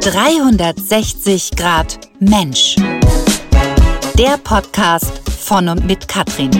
360 0.00 1.56
Grad 1.56 1.98
Mensch. 2.20 2.76
Der 4.16 4.38
Podcast 4.38 5.28
von 5.28 5.68
und 5.68 5.84
mit 5.86 6.06
Katrin. 6.06 6.52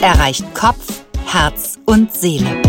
Erreicht 0.00 0.54
Kopf, 0.54 1.02
Herz 1.26 1.78
und 1.84 2.12
Seele. 2.14 2.62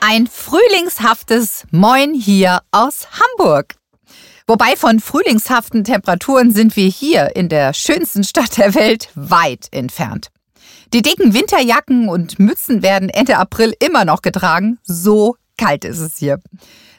Ein 0.00 0.26
frühlingshaftes 0.26 1.64
Moin 1.70 2.12
hier 2.12 2.60
aus 2.70 3.08
Hamburg. 3.18 3.76
Wobei 4.46 4.76
von 4.76 5.00
frühlingshaften 5.00 5.84
Temperaturen 5.84 6.52
sind 6.52 6.76
wir 6.76 6.88
hier 6.88 7.34
in 7.34 7.48
der 7.48 7.72
schönsten 7.72 8.24
Stadt 8.24 8.58
der 8.58 8.74
Welt 8.74 9.08
weit 9.14 9.68
entfernt. 9.72 10.28
Die 10.92 11.02
dicken 11.02 11.34
Winterjacken 11.34 12.08
und 12.08 12.38
Mützen 12.38 12.82
werden 12.82 13.08
Ende 13.08 13.38
April 13.38 13.72
immer 13.80 14.04
noch 14.04 14.22
getragen. 14.22 14.78
So 14.84 15.36
kalt 15.56 15.84
ist 15.84 15.98
es 15.98 16.16
hier. 16.16 16.40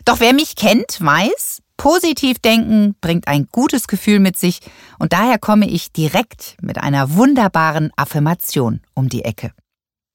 Doch 0.05 0.19
wer 0.19 0.33
mich 0.33 0.55
kennt, 0.55 0.99
weiß, 0.99 1.61
positiv 1.75 2.39
denken 2.39 2.95
bringt 3.01 3.27
ein 3.27 3.47
gutes 3.51 3.87
Gefühl 3.87 4.19
mit 4.19 4.37
sich 4.37 4.59
und 4.99 5.13
daher 5.13 5.37
komme 5.37 5.69
ich 5.69 5.91
direkt 5.91 6.57
mit 6.61 6.77
einer 6.77 7.15
wunderbaren 7.15 7.91
Affirmation 7.95 8.81
um 8.93 9.09
die 9.09 9.25
Ecke. 9.25 9.51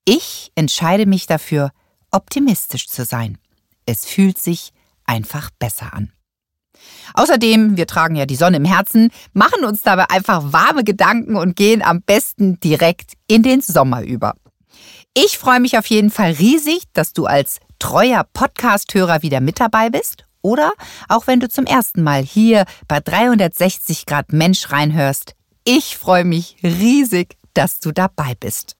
Ich 0.05 0.51
entscheide 0.55 1.05
mich 1.05 1.27
dafür, 1.27 1.71
optimistisch 2.11 2.87
zu 2.87 3.05
sein. 3.05 3.37
Es 3.85 4.05
fühlt 4.05 4.37
sich 4.37 4.71
einfach 5.05 5.49
besser 5.59 5.93
an. 5.93 6.11
Außerdem, 7.13 7.77
wir 7.77 7.87
tragen 7.87 8.15
ja 8.15 8.25
die 8.25 8.35
Sonne 8.35 8.57
im 8.57 8.65
Herzen, 8.65 9.11
machen 9.33 9.63
uns 9.63 9.81
dabei 9.81 10.09
einfach 10.09 10.51
warme 10.51 10.83
Gedanken 10.83 11.35
und 11.35 11.55
gehen 11.55 11.81
am 11.81 12.01
besten 12.01 12.59
direkt 12.59 13.13
in 13.27 13.43
den 13.43 13.61
Sommer 13.61 14.03
über. 14.03 14.35
Ich 15.15 15.37
freue 15.37 15.59
mich 15.59 15.77
auf 15.77 15.85
jeden 15.85 16.09
Fall 16.09 16.31
riesig, 16.31 16.85
dass 16.93 17.13
du 17.13 17.27
als 17.27 17.59
treuer 17.77 18.25
Podcast-Hörer 18.33 19.21
wieder 19.21 19.41
mit 19.41 19.59
dabei 19.59 19.91
bist 19.91 20.25
oder 20.41 20.73
auch 21.07 21.27
wenn 21.27 21.39
du 21.39 21.47
zum 21.47 21.65
ersten 21.65 22.01
Mal 22.01 22.23
hier 22.23 22.65
bei 22.87 22.99
360 22.99 24.07
Grad 24.07 24.33
Mensch 24.33 24.71
reinhörst. 24.71 25.35
Ich 25.65 25.97
freue 25.97 26.25
mich 26.25 26.57
riesig, 26.63 27.37
dass 27.53 27.79
du 27.79 27.91
dabei 27.91 28.33
bist. 28.39 28.75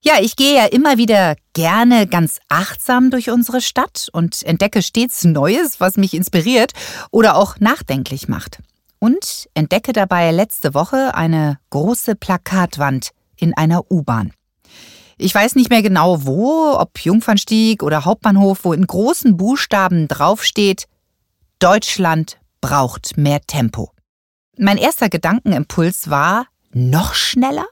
Ja, 0.00 0.14
ich 0.22 0.36
gehe 0.36 0.56
ja 0.56 0.64
immer 0.64 0.96
wieder 0.96 1.36
gerne 1.52 2.06
ganz 2.06 2.40
achtsam 2.48 3.10
durch 3.10 3.28
unsere 3.28 3.60
Stadt 3.60 4.08
und 4.10 4.42
entdecke 4.44 4.80
stets 4.80 5.22
Neues, 5.24 5.80
was 5.80 5.98
mich 5.98 6.14
inspiriert 6.14 6.72
oder 7.10 7.36
auch 7.36 7.60
nachdenklich 7.60 8.26
macht. 8.26 8.62
Und 8.98 9.50
entdecke 9.52 9.92
dabei 9.92 10.30
letzte 10.30 10.72
Woche 10.72 11.14
eine 11.14 11.58
große 11.68 12.16
Plakatwand 12.16 13.10
in 13.36 13.52
einer 13.54 13.90
U-Bahn. 13.90 14.32
Ich 15.18 15.34
weiß 15.34 15.54
nicht 15.54 15.70
mehr 15.70 15.82
genau 15.82 16.24
wo, 16.24 16.76
ob 16.78 16.98
Jungfernstieg 16.98 17.82
oder 17.82 18.04
Hauptbahnhof, 18.04 18.64
wo 18.64 18.72
in 18.72 18.86
großen 18.86 19.36
Buchstaben 19.36 20.08
draufsteht, 20.08 20.86
Deutschland 21.58 22.38
braucht 22.60 23.16
mehr 23.16 23.40
Tempo. 23.46 23.92
Mein 24.58 24.78
erster 24.78 25.08
Gedankenimpuls 25.08 26.10
war, 26.10 26.46
noch 26.72 27.14
schneller? 27.14 27.66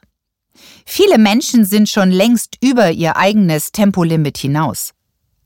Viele 0.86 1.18
Menschen 1.18 1.64
sind 1.64 1.88
schon 1.88 2.10
längst 2.10 2.56
über 2.62 2.90
ihr 2.90 3.16
eigenes 3.16 3.72
Tempolimit 3.72 4.38
hinaus, 4.38 4.92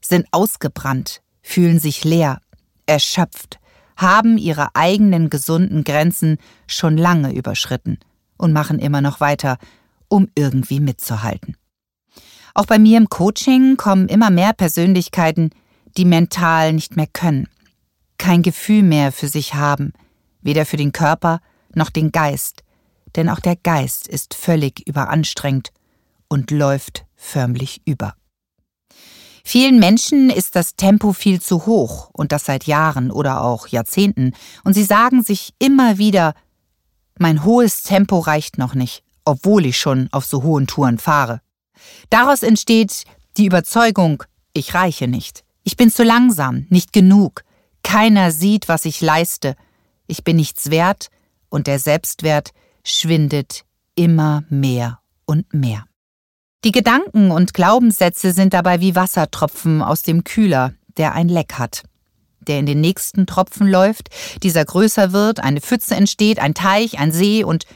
sind 0.01 0.27
ausgebrannt, 0.33 1.21
fühlen 1.43 1.79
sich 1.79 2.05
leer, 2.05 2.41
erschöpft, 2.87 3.59
haben 3.97 4.39
ihre 4.39 4.75
eigenen 4.75 5.31
gesunden 5.31 5.85
Grenzen 5.85 6.39
schon 6.67 6.97
lange 6.97 7.33
überschritten 7.33 7.99
und 8.37 8.53
machen 8.53 8.79
immer 8.79 9.01
noch 9.01 9.21
weiter, 9.21 9.59
um 10.09 10.29
irgendwie 10.35 10.81
mitzuhalten. 10.81 11.57
Auch 12.55 12.67
bei 12.67 12.79
mir 12.79 12.99
im 12.99 13.09
Coaching 13.09 13.77
kommen 13.77 14.09
immer 14.09 14.31
mehr 14.31 14.53
Persönlichkeiten, 14.53 15.51
die 15.97 16.05
mental 16.05 16.73
nicht 16.73 16.97
mehr 16.97 17.09
können, 17.13 17.49
kein 18.17 18.43
Gefühl 18.43 18.83
mehr 18.83 19.11
für 19.11 19.29
sich 19.29 19.55
haben, 19.55 19.93
weder 20.41 20.65
für 20.65 20.77
den 20.77 20.93
Körper 20.93 21.41
noch 21.75 21.91
den 21.91 22.13
Geist, 22.13 22.63
denn 23.17 23.29
auch 23.29 23.41
der 23.41 23.57
Geist 23.57 24.07
ist 24.07 24.35
völlig 24.35 24.87
überanstrengt 24.87 25.73
und 26.29 26.53
läuft 26.53 27.05
förmlich 27.17 27.83
über. 27.85 28.15
Vielen 29.45 29.79
Menschen 29.79 30.31
ist 30.31 30.57
das 30.57 30.75
Tempo 30.75 31.13
viel 31.13 31.41
zu 31.41 31.67
hoch 31.67 32.09
und 32.13 32.33
das 32.33 32.47
seit 32.47 32.65
Jahren 32.65 33.11
oder 33.11 33.43
auch 33.43 33.67
Jahrzehnten, 33.67 34.33
und 34.63 34.75
sie 34.75 34.85
sagen 34.85 35.23
sich 35.23 35.53
immer 35.59 35.99
wieder, 35.99 36.35
mein 37.19 37.45
hohes 37.45 37.83
Tempo 37.83 38.21
reicht 38.21 38.59
noch 38.59 38.75
nicht, 38.75 39.03
obwohl 39.25 39.67
ich 39.67 39.77
schon 39.77 40.09
auf 40.13 40.25
so 40.25 40.43
hohen 40.43 40.67
Touren 40.67 40.99
fahre. 40.99 41.41
Daraus 42.11 42.43
entsteht 42.43 43.05
die 43.37 43.47
Überzeugung, 43.47 44.23
ich 44.53 44.75
reiche 44.75 45.09
nicht, 45.09 45.45
ich 45.63 45.77
bin 45.77 45.91
zu 45.91 46.05
langsam, 46.05 46.67
nicht 46.69 46.93
genug, 46.93 47.43
keiner 47.83 48.31
sieht, 48.31 48.69
was 48.69 48.85
ich 48.85 49.01
leiste, 49.01 49.57
ich 50.07 50.25
bin 50.25 50.37
nichts 50.37 50.71
wert 50.71 51.09
und 51.49 51.67
der 51.67 51.79
Selbstwert 51.79 52.51
schwindet 52.83 53.65
immer 53.95 54.45
mehr 54.49 55.01
und 55.27 55.53
mehr. 55.55 55.85
Die 56.65 56.73
Gedanken 56.73 57.31
und 57.31 57.55
Glaubenssätze 57.55 58.33
sind 58.33 58.55
dabei 58.55 58.81
wie 58.81 58.95
Wassertropfen 58.95 59.83
aus 59.83 60.03
dem 60.03 60.25
Kühler, 60.25 60.73
der 60.97 61.13
ein 61.13 61.29
Leck 61.29 61.55
hat, 61.59 61.83
der 62.41 62.59
in 62.59 62.67
den 62.67 62.81
nächsten 62.81 63.27
Tropfen 63.27 63.69
läuft, 63.69 64.09
dieser 64.43 64.65
größer 64.65 65.13
wird, 65.13 65.41
eine 65.41 65.61
Pfütze 65.61 65.95
entsteht, 65.95 66.39
ein 66.39 66.55
Teich, 66.55 66.99
ein 66.99 67.13
See 67.13 67.45
und 67.45 67.67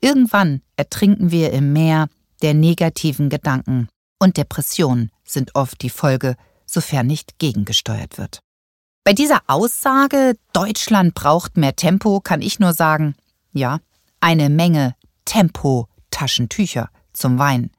irgendwann 0.00 0.60
ertrinken 0.76 1.30
wir 1.30 1.52
im 1.52 1.72
Meer 1.72 2.08
der 2.42 2.54
negativen 2.54 3.28
Gedanken 3.28 3.88
und 4.18 4.36
Depressionen 4.36 5.10
sind 5.24 5.54
oft 5.54 5.82
die 5.82 5.90
Folge, 5.90 6.36
sofern 6.66 7.06
nicht 7.06 7.38
gegengesteuert 7.38 8.18
wird. 8.18 8.40
Bei 9.04 9.12
dieser 9.12 9.42
Aussage, 9.46 10.34
Deutschland 10.52 11.14
braucht 11.14 11.56
mehr 11.56 11.76
Tempo, 11.76 12.20
kann 12.20 12.42
ich 12.42 12.58
nur 12.58 12.72
sagen, 12.72 13.14
ja, 13.52 13.78
eine 14.20 14.48
Menge 14.50 14.96
Tempo-Taschentücher 15.26 16.90
zum 17.12 17.38
Weinen, 17.38 17.70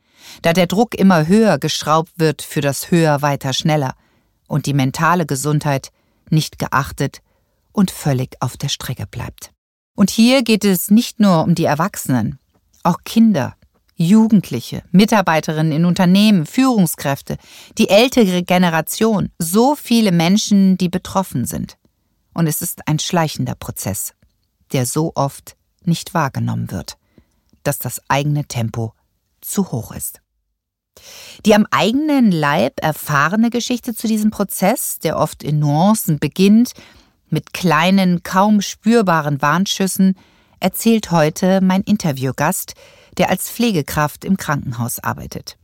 da 0.42 0.54
der 0.54 0.68
Druck 0.68 0.96
immer 0.96 1.28
höher 1.28 1.58
geschraubt 1.58 2.12
wird 2.16 2.42
für 2.42 2.62
das 2.62 2.92
höher, 2.92 3.22
weiter, 3.22 3.52
schneller 3.52 3.96
und 4.48 4.66
die 4.66 4.74
mentale 4.74 5.26
Gesundheit 5.26 5.92
nicht 6.30 6.60
geachtet 6.60 7.22
und 7.74 7.92
völlig 7.92 8.38
auf 8.40 8.56
der 8.56 8.70
Strecke 8.70 9.06
bleibt. 9.06 9.52
Und 9.98 10.10
hier 10.10 10.44
geht 10.44 10.64
es 10.64 10.90
nicht 10.90 11.20
nur 11.20 11.44
um 11.44 11.56
die 11.56 11.66
Erwachsenen, 11.66 12.40
auch 12.84 13.00
Kinder, 13.04 13.57
Jugendliche, 13.98 14.84
Mitarbeiterinnen 14.92 15.72
in 15.72 15.86
Unternehmen, 15.86 16.46
Führungskräfte, 16.46 17.38
die 17.80 17.90
ältere 17.90 18.44
Generation, 18.44 19.32
so 19.40 19.76
viele 19.76 20.12
Menschen, 20.12 20.78
die 20.78 20.88
betroffen 20.88 21.46
sind. 21.46 21.78
Und 22.34 22.46
es 22.46 22.62
ist 22.62 22.88
ein 22.88 23.00
schleichender 23.00 23.56
Prozess, 23.56 24.14
der 24.72 24.86
so 24.86 25.14
oft 25.16 25.58
nicht 25.84 26.14
wahrgenommen 26.14 26.70
wird, 26.70 26.98
dass 27.64 27.80
das 27.80 28.00
eigene 28.08 28.46
Tempo 28.46 28.94
zu 29.42 29.72
hoch 29.72 29.92
ist. 29.92 30.22
Die 31.46 31.56
am 31.56 31.66
eigenen 31.72 32.32
Leib 32.32 32.74
erfahrene 32.82 33.50
Geschichte 33.50 33.96
zu 33.96 34.08
diesem 34.08 34.30
Prozess, 34.30 35.00
der 35.00 35.18
oft 35.18 35.44
in 35.44 35.58
Nuancen 35.58 36.20
beginnt, 36.20 36.74
mit 37.30 37.54
kleinen, 37.54 38.22
kaum 38.22 38.62
spürbaren 38.62 39.42
Warnschüssen, 39.42 40.16
erzählt 40.60 41.12
heute 41.12 41.62
mein 41.62 41.82
Interviewgast, 41.82 42.74
der 43.18 43.30
als 43.30 43.50
Pflegekraft 43.50 44.26
im 44.26 44.38
Krankenhaus 44.38 45.00
arbeitet. 45.00 45.58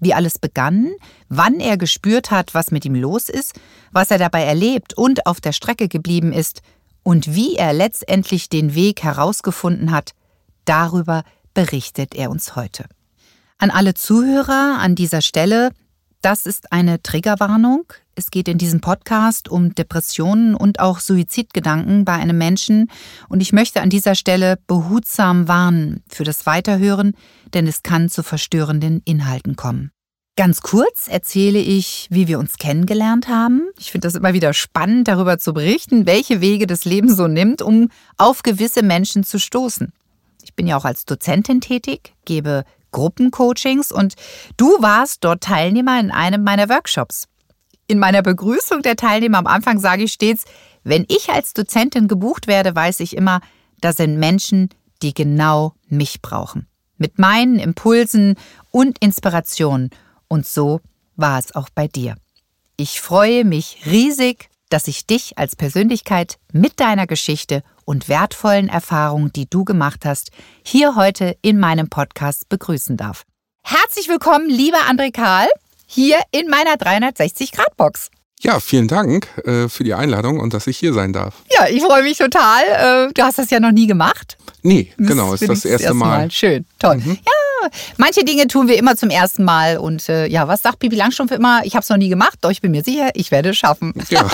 Wie 0.00 0.14
alles 0.14 0.38
begann, 0.38 0.90
wann 1.28 1.60
er 1.60 1.76
gespürt 1.76 2.30
hat, 2.30 2.54
was 2.54 2.72
mit 2.72 2.84
ihm 2.84 2.96
los 2.96 3.28
ist, 3.28 3.54
was 3.92 4.10
er 4.10 4.18
dabei 4.18 4.42
erlebt 4.42 4.94
und 4.94 5.26
auf 5.26 5.40
der 5.40 5.52
Strecke 5.52 5.88
geblieben 5.88 6.32
ist 6.32 6.60
und 7.02 7.34
wie 7.34 7.54
er 7.54 7.72
letztendlich 7.72 8.48
den 8.48 8.74
Weg 8.74 9.02
herausgefunden 9.02 9.92
hat, 9.92 10.12
darüber 10.64 11.22
berichtet 11.54 12.14
er 12.14 12.30
uns 12.30 12.56
heute. 12.56 12.86
An 13.58 13.70
alle 13.70 13.94
Zuhörer 13.94 14.78
an 14.80 14.96
dieser 14.96 15.22
Stelle, 15.22 15.70
das 16.20 16.46
ist 16.46 16.72
eine 16.72 17.02
Triggerwarnung. 17.02 17.84
Es 18.14 18.30
geht 18.30 18.48
in 18.48 18.58
diesem 18.58 18.80
Podcast 18.80 19.48
um 19.48 19.74
Depressionen 19.74 20.54
und 20.54 20.80
auch 20.80 21.00
Suizidgedanken 21.00 22.04
bei 22.04 22.12
einem 22.12 22.36
Menschen 22.36 22.90
und 23.28 23.40
ich 23.40 23.52
möchte 23.52 23.80
an 23.80 23.88
dieser 23.88 24.14
Stelle 24.14 24.58
behutsam 24.66 25.48
warnen 25.48 26.02
für 26.08 26.24
das 26.24 26.44
Weiterhören, 26.44 27.14
denn 27.54 27.66
es 27.66 27.82
kann 27.82 28.10
zu 28.10 28.22
verstörenden 28.22 29.00
Inhalten 29.04 29.56
kommen. 29.56 29.90
Ganz 30.36 30.60
kurz 30.60 31.08
erzähle 31.08 31.58
ich, 31.58 32.06
wie 32.10 32.26
wir 32.26 32.38
uns 32.38 32.56
kennengelernt 32.56 33.28
haben. 33.28 33.68
Ich 33.78 33.92
finde 33.92 34.08
das 34.08 34.14
immer 34.14 34.32
wieder 34.32 34.54
spannend, 34.54 35.08
darüber 35.08 35.38
zu 35.38 35.52
berichten, 35.52 36.06
welche 36.06 36.40
Wege 36.40 36.66
das 36.66 36.84
Leben 36.84 37.14
so 37.14 37.28
nimmt, 37.28 37.60
um 37.60 37.90
auf 38.16 38.42
gewisse 38.42 38.82
Menschen 38.82 39.24
zu 39.24 39.38
stoßen. 39.38 39.92
Ich 40.42 40.54
bin 40.54 40.66
ja 40.66 40.76
auch 40.76 40.84
als 40.84 41.04
Dozentin 41.04 41.60
tätig, 41.60 42.14
gebe 42.24 42.64
Gruppencoachings 42.92 43.92
und 43.92 44.14
du 44.56 44.68
warst 44.80 45.24
dort 45.24 45.42
Teilnehmer 45.42 45.98
in 45.98 46.10
einem 46.10 46.44
meiner 46.44 46.68
Workshops. 46.68 47.28
In 47.92 47.98
meiner 47.98 48.22
Begrüßung 48.22 48.80
der 48.80 48.96
Teilnehmer 48.96 49.36
am 49.36 49.46
Anfang 49.46 49.78
sage 49.78 50.04
ich 50.04 50.14
stets, 50.14 50.46
wenn 50.82 51.04
ich 51.08 51.28
als 51.28 51.52
Dozentin 51.52 52.08
gebucht 52.08 52.46
werde, 52.46 52.74
weiß 52.74 53.00
ich 53.00 53.14
immer, 53.14 53.42
da 53.82 53.92
sind 53.92 54.18
Menschen, 54.18 54.70
die 55.02 55.12
genau 55.12 55.74
mich 55.88 56.22
brauchen. 56.22 56.66
Mit 56.96 57.18
meinen 57.18 57.58
Impulsen 57.58 58.36
und 58.70 58.96
Inspirationen 59.00 59.90
und 60.26 60.46
so 60.46 60.80
war 61.16 61.38
es 61.38 61.54
auch 61.54 61.68
bei 61.74 61.86
dir. 61.86 62.14
Ich 62.78 63.02
freue 63.02 63.44
mich 63.44 63.82
riesig, 63.84 64.48
dass 64.70 64.88
ich 64.88 65.06
dich 65.06 65.36
als 65.36 65.54
Persönlichkeit 65.54 66.38
mit 66.50 66.80
deiner 66.80 67.06
Geschichte 67.06 67.62
und 67.84 68.08
wertvollen 68.08 68.70
Erfahrungen, 68.70 69.34
die 69.34 69.50
du 69.50 69.66
gemacht 69.66 70.06
hast, 70.06 70.30
hier 70.64 70.96
heute 70.96 71.36
in 71.42 71.60
meinem 71.60 71.90
Podcast 71.90 72.48
begrüßen 72.48 72.96
darf. 72.96 73.24
Herzlich 73.62 74.08
willkommen, 74.08 74.48
lieber 74.48 74.78
André 74.90 75.12
Karl, 75.12 75.48
hier 75.92 76.18
in 76.30 76.48
meiner 76.48 76.74
360-Grad-Box. 76.74 78.10
Ja, 78.40 78.58
vielen 78.58 78.88
Dank 78.88 79.28
äh, 79.44 79.68
für 79.68 79.84
die 79.84 79.94
Einladung 79.94 80.40
und 80.40 80.52
dass 80.52 80.66
ich 80.66 80.76
hier 80.76 80.92
sein 80.92 81.12
darf. 81.12 81.34
Ja, 81.52 81.68
ich 81.68 81.82
freue 81.82 82.02
mich 82.02 82.18
total. 82.18 83.08
Äh, 83.08 83.12
du 83.12 83.22
hast 83.22 83.38
das 83.38 83.50
ja 83.50 83.60
noch 83.60 83.70
nie 83.70 83.86
gemacht. 83.86 84.36
Nee, 84.62 84.92
genau, 84.96 85.34
ist 85.34 85.42
das, 85.42 85.60
das 85.60 85.64
erste, 85.64 85.94
Mal. 85.94 86.18
Mal. 86.18 86.30
Schön, 86.30 86.64
toll. 86.78 86.96
Mhm. 86.96 87.18
Ja, 87.24 87.68
manche 87.98 88.24
Dinge 88.24 88.48
tun 88.48 88.66
wir 88.66 88.78
immer 88.78 88.96
zum 88.96 89.10
ersten 89.10 89.44
Mal. 89.44 89.78
Und 89.78 90.08
äh, 90.08 90.26
ja, 90.26 90.48
was 90.48 90.62
sagt 90.62 90.80
Pipi 90.80 90.96
Langstrumpf 90.96 91.30
immer? 91.30 91.60
Ich 91.64 91.74
habe 91.74 91.82
es 91.82 91.88
noch 91.88 91.96
nie 91.96 92.08
gemacht, 92.08 92.38
doch 92.40 92.50
ich 92.50 92.60
bin 92.60 92.72
mir 92.72 92.82
sicher, 92.82 93.10
ich 93.14 93.30
werde 93.30 93.50
es 93.50 93.58
schaffen. 93.58 93.92
Ja. 94.08 94.28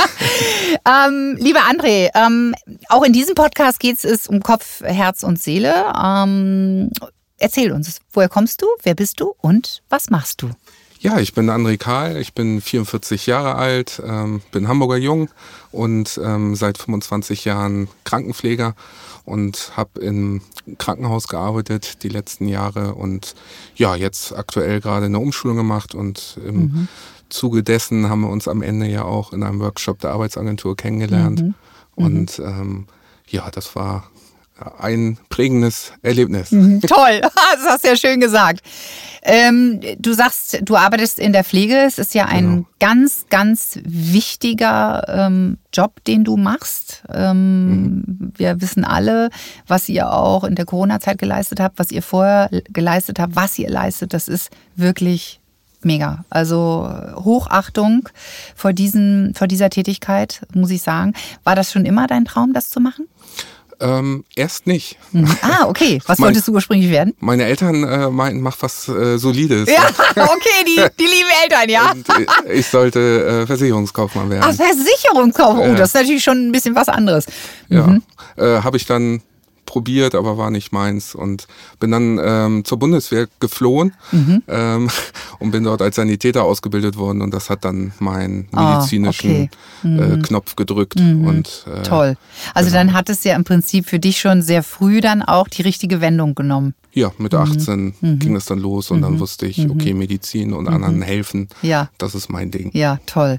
ähm, 1.07 1.37
lieber 1.39 1.61
André, 1.61 2.11
ähm, 2.15 2.55
auch 2.89 3.05
in 3.05 3.13
diesem 3.13 3.35
Podcast 3.35 3.79
geht 3.79 4.03
es 4.03 4.27
um 4.27 4.43
Kopf, 4.43 4.81
Herz 4.83 5.23
und 5.23 5.41
Seele. 5.41 5.93
Ähm, 6.03 6.91
erzähl 7.37 7.73
uns, 7.73 8.01
woher 8.13 8.29
kommst 8.29 8.63
du, 8.63 8.67
wer 8.83 8.95
bist 8.95 9.21
du 9.21 9.35
und 9.41 9.83
was 9.89 10.11
machst 10.11 10.43
du? 10.43 10.51
Ja, 11.01 11.21
ich 11.21 11.33
bin 11.33 11.49
André 11.49 11.77
Kahl, 11.77 12.17
ich 12.17 12.35
bin 12.35 12.61
44 12.61 13.27
Jahre 13.27 13.55
alt, 13.55 14.03
ähm, 14.05 14.43
bin 14.51 14.67
Hamburger 14.67 14.97
Jung 14.97 15.29
und 15.71 16.21
ähm, 16.23 16.57
seit 16.57 16.77
25 16.77 17.45
Jahren 17.45 17.89
Krankenpfleger 18.03 18.75
und 19.25 19.73
habe 19.77 20.01
im 20.01 20.41
Krankenhaus 20.79 21.29
gearbeitet 21.29 22.03
die 22.03 22.09
letzten 22.09 22.49
Jahre 22.49 22.95
und 22.95 23.37
ja, 23.77 23.95
jetzt 23.95 24.35
aktuell 24.35 24.81
gerade 24.81 25.07
eine 25.07 25.21
Umschulung 25.21 25.57
gemacht 25.57 25.95
und 25.95 26.39
im 26.45 26.57
mhm. 26.57 26.89
Zuge 27.29 27.63
dessen 27.63 28.09
haben 28.09 28.23
wir 28.23 28.31
uns 28.31 28.49
am 28.49 28.63
Ende 28.63 28.87
ja 28.87 29.05
auch 29.05 29.33
in 29.33 29.45
einem 29.45 29.61
Workshop 29.61 30.01
der 30.01 30.11
Arbeitsagentur 30.11 30.77
kennengelernt. 30.77 31.43
Mhm. 31.43 31.55
Und 31.95 32.39
ähm, 32.39 32.87
ja, 33.29 33.51
das 33.51 33.77
war 33.77 34.11
ein 34.79 35.19
prägendes 35.29 35.93
Erlebnis. 36.03 36.51
Mhm, 36.53 36.81
toll, 36.81 37.21
das 37.23 37.65
hast 37.67 37.85
du 37.85 37.89
ja 37.89 37.97
schön 37.97 38.21
gesagt. 38.21 38.61
Ähm, 39.23 39.81
du 39.99 40.13
sagst, 40.15 40.59
du 40.63 40.77
arbeitest 40.77 41.19
in 41.19 41.33
der 41.33 41.45
Pflege. 41.45 41.77
Es 41.87 41.99
ist 41.99 42.15
ja 42.15 42.27
ein 42.27 42.49
genau. 42.49 42.67
ganz, 42.81 43.27
ganz 43.29 43.79
wichtiger 43.85 45.05
ähm, 45.09 45.59
Job, 45.73 46.03
den 46.05 46.25
du 46.25 46.37
machst. 46.37 47.03
Ähm, 47.13 47.69
mhm. 47.69 48.33
Wir 48.37 48.61
wissen 48.61 48.85
alle, 48.85 49.31
was 49.67 49.89
ihr 49.89 50.13
auch 50.13 50.45
in 50.45 50.55
der 50.55 50.65
Corona-Zeit 50.65 51.19
geleistet 51.19 51.61
habt, 51.61 51.79
was 51.79 51.91
ihr 51.91 52.03
vorher 52.03 52.49
geleistet 52.71 53.19
habt, 53.19 53.37
was 53.37 53.59
ihr 53.59 53.69
leistet. 53.69 54.15
Das 54.15 54.29
ist 54.29 54.51
wirklich 54.77 55.41
mega. 55.83 56.25
Also 56.31 56.91
Hochachtung 57.17 58.09
vor, 58.55 58.73
diesen, 58.73 59.35
vor 59.35 59.47
dieser 59.47 59.71
Tätigkeit, 59.71 60.47
muss 60.55 60.71
ich 60.71 60.83
sagen. 60.83 61.13
War 61.45 61.55
das 61.55 61.73
schon 61.73 61.85
immer 61.85 62.07
dein 62.07 62.25
Traum, 62.25 62.53
das 62.53 62.71
zu 62.71 62.81
machen? 62.81 63.07
Ähm, 63.81 64.25
erst 64.35 64.67
nicht. 64.67 64.97
Mhm. 65.13 65.29
Ah, 65.41 65.67
okay. 65.67 66.01
Was 66.07 66.19
mein, 66.19 66.29
wolltest 66.29 66.49
du 66.49 66.53
ursprünglich 66.53 66.91
werden? 66.91 67.15
Meine 67.21 67.45
Eltern 67.45 67.85
äh, 67.85 68.11
meinten, 68.11 68.41
mach 68.41 68.57
was 68.61 68.89
äh, 68.89 69.19
Solides. 69.19 69.69
Ja, 69.69 69.89
okay, 70.11 70.65
die, 70.67 70.85
die 70.99 71.05
lieben 71.05 71.29
Eltern, 71.45 71.69
ja. 71.69 71.93
Und 71.93 72.07
ich 72.51 72.67
sollte 72.67 73.43
äh, 73.43 73.47
Versicherungskaufmann 73.47 74.31
werden. 74.31 74.45
Ach, 74.45 74.55
Versicherungskaufmann. 74.55 75.71
Oh, 75.71 75.75
das 75.77 75.91
ist 75.91 75.95
natürlich 75.95 76.25
schon 76.25 76.49
ein 76.49 76.53
bisschen 76.53 76.75
was 76.75 76.89
anderes. 76.89 77.27
Ja, 77.69 77.87
mhm. 77.87 78.03
äh, 78.37 78.63
habe 78.63 78.77
ich 78.77 78.87
dann 78.87 79.23
probiert, 79.69 80.15
aber 80.15 80.39
war 80.39 80.51
nicht 80.51 80.73
meins 80.73 81.15
und 81.15 81.47
bin 81.79 81.91
dann 81.91 82.19
ähm, 82.25 82.65
zur 82.65 82.79
Bundeswehr 82.79 83.29
geflohen 83.39 83.93
mhm. 84.13 84.43
ähm, 84.49 84.89
und 85.39 85.51
bin 85.51 85.63
dort 85.63 85.83
als 85.83 85.97
Sanitäter 85.97 86.43
ausgebildet 86.43 86.97
worden 86.97 87.21
und 87.21 87.35
das 87.35 87.51
hat 87.51 87.67
dann 87.67 87.93
meinen 87.99 88.49
ah, 88.53 88.77
medizinischen 88.77 89.31
oh, 89.31 89.35
okay. 89.35 89.51
mhm. 89.83 90.21
äh, 90.21 90.23
Knopf 90.23 90.57
gedrückt 90.57 90.99
mhm. 90.99 91.27
und 91.27 91.67
äh, 91.71 91.83
toll. 91.83 92.17
Also 92.55 92.71
genau. 92.71 92.81
dann 92.81 92.93
hat 92.95 93.11
es 93.11 93.23
ja 93.25 93.37
im 93.37 93.45
Prinzip 93.45 93.87
für 93.87 93.99
dich 93.99 94.19
schon 94.19 94.41
sehr 94.41 94.63
früh 94.63 95.03
dann 95.03 95.21
auch 95.21 95.49
die 95.49 95.61
richtige 95.61 96.01
Wendung 96.01 96.35
genommen. 96.35 96.75
Ja, 96.95 97.13
mit 97.19 97.35
18 97.35 97.79
mhm. 97.79 97.95
Mhm. 98.01 98.19
ging 98.19 98.37
es 98.37 98.47
dann 98.47 98.59
los 98.59 98.91
und 98.91 99.03
dann 99.03 99.15
mhm. 99.15 99.21
wusste 99.21 99.47
ich, 99.47 99.69
okay, 99.69 99.93
Medizin 99.93 100.55
und 100.55 100.67
anderen 100.67 101.03
helfen, 101.03 101.49
ja. 101.61 101.91
das 101.99 102.15
ist 102.15 102.31
mein 102.31 102.51
Ding. 102.51 102.71
Ja, 102.73 102.99
toll. 103.05 103.39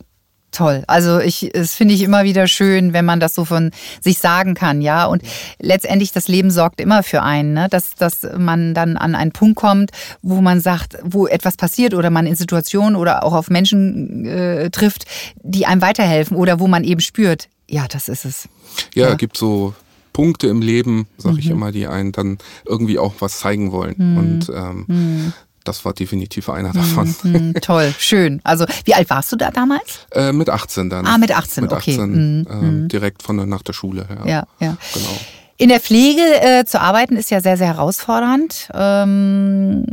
Toll. 0.59 0.83
Also 0.87 1.19
ich, 1.19 1.55
es 1.55 1.73
finde 1.73 1.93
ich 1.93 2.01
immer 2.01 2.25
wieder 2.25 2.45
schön, 2.49 2.91
wenn 2.91 3.05
man 3.05 3.21
das 3.21 3.33
so 3.33 3.45
von 3.45 3.71
sich 4.01 4.17
sagen 4.17 4.55
kann, 4.55 4.81
ja. 4.81 5.05
Und 5.05 5.23
letztendlich 5.57 6.11
das 6.11 6.27
Leben 6.27 6.51
sorgt 6.51 6.81
immer 6.81 7.01
für 7.01 7.23
einen, 7.23 7.53
ne? 7.53 7.67
dass, 7.69 7.95
dass 7.95 8.27
man 8.37 8.73
dann 8.73 8.97
an 8.97 9.15
einen 9.15 9.31
Punkt 9.31 9.55
kommt, 9.55 9.91
wo 10.21 10.41
man 10.41 10.59
sagt, 10.59 10.97
wo 11.01 11.27
etwas 11.27 11.55
passiert 11.55 11.93
oder 11.93 12.09
man 12.09 12.27
in 12.27 12.35
Situationen 12.35 12.97
oder 12.97 13.23
auch 13.23 13.31
auf 13.31 13.49
Menschen 13.49 14.25
äh, 14.25 14.69
trifft, 14.69 15.05
die 15.41 15.65
einem 15.65 15.81
weiterhelfen 15.81 16.35
oder 16.35 16.59
wo 16.59 16.67
man 16.67 16.83
eben 16.83 16.99
spürt, 16.99 17.47
ja, 17.69 17.87
das 17.87 18.09
ist 18.09 18.25
es. 18.25 18.49
Ja, 18.93 19.07
ja. 19.07 19.15
gibt 19.15 19.37
so 19.37 19.73
Punkte 20.11 20.47
im 20.47 20.61
Leben, 20.61 21.07
sag 21.17 21.31
mhm. 21.31 21.39
ich 21.39 21.49
immer, 21.51 21.71
die 21.71 21.87
einen 21.87 22.11
dann 22.11 22.37
irgendwie 22.65 22.99
auch 22.99 23.13
was 23.19 23.39
zeigen 23.39 23.71
wollen. 23.71 23.95
Mhm. 23.97 24.17
Und 24.17 24.49
ähm, 24.53 24.85
mhm 24.87 25.33
das 25.63 25.85
war 25.85 25.93
definitiv 25.93 26.49
einer 26.49 26.73
davon. 26.73 27.15
Mm, 27.23 27.53
toll, 27.61 27.93
schön. 27.97 28.41
Also, 28.43 28.65
wie 28.85 28.93
alt 28.93 29.09
warst 29.09 29.31
du 29.31 29.35
da 29.35 29.51
damals? 29.51 30.07
Äh, 30.11 30.31
mit 30.31 30.49
18 30.49 30.89
dann. 30.89 31.05
Ah, 31.05 31.17
mit 31.17 31.31
18, 31.31 31.63
mit 31.63 31.73
okay. 31.73 31.91
18, 31.91 32.43
mm, 32.43 32.85
äh, 32.85 32.87
direkt 32.87 33.23
von 33.23 33.37
der, 33.37 33.45
nach 33.45 33.61
der 33.61 33.73
Schule. 33.73 34.07
Ja, 34.09 34.25
ja. 34.25 34.47
ja. 34.59 34.77
Genau. 34.93 35.19
In 35.57 35.67
der 35.67 35.81
Pflege 35.81 36.21
äh, 36.41 36.63
zu 36.63 36.79
arbeiten 36.79 37.17
ist 37.17 37.31
ja 37.31 37.41
sehr, 37.41 37.57
sehr 37.57 37.67
herausfordernd. 37.67 38.69
Ähm, 38.73 39.83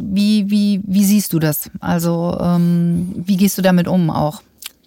wie, 0.00 0.50
wie, 0.50 0.80
wie 0.86 1.04
siehst 1.04 1.34
du 1.34 1.38
das? 1.38 1.70
Also, 1.80 2.38
ähm, 2.40 3.12
wie 3.14 3.36
gehst 3.36 3.58
du 3.58 3.62
damit 3.62 3.86
um 3.86 4.10
auch? 4.10 4.40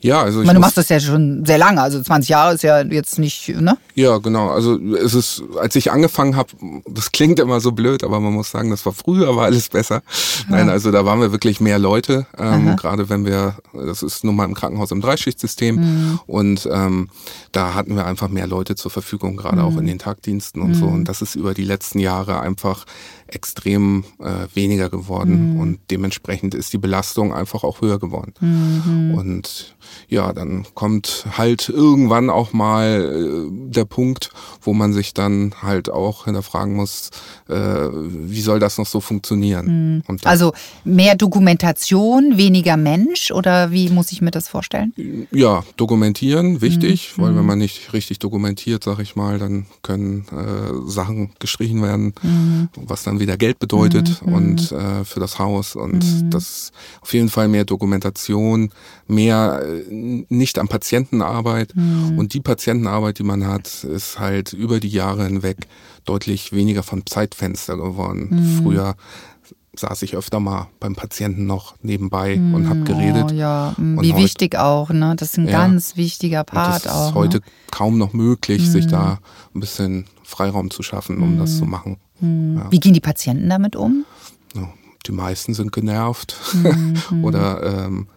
Ja, 0.06 0.22
also 0.22 0.42
ich, 0.42 0.46
meine, 0.46 0.60
du 0.60 0.62
machst 0.62 0.78
das 0.78 0.90
ja 0.90 1.00
schon 1.00 1.44
sehr 1.46 1.58
lange, 1.58 1.82
also 1.82 2.00
20 2.00 2.30
Jahre 2.30 2.54
ist 2.54 2.62
ja 2.62 2.82
jetzt 2.82 3.18
nicht, 3.18 3.50
ne? 3.50 3.76
Ja, 3.96 4.20
genau. 4.20 4.50
Also 4.50 4.78
es 4.78 5.16
ist, 5.16 5.42
als 5.60 5.76
ich 5.76 5.92
angefangen 5.92 6.36
habe, 6.36 6.50
das 6.88 7.12
klingt 7.12 7.40
immer 7.40 7.60
so 7.60 7.72
blöd, 7.72 8.04
aber 8.04 8.20
man 8.20 8.32
muss 8.32 8.52
sagen, 8.52 8.70
das 8.70 8.86
war 8.86 8.94
früher, 8.94 9.36
war 9.36 9.46
alles 9.46 9.70
besser. 9.70 10.04
Ja. 10.48 10.58
Nein, 10.58 10.70
also 10.70 10.92
da 10.92 11.06
waren 11.06 11.22
wir 11.22 11.32
wirklich 11.32 11.60
mehr 11.60 11.80
Leute, 11.80 12.28
ähm, 12.38 12.76
gerade 12.76 13.10
wenn 13.10 13.26
wir, 13.26 13.56
das 13.74 14.04
ist 14.04 14.24
nun 14.24 14.36
mal 14.36 14.46
im 14.46 14.54
Krankenhaus 14.54 14.92
im 14.92 15.02
Dreischichtsystem 15.02 15.76
mhm. 15.76 16.20
und 16.28 16.70
ähm, 16.72 17.10
da 17.52 17.74
hatten 17.74 17.96
wir 17.96 18.06
einfach 18.06 18.30
mehr 18.30 18.46
Leute 18.46 18.76
zur 18.76 18.92
Verfügung, 18.92 19.38
gerade 19.38 19.58
mhm. 19.58 19.64
auch 19.64 19.78
in 19.78 19.88
den 19.88 19.98
Tagdiensten 19.98 20.62
und 20.62 20.70
mhm. 20.70 20.76
so. 20.76 20.86
Und 20.86 21.06
das 21.06 21.24
ist 21.24 21.34
über 21.34 21.56
die 21.56 21.64
letzten 21.64 21.98
Jahre 21.98 22.42
einfach 22.42 22.86
extrem 23.28 24.04
äh, 24.20 24.48
weniger 24.54 24.90
geworden 24.90 25.54
mhm. 25.54 25.60
und 25.60 25.80
dementsprechend 25.90 26.54
ist 26.54 26.74
die 26.74 26.78
Belastung 26.78 27.34
einfach 27.34 27.64
auch 27.64 27.82
höher 27.82 27.98
geworden. 27.98 28.34
Mhm. 28.40 29.16
Und 29.16 29.75
ja, 30.08 30.34
dann 30.34 30.66
kommt 30.74 31.26
halt 31.38 31.70
irgendwann 31.70 32.30
auch 32.30 32.54
mal 32.54 33.50
äh, 33.50 33.72
der 33.72 33.86
Punkt, 33.86 34.32
wo 34.62 34.74
man 34.74 34.94
sich 34.94 35.14
dann 35.14 35.54
halt 35.62 35.90
auch 35.90 36.26
hinterfragen 36.26 36.76
muss, 36.76 37.10
äh, 37.50 37.56
wie 37.56 38.42
soll 38.42 38.60
das 38.60 38.78
noch 38.78 38.86
so 38.86 39.00
funktionieren? 39.00 40.04
Mhm. 40.08 40.18
also 40.24 40.54
mehr 40.84 41.16
Dokumentation, 41.16 42.38
weniger 42.38 42.78
Mensch 42.78 43.32
oder 43.32 43.72
wie 43.72 43.90
muss 43.90 44.12
ich 44.12 44.22
mir 44.22 44.32
das 44.32 44.48
vorstellen? 44.48 44.94
Ja, 45.32 45.64
dokumentieren, 45.78 46.62
wichtig, 46.62 47.14
mhm. 47.16 47.22
weil 47.22 47.36
wenn 47.36 47.42
mhm. 47.42 47.48
man 47.48 47.60
nicht 47.60 47.94
richtig 47.94 48.20
dokumentiert, 48.20 48.84
sag 48.84 49.00
ich 49.00 49.16
mal, 49.16 49.40
dann 49.40 49.66
können 49.82 50.26
äh, 50.32 50.90
Sachen 50.90 51.32
gestrichen 51.40 51.82
werden, 51.82 52.14
mhm. 52.22 52.70
was 52.76 53.04
dann 53.04 53.20
wieder 53.20 53.38
Geld 53.38 53.60
bedeutet 53.60 54.22
mhm. 54.26 54.34
und 54.34 54.72
äh, 54.72 55.06
für 55.06 55.20
das 55.20 55.40
Haus 55.40 55.76
und 55.76 56.34
das 56.34 56.72
auf 57.02 57.14
jeden 57.14 57.30
Fall 57.30 57.48
mehr 57.48 57.66
Dokumentation, 57.66 58.72
mehr 59.08 59.62
äh, 59.64 59.84
nicht 59.90 60.58
an 60.60 60.68
Patientenarbeit 60.68 61.76
mhm. 61.76 62.18
und 62.18 62.34
die 62.34 62.42
Patientenarbeit, 62.42 63.20
die 63.20 63.24
man 63.24 63.46
hat, 63.46 63.84
ist 63.84 64.20
halt 64.20 64.54
über 64.54 64.80
die 64.80 64.90
Jahre 64.90 65.26
hinweg 65.26 65.68
deutlich 66.06 66.54
weniger 66.54 66.84
von 66.84 67.06
Zeitfenster 67.06 67.78
geworden. 67.78 68.30
Mhm. 68.32 68.64
Früher 68.64 68.96
saß 69.80 70.02
ich 70.04 70.16
öfter 70.16 70.40
mal 70.40 70.68
beim 70.80 70.96
Patienten 70.96 71.46
noch 71.46 71.76
nebenbei 71.82 72.38
mm, 72.38 72.54
und 72.54 72.70
habe 72.70 72.82
geredet. 72.82 73.26
Oh, 73.32 73.34
ja, 73.34 73.76
mm, 73.78 74.02
wie 74.02 74.16
wichtig 74.16 74.56
auch, 74.56 74.90
ne? 74.90 75.16
Das 75.18 75.32
ist 75.32 75.38
ein 75.38 75.50
ja, 75.50 75.60
ganz 75.60 75.98
wichtiger 75.98 76.46
Part 76.46 76.86
das 76.86 76.94
auch. 76.94 77.10
ist 77.10 77.16
heute 77.16 77.38
ne? 77.40 77.44
kaum 77.72 77.98
noch 77.98 78.14
möglich, 78.14 78.70
sich 78.70 78.88
da 78.88 79.20
ein 79.54 79.60
bisschen 79.60 80.06
Freiraum 80.24 80.72
zu 80.72 80.82
schaffen, 80.82 81.22
um 81.22 81.38
das 81.38 81.58
zu 81.58 81.66
machen. 81.66 81.98
Ja. 82.22 82.72
Wie 82.72 82.80
gehen 82.80 82.94
die 82.94 83.02
Patienten 83.02 83.50
damit 83.50 83.76
um? 83.76 84.06
Die 85.06 85.12
meisten 85.12 85.54
sind 85.54 85.72
genervt 85.72 86.38
oder 87.22 87.86
ähm, 87.86 88.08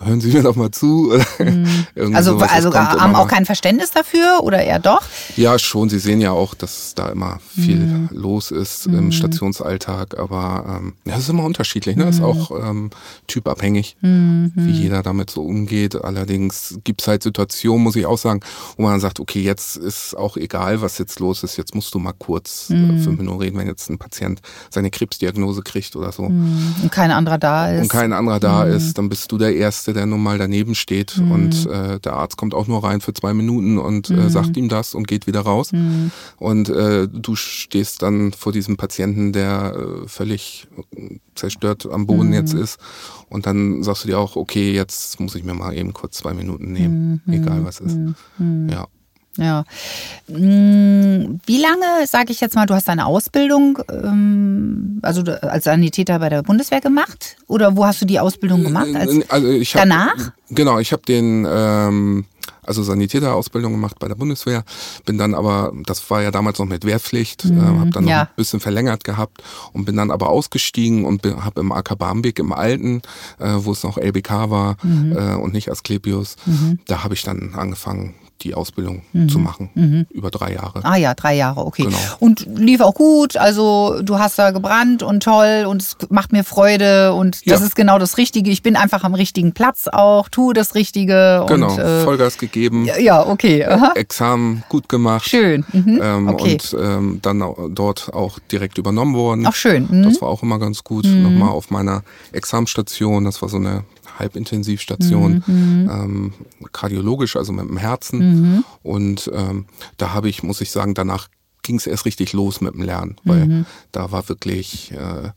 hören 0.00 0.20
Sie 0.20 0.32
mir 0.32 0.42
doch 0.42 0.56
mal 0.56 0.70
zu. 0.70 1.12
Mhm. 1.38 1.86
also 2.14 2.38
also 2.38 2.74
haben 2.74 3.14
auch 3.14 3.28
kein 3.28 3.44
Verständnis 3.46 3.90
dafür 3.90 4.40
oder 4.42 4.62
eher 4.62 4.78
doch? 4.78 5.02
Ja, 5.36 5.58
schon. 5.58 5.88
Sie 5.88 5.98
sehen 5.98 6.20
ja 6.20 6.32
auch, 6.32 6.54
dass 6.54 6.94
da 6.94 7.08
immer 7.10 7.38
viel 7.54 7.76
mhm. 7.76 8.08
los 8.12 8.50
ist 8.50 8.88
mhm. 8.88 8.98
im 8.98 9.12
Stationsalltag, 9.12 10.18
aber 10.18 10.80
ähm, 10.80 10.94
ja, 11.04 11.14
das 11.14 11.24
ist 11.24 11.28
immer 11.28 11.44
unterschiedlich. 11.44 11.96
Ne? 11.96 12.06
Das 12.06 12.16
ist 12.16 12.20
mhm. 12.20 12.26
auch 12.26 12.50
ähm, 12.50 12.90
typabhängig, 13.26 13.96
mhm. 14.00 14.52
wie 14.54 14.72
jeder 14.72 15.02
damit 15.02 15.30
so 15.30 15.42
umgeht. 15.42 16.02
Allerdings 16.02 16.78
gibt 16.84 17.02
es 17.02 17.08
halt 17.08 17.22
Situationen, 17.22 17.82
muss 17.82 17.96
ich 17.96 18.06
auch 18.06 18.18
sagen, 18.18 18.40
wo 18.76 18.84
man 18.84 19.00
sagt, 19.00 19.20
okay, 19.20 19.42
jetzt 19.42 19.76
ist 19.76 20.16
auch 20.16 20.36
egal, 20.36 20.80
was 20.80 20.98
jetzt 20.98 21.20
los 21.20 21.42
ist, 21.42 21.56
jetzt 21.56 21.74
musst 21.74 21.94
du 21.94 21.98
mal 21.98 22.12
kurz 22.12 22.70
äh, 22.70 22.74
mhm. 22.74 23.02
fünf 23.02 23.18
Minuten 23.18 23.40
reden, 23.40 23.58
wenn 23.58 23.66
jetzt 23.66 23.90
ein 23.90 23.98
Patient 23.98 24.40
seine 24.70 24.90
Krebsdiagnose 24.90 25.62
kriegt 25.62 25.94
oder 25.96 26.12
so. 26.12 26.24
Und 26.24 26.90
kein 26.90 27.10
anderer 27.10 27.38
da 27.38 27.70
ist. 27.70 27.82
Und 27.82 27.88
kein 27.88 28.12
anderer 28.12 28.40
da 28.40 28.64
ist, 28.64 28.96
dann 28.98 29.08
bist 29.08 29.30
du 29.32 29.38
der 29.38 29.54
Erste, 29.54 29.89
Ärzte, 29.90 29.92
der 29.92 30.06
nun 30.06 30.22
mal 30.22 30.38
daneben 30.38 30.74
steht 30.74 31.18
mhm. 31.18 31.32
und 31.32 31.66
äh, 31.66 32.00
der 32.00 32.14
Arzt 32.14 32.36
kommt 32.36 32.54
auch 32.54 32.66
nur 32.66 32.82
rein 32.82 33.00
für 33.00 33.12
zwei 33.12 33.34
Minuten 33.34 33.78
und 33.78 34.10
äh, 34.10 34.14
mhm. 34.14 34.30
sagt 34.30 34.56
ihm 34.56 34.68
das 34.68 34.94
und 34.94 35.06
geht 35.06 35.26
wieder 35.26 35.40
raus. 35.40 35.72
Mhm. 35.72 36.10
Und 36.38 36.68
äh, 36.68 37.08
du 37.08 37.36
stehst 37.36 38.02
dann 38.02 38.32
vor 38.32 38.52
diesem 38.52 38.76
Patienten, 38.76 39.32
der 39.32 39.74
äh, 39.76 40.08
völlig 40.08 40.68
zerstört 41.34 41.86
am 41.90 42.06
Boden 42.06 42.28
mhm. 42.28 42.34
jetzt 42.34 42.54
ist. 42.54 42.78
Und 43.28 43.46
dann 43.46 43.82
sagst 43.82 44.04
du 44.04 44.08
dir 44.08 44.18
auch, 44.18 44.36
okay, 44.36 44.72
jetzt 44.72 45.20
muss 45.20 45.34
ich 45.34 45.44
mir 45.44 45.54
mal 45.54 45.76
eben 45.76 45.92
kurz 45.92 46.18
zwei 46.18 46.34
Minuten 46.34 46.72
nehmen, 46.72 47.22
mhm. 47.24 47.32
egal 47.32 47.64
was 47.64 47.80
ist. 47.80 47.96
Mhm. 48.38 48.68
Ja. 48.70 48.86
Ja. 49.40 49.64
Mm, 50.28 51.40
wie 51.46 51.60
lange, 51.60 52.06
sage 52.06 52.30
ich 52.30 52.40
jetzt 52.40 52.54
mal, 52.54 52.66
du 52.66 52.74
hast 52.74 52.88
deine 52.88 53.06
Ausbildung, 53.06 53.78
ähm, 53.88 55.00
also 55.02 55.22
als 55.22 55.64
Sanitäter 55.64 56.18
bei 56.18 56.28
der 56.28 56.42
Bundeswehr 56.42 56.82
gemacht? 56.82 57.36
Oder 57.46 57.74
wo 57.76 57.86
hast 57.86 58.02
du 58.02 58.06
die 58.06 58.20
Ausbildung 58.20 58.62
gemacht? 58.62 58.94
Als 58.94 59.30
also 59.30 59.48
ich 59.48 59.74
hab, 59.74 59.82
danach? 59.82 60.32
Genau, 60.50 60.78
ich 60.78 60.92
habe 60.92 61.02
den 61.02 61.46
ähm, 61.48 62.26
also 62.62 62.82
Sanitäterausbildung 62.82 63.72
gemacht 63.72 63.98
bei 63.98 64.08
der 64.08 64.14
Bundeswehr, 64.14 64.62
bin 65.06 65.16
dann 65.16 65.34
aber, 65.34 65.72
das 65.86 66.08
war 66.10 66.22
ja 66.22 66.30
damals 66.30 66.58
noch 66.58 66.66
mit 66.66 66.84
Wehrpflicht, 66.84 67.46
mhm, 67.46 67.58
äh, 67.58 67.62
habe 67.62 67.90
dann 67.90 68.04
noch 68.04 68.10
ja. 68.10 68.22
ein 68.22 68.28
bisschen 68.36 68.60
verlängert 68.60 69.04
gehabt 69.04 69.42
und 69.72 69.86
bin 69.86 69.96
dann 69.96 70.10
aber 70.10 70.28
ausgestiegen 70.28 71.04
und 71.04 71.24
habe 71.24 71.60
im 71.60 71.72
AK 71.72 71.98
Barmbek 71.98 72.38
im 72.38 72.52
Alten, 72.52 73.02
äh, 73.38 73.54
wo 73.56 73.72
es 73.72 73.82
noch 73.82 73.96
LBK 73.96 74.50
war 74.50 74.76
mhm. 74.82 75.16
äh, 75.16 75.34
und 75.34 75.54
nicht 75.54 75.70
Asklepios, 75.70 76.36
mhm. 76.44 76.78
da 76.86 77.02
habe 77.02 77.14
ich 77.14 77.22
dann 77.22 77.54
angefangen 77.54 78.14
die 78.42 78.54
Ausbildung 78.54 79.02
mhm. 79.12 79.28
zu 79.28 79.38
machen. 79.38 79.70
Mhm. 79.74 80.06
Über 80.10 80.30
drei 80.30 80.54
Jahre. 80.54 80.80
Ah 80.84 80.96
ja, 80.96 81.14
drei 81.14 81.36
Jahre, 81.36 81.64
okay. 81.64 81.84
Genau. 81.84 81.98
Und 82.18 82.46
lief 82.46 82.80
auch 82.80 82.94
gut. 82.94 83.36
Also 83.36 84.00
du 84.02 84.18
hast 84.18 84.38
da 84.38 84.50
gebrannt 84.50 85.02
und 85.02 85.22
toll 85.22 85.66
und 85.68 85.82
es 85.82 85.96
macht 86.08 86.32
mir 86.32 86.44
Freude 86.44 87.12
und 87.12 87.46
das 87.46 87.60
ja. 87.60 87.66
ist 87.66 87.76
genau 87.76 87.98
das 87.98 88.16
Richtige. 88.16 88.50
Ich 88.50 88.62
bin 88.62 88.76
einfach 88.76 89.04
am 89.04 89.14
richtigen 89.14 89.52
Platz 89.52 89.88
auch, 89.88 90.28
tue 90.28 90.54
das 90.54 90.74
Richtige. 90.74 91.44
Genau, 91.48 91.72
und, 91.72 91.78
äh, 91.78 92.04
Vollgas 92.04 92.38
gegeben. 92.38 92.88
Ja, 92.98 93.26
okay. 93.26 93.64
Aha. 93.64 93.92
Examen 93.94 94.62
gut 94.68 94.88
gemacht. 94.88 95.28
Schön. 95.28 95.64
Mhm. 95.72 96.00
Ähm, 96.02 96.28
okay. 96.28 96.52
Und 96.52 96.76
ähm, 96.80 97.18
dann 97.22 97.42
dort 97.70 98.12
auch 98.12 98.38
direkt 98.50 98.78
übernommen 98.78 99.14
worden. 99.14 99.46
Auch 99.46 99.54
schön. 99.54 99.88
Mhm. 99.90 100.02
Das 100.04 100.20
war 100.20 100.28
auch 100.28 100.42
immer 100.42 100.58
ganz 100.58 100.84
gut. 100.84 101.04
Mhm. 101.04 101.22
Nochmal 101.22 101.50
auf 101.50 101.70
meiner 101.70 102.02
Examenstation, 102.32 103.24
das 103.24 103.42
war 103.42 103.48
so 103.48 103.56
eine 103.56 103.84
Halbintensivstation, 104.20 105.42
mhm. 105.46 105.90
ähm, 105.92 106.32
kardiologisch, 106.72 107.36
also 107.36 107.52
mit 107.52 107.68
dem 107.68 107.76
Herzen. 107.76 108.18
Mhm. 108.18 108.64
Und 108.82 109.30
ähm, 109.34 109.66
da 109.96 110.14
habe 110.14 110.28
ich, 110.28 110.42
muss 110.42 110.60
ich 110.60 110.70
sagen, 110.70 110.94
danach 110.94 111.28
ging 111.62 111.76
es 111.76 111.86
erst 111.86 112.06
richtig 112.06 112.32
los 112.32 112.60
mit 112.60 112.74
dem 112.74 112.82
Lernen, 112.82 113.16
weil 113.24 113.46
mhm. 113.46 113.66
da 113.92 114.12
war 114.12 114.28
wirklich 114.28 114.92
äh, 114.92 115.30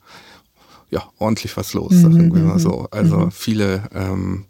ja 0.91 1.03
ordentlich 1.17 1.57
was 1.57 1.73
los, 1.73 1.93
sagen 1.93 2.33
wir 2.33 2.43
mal 2.43 2.59
so. 2.59 2.81
Mhm. 2.81 2.87
Also 2.91 3.17
mhm. 3.17 3.31
viele 3.31 3.89
ähm, 3.93 4.45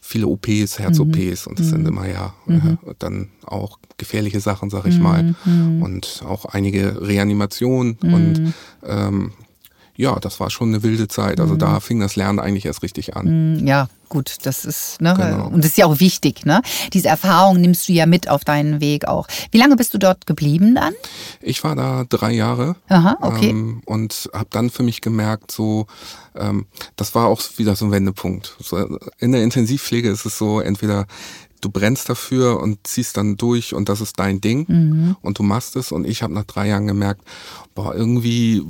viele 0.00 0.28
OPs, 0.28 0.78
Herz-OPs 0.78 1.48
und 1.48 1.58
das 1.58 1.66
sind 1.66 1.86
immer 1.86 2.08
ja 2.08 2.32
äh, 2.46 2.76
dann 3.00 3.28
auch 3.44 3.78
gefährliche 3.96 4.38
Sachen, 4.38 4.70
sag 4.70 4.86
ich 4.86 5.00
mal. 5.00 5.34
Und 5.44 6.22
auch 6.24 6.44
einige 6.44 7.00
Reanimationen 7.00 7.98
und 8.02 8.54
ähm, 8.86 9.32
ja, 9.96 10.18
das 10.20 10.40
war 10.40 10.50
schon 10.50 10.68
eine 10.68 10.82
wilde 10.82 11.08
Zeit. 11.08 11.40
Also 11.40 11.54
mhm. 11.54 11.58
da 11.58 11.80
fing 11.80 12.00
das 12.00 12.16
Lernen 12.16 12.38
eigentlich 12.38 12.66
erst 12.66 12.82
richtig 12.82 13.16
an. 13.16 13.58
Mhm, 13.58 13.66
ja, 13.66 13.88
gut, 14.08 14.36
das 14.42 14.64
ist, 14.64 15.00
ne, 15.00 15.14
genau. 15.16 15.48
und 15.48 15.58
das 15.58 15.72
ist 15.72 15.78
ja 15.78 15.86
auch 15.86 16.00
wichtig, 16.00 16.44
ne? 16.44 16.62
Diese 16.92 17.08
Erfahrung 17.08 17.60
nimmst 17.60 17.88
du 17.88 17.92
ja 17.92 18.06
mit 18.06 18.28
auf 18.28 18.44
deinen 18.44 18.80
Weg 18.80 19.08
auch. 19.08 19.26
Wie 19.50 19.58
lange 19.58 19.76
bist 19.76 19.94
du 19.94 19.98
dort 19.98 20.26
geblieben 20.26 20.74
dann? 20.74 20.94
Ich 21.40 21.64
war 21.64 21.74
da 21.74 22.04
drei 22.08 22.32
Jahre. 22.32 22.76
Aha, 22.88 23.16
okay. 23.20 23.50
Ähm, 23.50 23.82
und 23.86 24.30
habe 24.32 24.48
dann 24.50 24.70
für 24.70 24.82
mich 24.82 25.00
gemerkt, 25.00 25.50
so, 25.50 25.86
ähm, 26.36 26.66
das 26.96 27.14
war 27.14 27.26
auch 27.26 27.40
wieder 27.56 27.74
so 27.74 27.86
ein 27.86 27.92
Wendepunkt. 27.92 28.56
So, 28.60 28.98
in 29.18 29.32
der 29.32 29.42
Intensivpflege 29.42 30.10
ist 30.10 30.26
es 30.26 30.38
so, 30.38 30.60
entweder 30.60 31.06
du 31.60 31.70
brennst 31.70 32.08
dafür 32.08 32.60
und 32.60 32.86
ziehst 32.86 33.16
dann 33.16 33.36
durch 33.36 33.74
und 33.74 33.88
das 33.88 34.00
ist 34.00 34.18
dein 34.18 34.40
Ding 34.40 34.66
mhm. 34.68 35.16
und 35.22 35.38
du 35.38 35.42
machst 35.42 35.76
es. 35.76 35.90
Und 35.90 36.06
ich 36.06 36.22
habe 36.22 36.34
nach 36.34 36.44
drei 36.44 36.68
Jahren 36.68 36.86
gemerkt, 36.86 37.22
boah, 37.74 37.94
irgendwie 37.94 38.62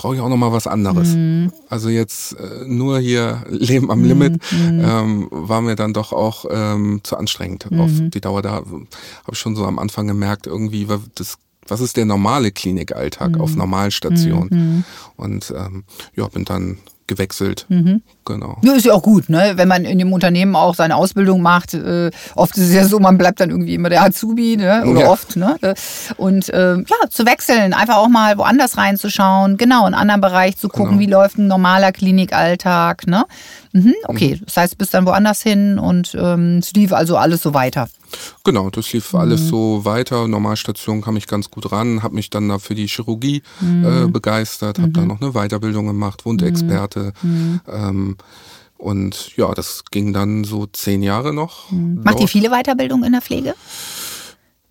brauche 0.00 0.14
ich 0.14 0.22
auch 0.22 0.30
noch 0.30 0.38
mal 0.38 0.50
was 0.50 0.66
anderes. 0.66 1.08
Mhm. 1.08 1.52
Also 1.68 1.90
jetzt 1.90 2.32
äh, 2.32 2.64
nur 2.66 3.00
hier 3.00 3.44
Leben 3.50 3.90
am 3.90 4.02
Limit 4.02 4.40
mhm. 4.50 4.82
ähm, 4.82 5.28
war 5.30 5.60
mir 5.60 5.76
dann 5.76 5.92
doch 5.92 6.14
auch 6.14 6.46
ähm, 6.50 7.00
zu 7.02 7.18
anstrengend 7.18 7.70
mhm. 7.70 7.80
auf 7.80 7.90
die 7.94 8.20
Dauer. 8.22 8.40
Da 8.40 8.52
habe 8.52 8.86
ich 9.30 9.38
schon 9.38 9.54
so 9.54 9.66
am 9.66 9.78
Anfang 9.78 10.06
gemerkt, 10.06 10.46
irgendwie 10.46 10.88
war 10.88 11.02
das 11.16 11.36
was 11.68 11.82
ist 11.82 11.98
der 11.98 12.06
normale 12.06 12.50
Klinikalltag 12.50 13.38
auf 13.38 13.52
mhm. 13.52 13.58
Normalstation? 13.58 14.48
Mhm. 14.50 14.84
Und 15.16 15.52
ähm, 15.54 15.84
ja, 16.16 16.26
bin 16.28 16.46
dann 16.46 16.78
gewechselt. 17.06 17.66
Mhm. 17.68 18.00
Genau. 18.24 18.58
Ja, 18.62 18.74
ist 18.74 18.84
ja 18.84 18.92
auch 18.92 19.02
gut, 19.02 19.28
ne? 19.28 19.52
wenn 19.56 19.66
man 19.66 19.84
in 19.84 19.98
dem 19.98 20.12
Unternehmen 20.12 20.54
auch 20.54 20.74
seine 20.74 20.96
Ausbildung 20.96 21.42
macht. 21.42 21.74
Äh, 21.74 22.10
oft 22.36 22.56
ist 22.56 22.68
es 22.68 22.74
ja 22.74 22.84
so, 22.84 23.00
man 23.00 23.18
bleibt 23.18 23.40
dann 23.40 23.50
irgendwie 23.50 23.74
immer 23.74 23.88
der 23.88 24.02
Azubi, 24.02 24.56
ne? 24.56 24.84
oder 24.86 25.00
ja. 25.00 25.08
oft. 25.08 25.36
Ne? 25.36 25.56
Und 26.16 26.48
äh, 26.50 26.76
ja, 26.76 27.08
zu 27.08 27.26
wechseln, 27.26 27.72
einfach 27.72 27.96
auch 27.96 28.08
mal 28.08 28.36
woanders 28.38 28.76
reinzuschauen, 28.76 29.56
genau, 29.56 29.80
in 29.86 29.94
einen 29.94 29.94
anderen 29.94 30.20
Bereich 30.20 30.56
zu 30.58 30.68
gucken, 30.68 30.98
genau. 30.98 31.00
wie 31.00 31.06
läuft 31.06 31.38
ein 31.38 31.46
normaler 31.46 31.92
Klinikalltag. 31.92 33.06
Ne? 33.06 33.24
Mhm, 33.72 33.94
okay, 34.06 34.36
mhm. 34.36 34.44
das 34.44 34.56
heißt, 34.56 34.78
bis 34.78 34.90
dann 34.90 35.06
woanders 35.06 35.42
hin 35.42 35.78
und 35.78 36.16
ähm, 36.18 36.58
es 36.58 36.72
lief 36.72 36.92
also 36.92 37.16
alles 37.16 37.42
so 37.42 37.54
weiter. 37.54 37.88
Genau, 38.44 38.70
das 38.70 38.92
lief 38.92 39.12
mhm. 39.12 39.20
alles 39.20 39.48
so 39.48 39.84
weiter. 39.84 40.26
Normalstation 40.26 41.02
kam 41.02 41.16
ich 41.16 41.26
ganz 41.26 41.50
gut 41.50 41.70
ran, 41.70 42.02
habe 42.02 42.14
mich 42.14 42.30
dann 42.30 42.48
da 42.48 42.58
für 42.58 42.74
die 42.74 42.88
Chirurgie 42.88 43.42
mhm. 43.60 43.84
äh, 43.84 44.06
begeistert, 44.08 44.78
habe 44.78 44.88
mhm. 44.88 44.92
da 44.92 45.00
noch 45.02 45.20
eine 45.20 45.32
Weiterbildung 45.32 45.86
gemacht, 45.86 46.24
Wundexperte. 46.24 47.12
Mhm. 47.22 47.60
Ähm, 48.10 48.16
und 48.80 49.36
ja, 49.36 49.52
das 49.52 49.84
ging 49.90 50.12
dann 50.12 50.44
so 50.44 50.66
zehn 50.66 51.02
Jahre 51.02 51.34
noch. 51.34 51.70
Mhm. 51.70 52.00
Macht 52.02 52.20
ihr 52.20 52.28
viele 52.28 52.48
Weiterbildungen 52.48 53.04
in 53.04 53.12
der 53.12 53.20
Pflege? 53.20 53.54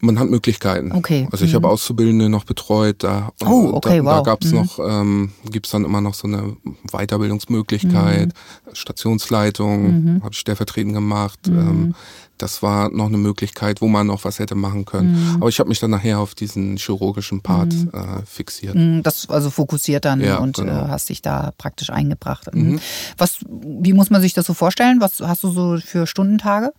Man 0.01 0.17
hat 0.17 0.29
Möglichkeiten. 0.29 0.93
Okay. 0.93 1.27
Also 1.31 1.43
ich 1.43 1.51
mhm. 1.51 1.58
habe 1.58 1.69
Auszubildende 1.69 2.29
noch 2.29 2.46
betreut. 2.46 3.03
Da, 3.03 3.34
oh, 3.46 3.72
okay, 3.74 3.98
da, 3.98 4.05
wow. 4.05 4.17
Da 4.17 4.22
gab 4.24 4.43
es 4.43 4.51
mhm. 4.51 4.60
noch, 4.60 4.79
ähm, 4.79 5.31
gibt 5.51 5.65
es 5.67 5.74
dann 5.74 5.84
immer 5.84 6.01
noch 6.01 6.13
so 6.13 6.27
eine 6.27 6.55
Weiterbildungsmöglichkeit, 6.91 8.27
mhm. 8.29 8.75
Stationsleitung, 8.75 10.03
mhm. 10.03 10.24
habe 10.24 10.31
ich 10.31 10.39
stellvertretend 10.39 10.93
gemacht. 10.93 11.48
Mhm. 11.48 11.60
Ähm, 11.60 11.96
das 12.41 12.63
war 12.63 12.89
noch 12.89 13.08
eine 13.08 13.17
Möglichkeit, 13.17 13.81
wo 13.81 13.88
man 13.88 14.08
noch 14.08 14.24
was 14.24 14.39
hätte 14.39 14.55
machen 14.55 14.86
können. 14.86 15.12
Mhm. 15.12 15.36
Aber 15.36 15.50
ich 15.50 15.60
habe 15.60 15.69
mich 15.69 15.79
dann 15.79 15.91
nachher 15.91 16.19
auf 16.19 16.34
diesen 16.34 16.77
chirurgischen 16.77 17.41
Part 17.41 17.74
mhm. 17.74 17.91
äh, 17.93 18.25
fixiert. 18.25 18.75
Mhm, 18.75 19.03
das 19.03 19.29
also 19.29 19.50
fokussiert 19.50 20.05
dann 20.05 20.22
ja, 20.22 20.38
und 20.38 20.58
genau. 20.58 20.86
äh, 20.86 20.88
hast 20.88 21.10
dich 21.10 21.22
da 21.22 21.51
praktisch 21.58 21.89
eingebracht. 21.89 22.53
Mhm. 22.53 22.72
mhm. 22.72 22.79
Was, 23.17 23.39
wie 23.48 23.93
muss 23.93 24.10
man 24.10 24.22
sich 24.22 24.34
das 24.34 24.46
so 24.46 24.53
vorstellen? 24.53 25.01
Was 25.01 25.19
hast 25.19 25.43
du 25.43 25.51
so 25.51 25.77
für 25.77 26.08
Stundentage? 26.08 26.74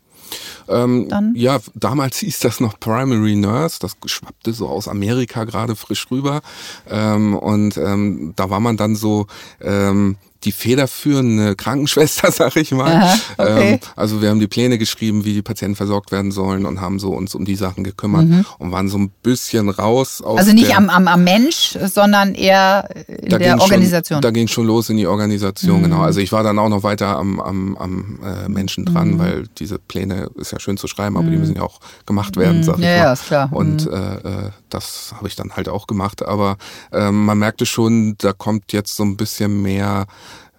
Ähm, 0.68 1.08
ja, 1.34 1.58
damals 1.74 2.18
hieß 2.20 2.40
das 2.40 2.60
noch 2.60 2.78
Primary 2.78 3.36
Nurse, 3.36 3.78
das 3.80 3.96
schwappte 4.06 4.52
so 4.52 4.68
aus 4.68 4.88
Amerika 4.88 5.44
gerade 5.44 5.76
frisch 5.76 6.10
rüber. 6.10 6.40
Ähm, 6.88 7.34
und 7.34 7.76
ähm, 7.76 8.32
da 8.36 8.50
war 8.50 8.60
man 8.60 8.76
dann 8.76 8.96
so, 8.96 9.26
ähm, 9.60 10.16
die 10.44 10.52
federführende 10.52 11.56
Krankenschwester, 11.60 12.30
sag 12.32 12.56
ich 12.56 12.72
mal. 12.72 12.96
Aha, 12.96 13.14
okay. 13.36 13.72
ähm, 13.74 13.78
also 13.96 14.22
wir 14.22 14.30
haben 14.30 14.40
die 14.40 14.46
Pläne 14.46 14.78
geschrieben, 14.78 15.24
wie 15.24 15.34
die 15.34 15.42
Patienten 15.42 15.76
versorgt 15.76 16.12
werden 16.12 16.32
sollen 16.32 16.66
und 16.66 16.80
haben 16.80 16.98
so 16.98 17.10
uns 17.10 17.34
um 17.34 17.44
die 17.44 17.56
Sachen 17.56 17.84
gekümmert 17.84 18.26
mhm. 18.26 18.44
und 18.58 18.72
waren 18.72 18.88
so 18.88 18.98
ein 18.98 19.10
bisschen 19.22 19.68
raus 19.68 20.22
aus 20.22 20.38
Also 20.38 20.52
nicht 20.52 20.76
am, 20.76 20.88
am, 20.88 21.08
am 21.08 21.24
Mensch, 21.24 21.76
sondern 21.92 22.34
eher 22.34 22.88
in 23.06 23.38
der 23.38 23.60
Organisation. 23.60 24.16
Schon, 24.16 24.22
da 24.22 24.30
ging 24.30 24.48
schon 24.48 24.66
los 24.66 24.88
in 24.88 24.96
die 24.96 25.06
Organisation, 25.06 25.78
mhm. 25.78 25.84
genau. 25.84 26.00
Also 26.00 26.20
ich 26.20 26.32
war 26.32 26.42
dann 26.42 26.58
auch 26.58 26.68
noch 26.68 26.82
weiter 26.82 27.16
am, 27.16 27.40
am, 27.40 27.76
am 27.76 28.18
äh, 28.24 28.48
Menschen 28.48 28.84
dran, 28.84 29.12
mhm. 29.12 29.18
weil 29.18 29.44
diese 29.58 29.78
Pläne 29.78 30.30
ist 30.36 30.52
ja 30.52 30.60
schön 30.60 30.76
zu 30.76 30.86
schreiben, 30.86 31.16
aber 31.16 31.26
die 31.26 31.32
mhm. 31.32 31.40
müssen 31.40 31.56
ja 31.56 31.62
auch 31.62 31.80
gemacht 32.06 32.36
werden, 32.36 32.58
mhm. 32.58 32.62
sag 32.62 32.78
ich 32.78 32.84
ja, 32.84 32.90
mal. 32.90 32.96
Ja, 32.96 33.12
ist 33.12 33.26
klar. 33.26 33.48
Und 33.52 33.86
mhm. 33.86 33.92
äh, 33.92 34.46
äh, 34.46 34.50
das 34.74 35.14
habe 35.16 35.28
ich 35.28 35.36
dann 35.36 35.56
halt 35.56 35.68
auch 35.68 35.86
gemacht. 35.86 36.24
Aber 36.24 36.56
äh, 36.92 37.10
man 37.10 37.38
merkte 37.38 37.66
schon, 37.66 38.16
da 38.18 38.32
kommt 38.32 38.72
jetzt 38.72 38.96
so 38.96 39.02
ein 39.02 39.16
bisschen 39.16 39.62
mehr 39.62 40.06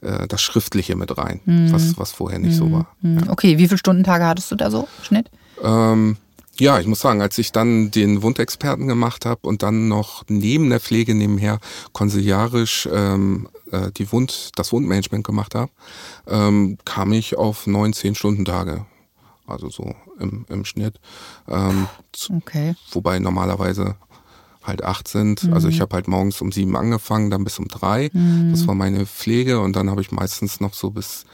äh, 0.02 0.28
das 0.28 0.42
Schriftliche 0.42 0.96
mit 0.96 1.18
rein, 1.18 1.42
mhm. 1.46 1.72
was, 1.72 1.98
was 1.98 2.12
vorher 2.12 2.40
nicht 2.40 2.54
mhm. 2.54 2.58
so 2.58 2.72
war. 2.72 2.88
Mhm. 3.02 3.20
Ja. 3.20 3.32
Okay, 3.32 3.58
wie 3.58 3.68
viele 3.68 3.78
Stundentage 3.78 4.26
hattest 4.26 4.52
du 4.52 4.56
da 4.56 4.72
so, 4.72 4.88
Schnitt? 5.04 5.30
Ähm, 5.64 6.18
ja, 6.60 6.80
ich 6.80 6.86
muss 6.86 7.00
sagen, 7.00 7.22
als 7.22 7.38
ich 7.38 7.52
dann 7.52 7.92
den 7.92 8.22
Wundexperten 8.22 8.88
gemacht 8.88 9.26
habe 9.26 9.48
und 9.48 9.64
dann 9.64 9.88
noch 9.88 10.24
neben 10.28 10.70
der 10.70 10.80
Pflege 10.80 11.16
nebenher 11.16 11.60
konsiliarisch 11.92 12.90
ähm, 12.92 13.48
äh, 13.72 13.92
die 13.92 14.12
Wund, 14.12 14.52
das 14.56 14.72
Wundmanagement 14.72 15.26
gemacht 15.26 15.56
habe, 15.56 15.72
ähm, 16.28 16.78
kam 16.86 17.14
ich 17.14 17.38
auf 17.38 17.68
neun, 17.68 17.94
zehn 17.94 18.16
Stundentage. 18.16 18.86
Also 19.52 19.70
so 19.70 19.96
im, 20.20 20.46
im 20.50 20.66
Schnitt. 20.66 21.00
Ähm, 21.48 21.88
okay. 22.36 22.76
Wobei 22.92 23.20
normalerweise 23.20 23.96
halt 24.64 24.84
acht 24.84 25.08
sind. 25.08 25.44
Mhm. 25.44 25.54
Also 25.54 25.68
ich 25.68 25.82
habe 25.82 25.96
halt 25.96 26.08
morgens 26.08 26.42
um 26.42 26.52
sieben 26.52 26.76
angefangen, 26.76 27.30
dann 27.30 27.44
bis 27.44 27.60
um 27.60 27.68
drei. 27.68 28.10
Mhm. 28.14 28.52
Das 28.52 28.68
war 28.68 28.76
meine 28.76 29.06
Pflege 29.06 29.60
und 29.60 29.76
dann 29.76 29.90
habe 29.90 30.02
ich 30.02 30.12
meistens 30.12 30.60
noch 30.60 30.74
so 30.74 30.92
bis 30.92 31.26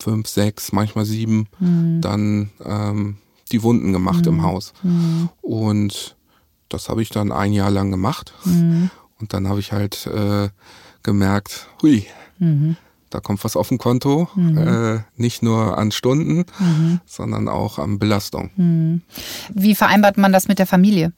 fünf, 0.00 0.28
sechs, 0.28 0.72
manchmal 0.72 1.04
sieben 1.04 1.48
mhm. 1.58 2.00
dann 2.00 2.50
ähm, 2.64 3.18
die 3.50 3.62
Wunden 3.62 3.92
gemacht 3.92 4.26
im 4.26 4.36
mhm. 4.36 4.42
Haus. 4.42 4.72
Mhm. 4.82 5.28
Und 5.40 6.16
das 6.68 6.88
habe 6.88 7.02
ich 7.02 7.08
dann 7.10 7.32
ein 7.32 7.52
Jahr 7.52 7.70
lang 7.70 7.90
gemacht. 7.90 8.32
Mhm. 8.44 8.90
Und 9.20 9.32
dann 9.32 9.48
habe 9.48 9.60
ich 9.60 9.72
halt 9.72 10.06
äh, 10.06 10.48
gemerkt, 11.02 11.68
hui, 11.82 12.06
da 13.10 13.20
kommt 13.20 13.44
was 13.44 13.56
auf 13.56 13.68
dem 13.68 13.78
Konto, 13.78 14.28
mhm. 14.34 14.58
äh, 14.58 15.00
nicht 15.16 15.42
nur 15.42 15.78
an 15.78 15.90
Stunden, 15.90 16.44
mhm. 16.58 17.00
sondern 17.06 17.48
auch 17.48 17.78
an 17.78 17.98
Belastung. 17.98 18.50
Mhm. 18.56 19.02
Wie 19.54 19.74
vereinbart 19.74 20.18
man 20.18 20.32
das 20.32 20.48
mit 20.48 20.58
der 20.58 20.66
Familie? 20.66 21.12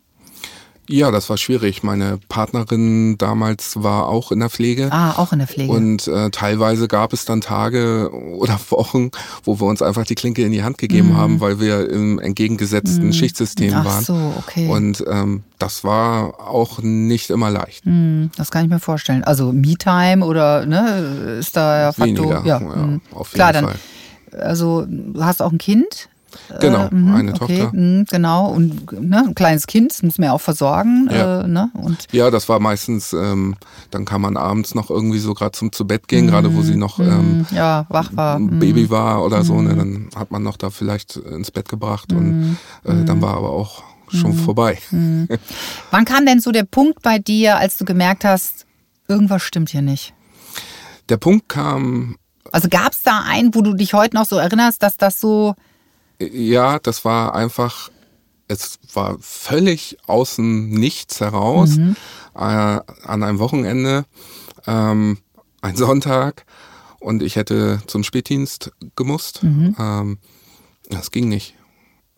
Ja, 0.93 1.11
das 1.13 1.31
war 1.31 1.37
schwierig. 1.37 1.83
Meine 1.83 2.19
Partnerin 2.29 3.17
damals 3.17 3.83
war 3.83 4.09
auch 4.09 4.33
in 4.33 4.41
der 4.41 4.51
Pflege. 4.51 4.89
Ah, 4.91 5.13
auch 5.13 5.33
in 5.33 5.39
der 5.39 5.47
Pflege. 5.47 5.73
Und 5.73 6.09
äh, 6.09 6.31
teilweise 6.31 6.89
gab 6.89 7.13
es 7.13 7.25
dann 7.25 7.41
Tage 7.41 8.11
oder 8.13 8.59
Wochen, 8.71 9.11
wo 9.45 9.61
wir 9.61 9.67
uns 9.67 9.83
einfach 9.83 10.05
die 10.05 10.17
Klinke 10.17 10.43
in 10.43 10.53
die 10.53 10.65
Hand 10.65 10.79
gegeben 10.79 11.13
mm. 11.13 11.17
haben, 11.17 11.41
weil 11.41 11.61
wir 11.61 11.89
im 11.89 12.19
entgegengesetzten 12.19 13.09
mm. 13.09 13.13
Schichtsystem 13.13 13.73
Ach 13.75 13.85
waren. 13.85 14.05
so, 14.05 14.35
okay. 14.39 14.69
Und 14.69 15.05
ähm, 15.09 15.45
das 15.59 15.85
war 15.85 16.41
auch 16.41 16.81
nicht 16.83 17.31
immer 17.31 17.51
leicht. 17.51 17.87
Mm, 17.87 18.27
das 18.37 18.51
kann 18.51 18.65
ich 18.65 18.71
mir 18.71 18.81
vorstellen. 18.81 19.23
Also 19.23 19.53
Me-Time 19.53 20.25
oder 20.25 20.67
ne, 20.67 21.37
ist 21.39 21.57
da 21.57 21.81
ja 21.81 21.93
Faktor. 21.93 22.45
Ja, 22.45 22.59
ja 22.59 22.61
mm. 22.61 23.01
auf 23.13 23.29
jeden 23.29 23.35
Klar, 23.35 23.53
Fall. 23.55 23.77
Dann, 24.33 24.41
also 24.41 24.87
du 24.89 25.23
hast 25.23 25.41
auch 25.41 25.53
ein 25.53 25.59
Kind? 25.59 26.10
Genau, 26.61 26.87
äh, 26.87 26.95
mh, 26.95 27.17
eine 27.17 27.35
okay, 27.35 27.39
Tochter. 27.59 27.71
Mh, 27.73 28.05
genau, 28.11 28.49
und 28.49 28.93
ne, 28.93 29.25
ein 29.29 29.35
kleines 29.35 29.67
Kind, 29.67 29.93
das 29.93 30.03
muss 30.03 30.19
man 30.19 30.27
ja 30.27 30.33
auch 30.33 30.41
versorgen. 30.41 31.09
Ja. 31.11 31.43
Äh, 31.43 31.49
ne? 31.49 31.71
und 31.75 32.07
Ja, 32.13 32.31
das 32.31 32.49
war 32.49 32.61
meistens, 32.61 33.13
ähm, 33.13 33.57
dann 33.91 34.05
kam 34.05 34.23
man 34.23 34.37
abends 34.37 34.75
noch 34.75 34.91
irgendwie 34.91 35.19
so 35.19 35.35
gerade 35.35 35.53
zum 35.53 35.73
zu 35.73 35.87
Bett 35.87 36.09
gehen, 36.09 36.27
gerade 36.27 36.55
wo 36.55 36.63
sie 36.63 36.77
noch 36.77 36.99
ähm, 36.99 37.47
mh, 37.51 37.57
ja, 37.57 37.87
wach 37.89 38.11
war. 38.15 38.37
ein 38.37 38.47
Mh. 38.47 38.61
Baby 38.61 38.91
war 38.91 39.25
oder 39.25 39.43
so, 39.45 39.61
ne, 39.61 39.75
dann 39.75 40.09
hat 40.15 40.31
man 40.31 40.43
noch 40.43 40.57
da 40.57 40.71
vielleicht 40.71 41.17
ins 41.17 41.51
Bett 41.51 41.69
gebracht 41.69 42.13
und 42.13 42.57
äh, 42.85 43.05
dann 43.05 43.21
war 43.23 43.37
aber 43.37 43.51
auch 43.51 43.83
schon 44.09 44.35
vorbei. 44.35 44.79
Wann 45.91 46.05
kam 46.05 46.27
denn 46.27 46.41
so 46.41 46.51
der 46.53 46.65
Punkt 46.65 47.03
bei 47.03 47.19
dir, 47.19 47.57
als 47.59 47.77
du 47.77 47.85
gemerkt 47.85 48.25
hast, 48.25 48.67
irgendwas 49.09 49.43
stimmt 49.43 49.71
hier 49.71 49.83
nicht? 49.83 50.15
Der 51.09 51.17
Punkt 51.17 51.49
kam, 51.49 52.17
Also 52.53 52.69
gab 52.69 52.93
es 52.93 53.03
da 53.03 53.23
einen, 53.27 53.55
wo 53.55 53.63
du 53.63 53.75
dich 53.75 53.95
heute 53.95 54.17
noch 54.17 54.27
so 54.27 54.37
erinnerst, 54.37 54.83
dass 54.83 54.97
das 54.97 55.21
so, 55.21 55.55
ja, 56.21 56.79
das 56.79 57.05
war 57.05 57.35
einfach, 57.35 57.91
es 58.49 58.79
war 58.95 59.17
völlig 59.21 59.97
außen 60.07 60.69
nichts 60.71 61.21
heraus 61.21 61.77
äh, 62.35 62.39
an 62.39 63.23
einem 63.23 63.39
Wochenende, 63.39 64.05
ähm, 64.67 65.19
ein 65.63 65.77
Sonntag 65.77 66.45
und 66.99 67.23
ich 67.23 67.37
hätte 67.37 67.81
zum 67.87 68.05
Spätdienst 68.05 68.73
gemusst. 68.97 69.41
Ähm, 69.79 70.19
das 70.89 71.11
ging 71.11 71.29
nicht. 71.29 71.55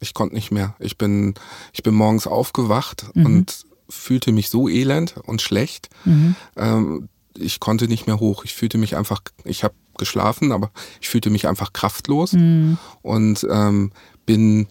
Ich 0.01 0.15
konnte 0.15 0.35
nicht 0.35 0.51
mehr. 0.51 0.75
Ich 0.81 0.99
bin, 0.99 1.35
ich 1.73 1.83
bin 1.83 1.95
morgens 1.95 2.27
aufgewacht 2.27 3.07
und 3.27 3.65
fühlte 3.89 4.33
mich 4.33 4.49
so 4.49 4.69
elend 4.69 5.17
und 5.25 5.43
schlecht. 5.43 5.91
Ähm, 6.57 7.09
ich 7.37 7.61
konnte 7.61 7.87
nicht 7.89 8.07
mehr 8.07 8.19
hoch. 8.19 8.45
Ich 8.45 8.55
fühlte 8.55 8.79
mich 8.79 8.97
einfach, 8.97 9.21
ich 9.45 9.63
habe 9.65 9.75
geschlafen, 10.03 10.53
aber 10.53 10.71
ich 11.01 11.09
fühlte 11.09 11.31
mich 11.31 11.47
einfach 11.49 11.73
kraftlos 11.73 12.33
und 13.03 13.47
ähm, 13.51 13.93
bin 14.27 14.67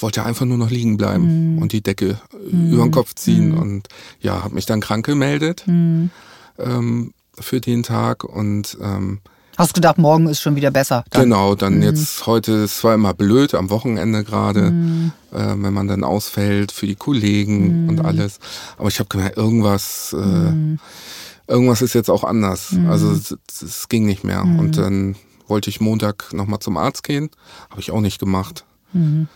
wollte 0.00 0.24
einfach 0.24 0.46
nur 0.46 0.58
noch 0.58 0.70
liegen 0.70 0.96
bleiben 0.96 1.58
und 1.60 1.72
die 1.72 1.82
Decke 1.82 2.20
über 2.50 2.84
den 2.84 2.92
Kopf 2.92 3.14
ziehen 3.14 3.56
und 3.56 3.88
ja, 4.20 4.44
habe 4.44 4.54
mich 4.54 4.66
dann 4.66 4.80
krank 4.80 5.04
gemeldet 5.04 5.64
ähm, 5.66 7.12
für 7.38 7.60
den 7.60 7.82
Tag 7.82 8.24
und 8.24 8.78
ähm, 8.80 9.20
hast 9.60 9.74
gedacht, 9.74 9.98
morgen 9.98 10.28
ist 10.28 10.40
schon 10.40 10.56
wieder 10.56 10.70
besser? 10.70 11.04
Dann. 11.10 11.24
Genau, 11.24 11.54
dann 11.54 11.82
jetzt 11.82 12.26
heute, 12.26 12.64
es 12.64 12.82
war 12.82 12.94
immer 12.94 13.14
blöd 13.14 13.54
am 13.54 13.70
Wochenende 13.70 14.24
gerade, 14.24 14.68
äh, 15.32 15.54
wenn 15.56 15.72
man 15.72 15.86
dann 15.86 16.02
ausfällt 16.02 16.72
für 16.72 16.86
die 16.86 16.96
Kollegen 16.96 17.88
und 17.88 18.04
alles. 18.04 18.38
Aber 18.78 18.88
ich 18.88 18.98
habe 18.98 19.08
gemerkt, 19.08 19.36
irgendwas, 19.36 20.14
äh, 20.14 20.78
irgendwas 21.50 21.82
ist 21.82 21.94
jetzt 21.94 22.08
auch 22.08 22.24
anders. 22.24 22.74
Also 22.88 23.12
es, 23.12 23.88
ging 23.88 24.06
nicht 24.06 24.24
mehr. 24.24 24.42
Und 24.42 24.78
dann 24.78 25.16
wollte 25.46 25.68
ich 25.68 25.80
Montag 25.80 26.32
nochmal 26.32 26.60
zum 26.60 26.76
Arzt 26.76 27.02
gehen, 27.02 27.28
habe 27.70 27.80
ich 27.80 27.90
auch 27.90 28.00
nicht 28.00 28.18
gemacht, 28.18 28.64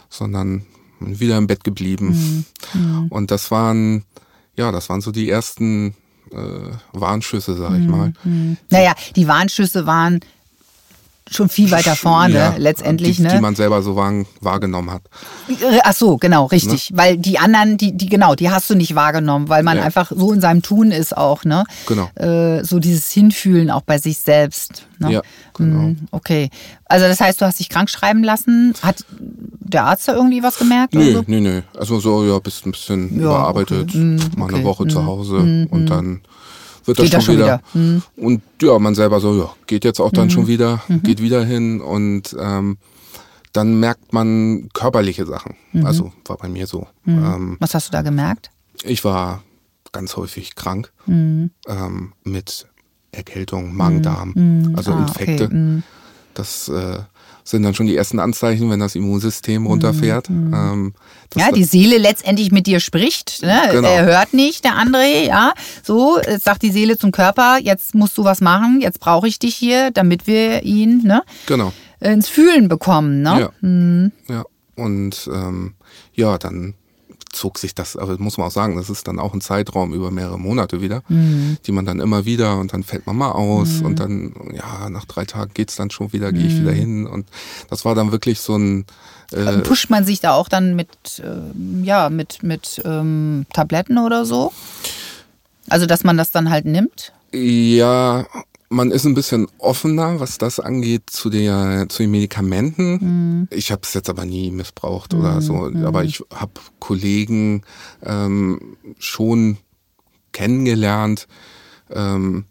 sondern 0.08 0.64
bin 1.00 1.20
wieder 1.20 1.36
im 1.36 1.46
Bett 1.46 1.64
geblieben. 1.64 2.46
Und 3.10 3.30
das 3.30 3.50
waren, 3.50 4.04
ja, 4.56 4.72
das 4.72 4.88
waren 4.88 5.00
so 5.00 5.10
die 5.10 5.28
ersten 5.28 5.94
äh, 6.30 6.70
Warnschüsse, 6.92 7.54
sag 7.54 7.78
ich 7.78 7.86
mal. 7.86 8.12
Naja, 8.70 8.94
die 9.16 9.28
Warnschüsse 9.28 9.86
waren 9.86 10.20
schon 11.30 11.48
viel 11.48 11.70
weiter 11.70 11.96
vorne 11.96 12.34
Ja, 12.34 12.54
letztendlich, 12.58 13.16
die, 13.16 13.22
ne? 13.22 13.28
die 13.30 13.40
man 13.40 13.54
selber 13.54 13.82
so 13.82 13.96
wahr, 13.96 14.12
wahrgenommen 14.40 14.90
hat. 14.90 15.02
Ach 15.82 15.94
so, 15.94 16.18
genau, 16.18 16.46
richtig. 16.46 16.90
Weil 16.94 17.16
die 17.16 17.38
anderen, 17.38 17.76
die, 17.78 17.96
die, 17.96 18.08
genau, 18.10 18.34
die 18.34 18.50
hast 18.50 18.68
du 18.68 18.74
nicht 18.74 18.94
wahrgenommen, 18.94 19.48
weil 19.48 19.62
man 19.62 19.78
Ja. 19.78 19.84
einfach 19.84 20.12
so 20.14 20.32
in 20.32 20.40
seinem 20.40 20.60
Tun 20.62 20.90
ist 20.90 21.16
auch, 21.16 21.44
ne? 21.44 21.64
Genau. 21.86 22.08
Äh, 22.14 22.62
so 22.64 22.78
dieses 22.78 23.10
Hinfühlen 23.10 23.70
auch 23.70 23.80
bei 23.82 23.96
sich 23.98 24.18
selbst. 24.18 24.86
Ne? 24.98 25.12
Ja, 25.12 25.22
genau. 25.54 25.80
Hm, 25.80 26.08
Okay. 26.10 26.50
Also 26.86 27.06
das 27.06 27.20
heißt, 27.20 27.40
du 27.40 27.46
hast 27.46 27.58
dich 27.58 27.68
krank 27.70 27.88
schreiben 27.90 28.22
lassen. 28.22 28.74
Hat 28.82 29.04
der 29.08 29.84
Arzt 29.84 30.06
da 30.06 30.14
irgendwie 30.14 30.42
was 30.42 30.58
gemerkt? 30.58 30.94
Nö, 30.94 31.12
so? 31.14 31.24
nö, 31.26 31.40
nö. 31.40 31.62
Also 31.76 31.98
so, 32.00 32.24
ja, 32.24 32.38
bist 32.38 32.66
ein 32.66 32.72
bisschen 32.72 33.14
Ja, 33.18 33.24
überarbeitet, 33.24 33.88
okay. 33.88 33.98
Mm, 33.98 34.16
mal 34.36 34.44
okay. 34.44 34.54
eine 34.56 34.64
Woche 34.64 34.84
Mm, 34.84 34.90
zu 34.90 35.06
Hause 35.06 35.66
und 35.70 35.86
dann 35.86 36.20
wird 36.86 36.98
Geht 36.98 37.12
das 37.14 37.24
schon 37.24 37.36
wieder. 37.36 37.60
wieder. 37.72 37.82
Mm. 37.82 38.02
Und 38.16 38.42
ja, 38.62 38.78
man 38.78 38.94
selber 38.94 39.20
so, 39.20 39.36
ja, 39.38 39.50
geht 39.66 39.84
jetzt 39.84 40.00
auch 40.00 40.10
dann 40.12 40.30
schon 40.30 40.46
wieder, 40.46 40.82
geht 41.02 41.20
wieder 41.22 41.44
hin 41.44 41.80
und 41.80 42.34
ähm, 42.38 42.78
dann 43.52 43.78
merkt 43.78 44.12
man 44.12 44.68
körperliche 44.72 45.26
Sachen. 45.26 45.54
Also 45.84 46.12
war 46.26 46.36
bei 46.38 46.48
mir 46.48 46.66
so. 46.66 46.86
Ähm, 47.06 47.56
Was 47.60 47.74
hast 47.74 47.88
du 47.88 47.92
da 47.92 48.02
gemerkt? 48.02 48.50
ich 48.82 49.04
war 49.04 49.42
ganz 49.92 50.16
häufig 50.16 50.56
krank 50.56 50.92
ähm, 51.06 51.50
mit 52.24 52.66
Erkältung, 53.12 53.74
Magen-Darm, 53.76 54.72
also 54.76 54.90
Ah, 54.92 55.06
okay. 55.08 55.20
Infekte. 55.32 55.82
Das 56.34 56.68
äh, 56.68 56.98
sind 57.44 57.62
dann 57.62 57.74
schon 57.74 57.86
die 57.86 57.96
ersten 57.96 58.18
Anzeichen, 58.18 58.70
wenn 58.70 58.80
das 58.80 58.94
Immunsystem 58.94 59.66
runterfährt. 59.66 60.30
Ähm, 60.30 60.94
das 61.30 61.42
Ja, 61.42 61.52
die 61.52 61.64
Seele 61.64 61.98
letztendlich 61.98 62.50
mit 62.50 62.66
dir 62.66 62.80
spricht. 62.80 63.42
Ne? 63.42 63.60
Genau. 63.70 63.88
Er 63.88 64.04
hört 64.04 64.32
nicht, 64.32 64.64
der 64.64 64.72
André, 64.72 65.26
ja. 65.26 65.52
So, 65.82 66.18
jetzt 66.18 66.44
sagt 66.44 66.62
die 66.62 66.70
Seele 66.70 66.96
zum 66.96 67.12
Körper, 67.12 67.58
jetzt 67.60 67.94
musst 67.94 68.16
du 68.16 68.24
was 68.24 68.40
machen, 68.40 68.80
jetzt 68.80 68.98
brauche 68.98 69.28
ich 69.28 69.38
dich 69.38 69.54
hier, 69.54 69.90
damit 69.90 70.26
wir 70.26 70.62
ihn 70.62 71.02
ne, 71.04 71.22
genau. 71.46 71.72
ins 72.00 72.28
Fühlen 72.28 72.68
bekommen. 72.68 73.20
Ne? 73.22 73.50
Ja. 74.28 74.34
Ja. 74.34 74.44
Und 74.76 75.30
ähm, 75.32 75.74
ja, 76.14 76.38
dann 76.38 76.74
zog 77.34 77.58
sich 77.58 77.74
das, 77.74 77.96
aber 77.96 78.18
muss 78.18 78.38
man 78.38 78.46
auch 78.46 78.52
sagen, 78.52 78.76
das 78.76 78.90
ist 78.90 79.08
dann 79.08 79.18
auch 79.18 79.34
ein 79.34 79.40
Zeitraum 79.40 79.92
über 79.92 80.10
mehrere 80.10 80.38
Monate 80.38 80.80
wieder, 80.80 81.02
die 81.08 81.72
man 81.72 81.84
dann 81.84 82.00
immer 82.00 82.24
wieder 82.24 82.58
und 82.58 82.72
dann 82.72 82.82
fällt 82.82 83.06
man 83.06 83.16
mal 83.16 83.32
aus 83.32 83.82
und 83.82 84.00
dann, 84.00 84.34
ja, 84.52 84.88
nach 84.90 85.04
drei 85.04 85.24
Tagen 85.24 85.52
geht's 85.54 85.76
dann 85.76 85.90
schon 85.90 86.12
wieder, 86.12 86.32
gehe 86.32 86.46
ich 86.46 86.60
wieder 86.60 86.72
hin. 86.72 87.06
Und 87.06 87.26
das 87.70 87.84
war 87.84 87.94
dann 87.94 88.12
wirklich 88.12 88.40
so 88.40 88.56
ein 88.56 88.86
äh, 89.32 89.58
Pusht 89.58 89.90
man 89.90 90.04
sich 90.04 90.20
da 90.20 90.34
auch 90.34 90.48
dann 90.48 90.76
mit, 90.76 90.88
ähm, 91.22 91.82
ja, 91.84 92.10
mit, 92.10 92.42
mit 92.42 92.80
ähm, 92.84 93.46
Tabletten 93.52 93.98
oder 93.98 94.24
so? 94.24 94.52
Also, 95.68 95.86
dass 95.86 96.04
man 96.04 96.16
das 96.16 96.30
dann 96.30 96.50
halt 96.50 96.66
nimmt? 96.66 97.12
Ja, 97.32 98.26
man 98.74 98.90
ist 98.90 99.04
ein 99.04 99.14
bisschen 99.14 99.46
offener, 99.58 100.20
was 100.20 100.38
das 100.38 100.60
angeht, 100.60 101.08
zu, 101.08 101.30
der, 101.30 101.86
zu 101.88 102.02
den 102.02 102.10
Medikamenten. 102.10 103.46
Ich 103.50 103.70
habe 103.70 103.82
es 103.84 103.94
jetzt 103.94 104.10
aber 104.10 104.26
nie 104.26 104.50
missbraucht 104.50 105.14
oder 105.14 105.40
so. 105.40 105.70
Aber 105.84 106.04
ich 106.04 106.22
habe 106.32 106.52
Kollegen 106.80 107.62
ähm, 108.02 108.76
schon 108.98 109.58
kennengelernt, 110.32 111.28
ähm, 111.90 112.44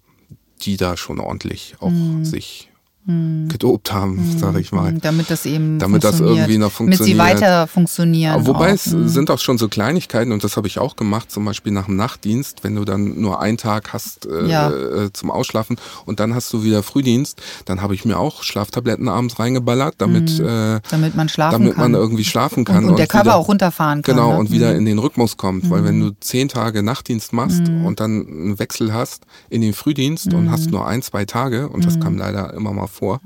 die 0.62 0.78
da 0.78 0.98
schon 0.98 1.20
ordentlich 1.20 1.76
auch 1.80 1.92
sich 2.24 2.70
gedopt 3.06 3.92
haben, 3.92 4.38
sage 4.38 4.60
ich 4.62 4.72
mal. 4.72 4.94
Damit 4.94 5.30
das 5.30 5.46
eben 5.46 5.78
Damit 5.78 6.04
das 6.06 6.12
funktioniert. 6.18 6.48
irgendwie 6.48 6.58
noch 6.58 6.78
Damit 6.78 6.94
sie 7.00 7.16
funktioniert. 7.16 7.42
weiter 7.42 7.68
funktionieren. 7.68 8.34
Aber 8.36 8.48
Wobei 8.48 8.70
auch. 8.70 8.76
es 8.76 8.84
sind 8.86 9.30
auch 9.30 9.40
schon 9.40 9.58
so 9.58 9.68
Kleinigkeiten 9.68 10.32
und 10.32 10.44
das 10.44 10.56
habe 10.56 10.68
ich 10.68 10.80
auch 10.80 10.96
gemacht, 10.96 11.30
zum 11.30 11.44
Beispiel 11.44 11.74
nach 11.74 11.88
dem 11.88 11.98
Nachtdienst, 11.98 12.64
wenn 12.64 12.76
du 12.76 12.86
dann 12.86 13.20
nur 13.20 13.42
einen 13.42 13.58
Tag 13.58 13.92
hast 13.92 14.26
äh, 14.26 14.48
Ja. 14.48 14.70
äh, 14.72 15.12
zum 15.12 15.32
Ausschlafen 15.32 15.76
und 16.06 16.20
dann 16.22 16.34
hast 16.34 16.54
du 16.54 16.64
wieder 16.64 16.82
Frühdienst, 16.82 17.42
dann 17.66 17.82
habe 17.82 17.94
ich 17.94 18.06
mir 18.06 18.18
auch 18.18 18.42
Schlaftabletten 18.44 19.10
abends 19.10 19.38
reingeballert, 19.38 19.96
damit, 19.98 20.40
äh, 20.40 20.80
damit 20.90 21.16
man 21.16 21.28
schlafen 21.28 21.60
damit 21.64 21.76
kann. 21.76 21.92
man 21.92 22.00
irgendwie 22.00 22.24
schlafen 22.24 22.64
kann. 22.64 22.86
und, 22.86 22.92
und 22.92 23.00
der 23.00 23.08
Körper 23.08 23.26
wieder, 23.26 23.36
auch 23.36 23.48
runterfahren 23.50 24.02
kann. 24.02 24.16
Genau, 24.16 24.32
ne? 24.34 24.38
und 24.40 24.52
wieder 24.52 24.76
in 24.76 24.86
den 24.86 25.00
Rhythmus 25.00 25.36
kommt. 25.36 25.70
Weil 25.70 25.84
wenn 25.84 26.00
du 26.00 26.12
zehn 26.22 26.48
Tage 26.48 26.84
Nachtdienst 26.84 27.34
machst 27.34 27.68
Mhm. 27.68 27.86
und 27.86 28.00
dann 28.00 28.26
einen 28.28 28.60
Wechsel 28.60 28.94
hast 28.94 29.24
in 29.50 29.60
den 29.62 29.74
Frühdienst 29.74 30.34
und 30.34 30.50
hast 30.50 30.72
nur 30.72 30.88
ein, 30.88 31.02
zwei 31.02 31.26
Tage, 31.26 31.68
und 31.68 31.80
Mhm. 31.82 31.86
das 31.86 32.00
kam 32.00 32.18
leider 32.18 32.54
immer 32.54 32.72
mal 32.72 32.88
vor, 32.94 33.20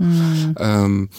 ähm, 0.57 1.09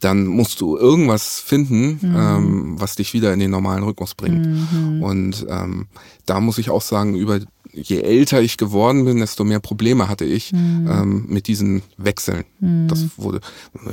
dann 0.00 0.26
musst 0.26 0.60
du 0.60 0.76
irgendwas 0.76 1.40
finden, 1.40 1.98
Mhm. 2.00 2.16
ähm, 2.16 2.74
was 2.78 2.94
dich 2.96 3.14
wieder 3.14 3.32
in 3.32 3.40
den 3.40 3.50
normalen 3.50 3.82
Rhythmus 3.82 4.14
bringt. 4.14 4.46
Und 5.02 5.44
ähm, 5.48 5.86
da 6.26 6.40
muss 6.40 6.58
ich 6.58 6.70
auch 6.70 6.82
sagen, 6.82 7.14
über 7.16 7.40
je 7.82 8.00
älter 8.00 8.40
ich 8.40 8.56
geworden 8.56 9.04
bin, 9.04 9.18
desto 9.18 9.44
mehr 9.44 9.60
Probleme 9.60 10.08
hatte 10.08 10.24
ich 10.24 10.52
mhm. 10.52 10.88
ähm, 10.90 11.24
mit 11.28 11.46
diesen 11.46 11.82
Wechseln. 11.96 12.44
Mhm. 12.60 12.88
Das 12.88 13.04
wurde 13.16 13.40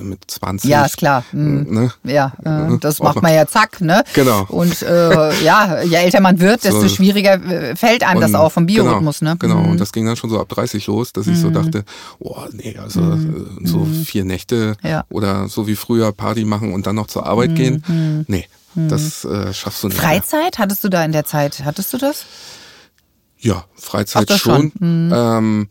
mit 0.01 0.19
20. 0.27 0.69
Ja, 0.69 0.85
ist 0.85 0.97
klar. 0.97 1.23
Mhm. 1.31 1.67
Ne? 1.69 1.91
Ja, 2.03 2.33
äh, 2.43 2.77
das 2.79 2.99
macht 2.99 3.21
man 3.21 3.33
ja 3.33 3.47
zack, 3.47 3.81
ne? 3.81 4.03
Genau. 4.13 4.45
Und 4.49 4.81
äh, 4.81 5.43
ja, 5.43 5.81
je 5.83 5.95
älter 5.95 6.21
man 6.21 6.39
wird, 6.39 6.63
desto 6.63 6.81
so. 6.81 6.89
schwieriger 6.89 7.33
äh, 7.43 7.75
fällt 7.75 8.03
einem 8.03 8.17
und, 8.17 8.21
das 8.21 8.33
auch 8.33 8.51
vom 8.51 8.67
genau, 8.67 8.83
Biorhythmus, 8.83 9.19
genau, 9.19 9.31
ne? 9.31 9.37
Genau, 9.37 9.59
und 9.59 9.73
mhm. 9.73 9.77
das 9.77 9.91
ging 9.91 10.05
dann 10.05 10.15
schon 10.15 10.29
so 10.29 10.39
ab 10.39 10.49
30 10.49 10.87
los, 10.87 11.13
dass 11.13 11.27
ich 11.27 11.37
so 11.37 11.49
mhm. 11.49 11.53
dachte, 11.53 11.85
oh 12.19 12.43
nee, 12.51 12.77
also. 12.77 13.01
Äh, 13.01 13.17
so 13.63 13.85
vier 14.05 14.25
Nächte 14.25 14.75
ja. 14.83 15.05
oder 15.09 15.47
so 15.47 15.67
wie 15.67 15.75
früher 15.75 16.11
Party 16.11 16.45
machen 16.45 16.73
und 16.73 16.87
dann 16.87 16.95
noch 16.95 17.07
zur 17.07 17.25
Arbeit 17.25 17.55
gehen. 17.55 18.25
Nee, 18.27 18.45
das 18.75 19.23
äh, 19.25 19.53
schaffst 19.53 19.83
du 19.83 19.87
nicht. 19.87 19.99
Freizeit? 19.99 20.57
Mehr. 20.57 20.65
Hattest 20.65 20.83
du 20.83 20.89
da 20.89 21.03
in 21.03 21.11
der 21.11 21.25
Zeit, 21.25 21.63
hattest 21.63 21.93
du 21.93 21.97
das? 21.97 22.25
Ja, 23.45 23.63
Freizeit 23.75 24.27
schon. 24.31 24.71
schon. 24.79 25.05
Mhm. 25.05 25.13
Ähm, 25.13 25.67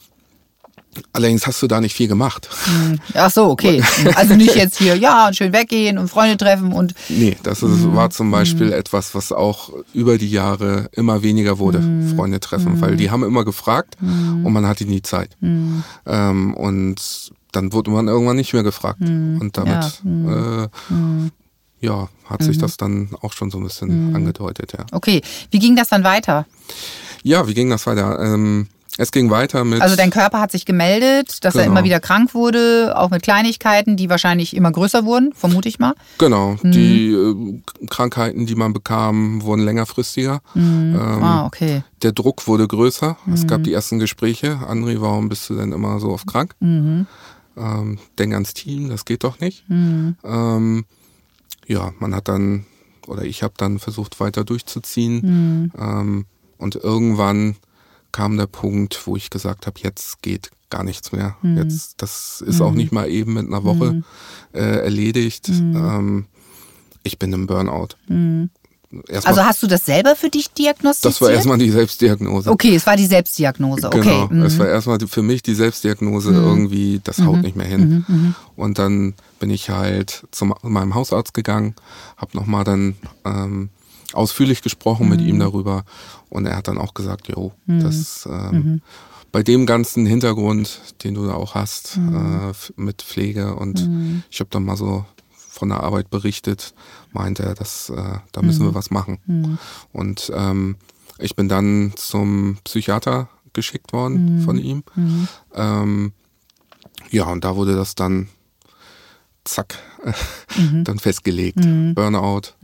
allerdings 1.12 1.44
hast 1.44 1.60
du 1.60 1.66
da 1.66 1.80
nicht 1.80 1.94
viel 1.94 2.06
gemacht. 2.06 2.48
Mhm. 2.66 3.00
Ach 3.14 3.30
so, 3.30 3.46
okay. 3.50 3.82
Also 4.14 4.36
nicht 4.36 4.54
jetzt 4.54 4.78
hier, 4.78 4.96
ja, 4.96 5.32
schön 5.32 5.52
weggehen 5.52 5.98
und 5.98 6.08
Freunde 6.08 6.36
treffen 6.36 6.72
und. 6.72 6.94
Nee, 7.08 7.36
das 7.42 7.64
ist, 7.64 7.80
mhm. 7.80 7.96
war 7.96 8.10
zum 8.10 8.30
Beispiel 8.30 8.68
mhm. 8.68 8.74
etwas, 8.74 9.16
was 9.16 9.32
auch 9.32 9.70
über 9.92 10.18
die 10.18 10.30
Jahre 10.30 10.88
immer 10.92 11.24
weniger 11.24 11.58
wurde, 11.58 11.80
mhm. 11.80 12.14
Freunde 12.14 12.38
treffen, 12.38 12.80
weil 12.80 12.94
die 12.94 13.10
haben 13.10 13.24
immer 13.24 13.44
gefragt 13.44 13.96
und 14.00 14.52
man 14.52 14.66
hatte 14.68 14.84
nie 14.84 15.02
Zeit. 15.02 15.36
Ähm, 15.40 16.54
und 16.54 17.32
dann 17.50 17.72
wurde 17.72 17.90
man 17.90 18.06
irgendwann 18.06 18.36
nicht 18.36 18.52
mehr 18.52 18.62
gefragt. 18.62 19.00
Und 19.00 19.50
damit 19.54 20.00
ja. 20.04 20.64
Äh, 20.64 20.68
ja, 21.80 22.08
hat 22.24 22.42
sich 22.42 22.56
das 22.56 22.76
dann 22.76 23.10
auch 23.20 23.32
schon 23.32 23.50
so 23.50 23.58
ein 23.58 23.64
bisschen 23.64 24.14
angedeutet, 24.14 24.72
ja. 24.72 24.86
Okay, 24.92 25.22
wie 25.50 25.58
ging 25.58 25.76
das 25.76 25.88
dann 25.88 26.04
weiter? 26.04 26.46
Ja, 27.24 27.48
wie 27.48 27.54
ging 27.54 27.70
das 27.70 27.86
weiter? 27.86 28.20
Ähm, 28.20 28.68
es 28.98 29.10
ging 29.10 29.30
weiter 29.30 29.64
mit. 29.64 29.80
Also 29.80 29.96
dein 29.96 30.10
Körper 30.10 30.40
hat 30.40 30.52
sich 30.52 30.66
gemeldet, 30.66 31.42
dass 31.44 31.54
genau. 31.54 31.64
er 31.64 31.70
immer 31.70 31.84
wieder 31.84 31.98
krank 31.98 32.34
wurde, 32.34 32.92
auch 32.96 33.10
mit 33.10 33.22
Kleinigkeiten, 33.22 33.96
die 33.96 34.08
wahrscheinlich 34.08 34.54
immer 34.54 34.70
größer 34.70 35.04
wurden, 35.04 35.32
vermute 35.32 35.68
ich 35.68 35.78
mal. 35.78 35.94
Genau. 36.18 36.56
Mhm. 36.62 36.70
Die 36.70 37.12
äh, 37.12 37.86
Krankheiten, 37.88 38.46
die 38.46 38.54
man 38.54 38.72
bekam, 38.74 39.42
wurden 39.42 39.64
längerfristiger. 39.64 40.42
Mhm. 40.54 40.94
Ähm, 40.94 41.22
ah, 41.24 41.46
okay. 41.46 41.82
Der 42.02 42.12
Druck 42.12 42.46
wurde 42.46 42.68
größer. 42.68 43.16
Mhm. 43.24 43.32
Es 43.32 43.46
gab 43.46 43.60
mhm. 43.60 43.64
die 43.64 43.72
ersten 43.72 43.98
Gespräche. 43.98 44.60
André, 44.68 45.00
warum 45.00 45.28
bist 45.30 45.48
du 45.48 45.56
denn 45.56 45.72
immer 45.72 45.98
so 45.98 46.10
oft 46.10 46.26
krank? 46.26 46.54
Mhm. 46.60 47.06
Ähm, 47.56 47.98
denk 48.18 48.34
ans 48.34 48.52
Team, 48.52 48.90
das 48.90 49.06
geht 49.06 49.24
doch 49.24 49.40
nicht. 49.40 49.68
Mhm. 49.68 50.16
Ähm, 50.22 50.84
ja, 51.66 51.92
man 51.98 52.14
hat 52.14 52.28
dann, 52.28 52.66
oder 53.08 53.22
ich 53.24 53.42
habe 53.42 53.54
dann 53.56 53.78
versucht 53.78 54.20
weiter 54.20 54.44
durchzuziehen. 54.44 55.72
Ähm, 55.76 56.26
und 56.58 56.76
irgendwann 56.76 57.56
kam 58.12 58.36
der 58.36 58.46
Punkt, 58.46 59.06
wo 59.06 59.16
ich 59.16 59.30
gesagt 59.30 59.66
habe, 59.66 59.80
jetzt 59.82 60.22
geht 60.22 60.50
gar 60.70 60.84
nichts 60.84 61.12
mehr. 61.12 61.36
Mhm. 61.42 61.58
Jetzt, 61.58 61.94
das 62.02 62.42
ist 62.46 62.60
mhm. 62.60 62.66
auch 62.66 62.72
nicht 62.72 62.92
mal 62.92 63.08
eben 63.08 63.34
mit 63.34 63.46
einer 63.46 63.64
Woche 63.64 63.92
mhm. 63.92 64.04
äh, 64.52 64.78
erledigt. 64.78 65.48
Mhm. 65.48 65.76
Ähm, 65.76 66.26
ich 67.02 67.18
bin 67.18 67.32
im 67.32 67.46
Burnout. 67.46 67.88
Mhm. 68.08 68.50
Erstmal, 69.08 69.34
also 69.34 69.44
hast 69.44 69.62
du 69.62 69.66
das 69.66 69.84
selber 69.84 70.14
für 70.14 70.30
dich 70.30 70.50
diagnostiziert? 70.52 71.14
Das 71.14 71.20
war 71.20 71.30
erstmal 71.30 71.58
die 71.58 71.70
Selbstdiagnose. 71.70 72.50
Okay, 72.50 72.76
es 72.76 72.86
war 72.86 72.96
die 72.96 73.06
Selbstdiagnose. 73.06 73.88
Okay. 73.88 74.00
Genau, 74.00 74.28
mhm. 74.28 74.42
es 74.42 74.58
war 74.58 74.68
erstmal 74.68 74.98
für 75.00 75.22
mich 75.22 75.42
die 75.42 75.54
Selbstdiagnose 75.54 76.30
mhm. 76.30 76.44
irgendwie, 76.44 77.00
das 77.02 77.18
haut 77.20 77.36
mhm. 77.36 77.42
nicht 77.42 77.56
mehr 77.56 77.66
hin. 77.66 78.04
Mhm, 78.06 78.14
mhm. 78.14 78.34
Und 78.56 78.78
dann 78.78 79.14
bin 79.40 79.50
ich 79.50 79.70
halt 79.70 80.24
zu 80.30 80.44
meinem 80.62 80.94
Hausarzt 80.94 81.34
gegangen, 81.34 81.74
habe 82.16 82.36
nochmal 82.36 82.64
dann 82.64 82.94
ähm, 83.24 83.70
ausführlich 84.14 84.62
gesprochen 84.62 85.08
mit 85.08 85.20
ihm 85.20 85.36
mhm. 85.36 85.40
darüber 85.40 85.84
und 86.28 86.46
er 86.46 86.56
hat 86.56 86.68
dann 86.68 86.78
auch 86.78 86.94
gesagt, 86.94 87.28
jo, 87.28 87.52
mhm. 87.66 87.80
das 87.80 88.28
ähm, 88.30 88.50
mhm. 88.52 88.82
bei 89.32 89.42
dem 89.42 89.66
ganzen 89.66 90.06
Hintergrund, 90.06 90.80
den 91.02 91.14
du 91.14 91.26
da 91.26 91.34
auch 91.34 91.54
hast 91.54 91.96
mhm. 91.96 92.50
äh, 92.50 92.52
mit 92.80 93.02
Pflege 93.02 93.54
und 93.54 93.86
mhm. 93.86 94.22
ich 94.30 94.40
habe 94.40 94.50
dann 94.50 94.64
mal 94.64 94.76
so 94.76 95.04
von 95.30 95.68
der 95.68 95.82
Arbeit 95.82 96.10
berichtet, 96.10 96.74
meinte 97.12 97.44
er, 97.44 97.54
dass 97.54 97.88
äh, 97.88 98.18
da 98.32 98.42
müssen 98.42 98.66
wir 98.66 98.74
was 98.74 98.90
machen. 98.90 99.58
Und 99.92 100.32
ähm, 100.34 100.74
ich 101.18 101.36
bin 101.36 101.48
dann 101.48 101.92
zum 101.94 102.58
Psychiater 102.64 103.28
geschickt 103.52 103.92
worden 103.92 104.42
von 104.42 104.58
ihm. 104.58 104.82
Ähm, 105.54 106.12
ja, 107.10 107.26
und 107.26 107.44
da 107.44 107.54
wurde 107.54 107.76
das 107.76 107.94
dann 107.94 108.28
zack, 109.44 109.78
dann 110.84 110.98
festgelegt. 110.98 111.60
Burnout, 111.94 112.54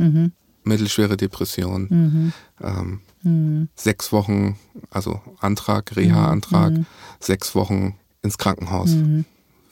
mittelschwere 0.71 1.17
Depression. 1.17 1.87
Mhm. 1.91 2.33
Ähm, 2.63 3.01
mhm. 3.23 3.69
Sechs 3.75 4.13
Wochen, 4.13 4.57
also 4.91 5.21
Antrag, 5.41 5.95
Reha-Antrag, 5.97 6.73
mhm. 6.73 6.87
sechs 7.21 7.55
Wochen 7.55 7.97
ins 8.23 8.39
Krankenhaus. 8.39 8.91
Mhm. 8.91 9.25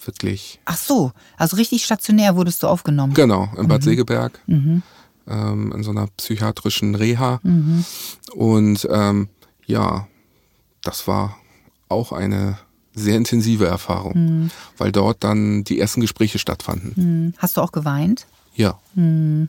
Wirklich. 0.04 0.60
Ach 0.64 0.76
so, 0.76 1.12
also 1.36 1.56
richtig 1.56 1.84
stationär 1.84 2.36
wurdest 2.36 2.62
du 2.62 2.66
aufgenommen. 2.66 3.14
Genau, 3.14 3.48
in 3.56 3.68
Bad 3.68 3.80
mhm. 3.80 3.84
Segeberg. 3.84 4.40
Mhm. 4.46 4.82
Ähm, 5.26 5.72
in 5.72 5.82
so 5.82 5.90
einer 5.90 6.06
psychiatrischen 6.16 6.94
Reha. 6.94 7.40
Und 8.34 8.88
ähm, 8.90 9.28
ja, 9.66 10.06
das 10.82 11.06
war 11.06 11.36
auch 11.88 12.12
eine 12.12 12.58
sehr 12.94 13.16
intensive 13.16 13.66
Erfahrung, 13.66 14.50
weil 14.78 14.90
dort 14.90 15.22
dann 15.22 15.62
die 15.64 15.78
ersten 15.78 16.00
Gespräche 16.00 16.38
stattfanden. 16.38 17.34
Hast 17.38 17.56
du 17.56 17.60
auch 17.60 17.72
geweint? 17.72 18.26
Ja. 18.58 18.78
Mhm. 18.94 19.48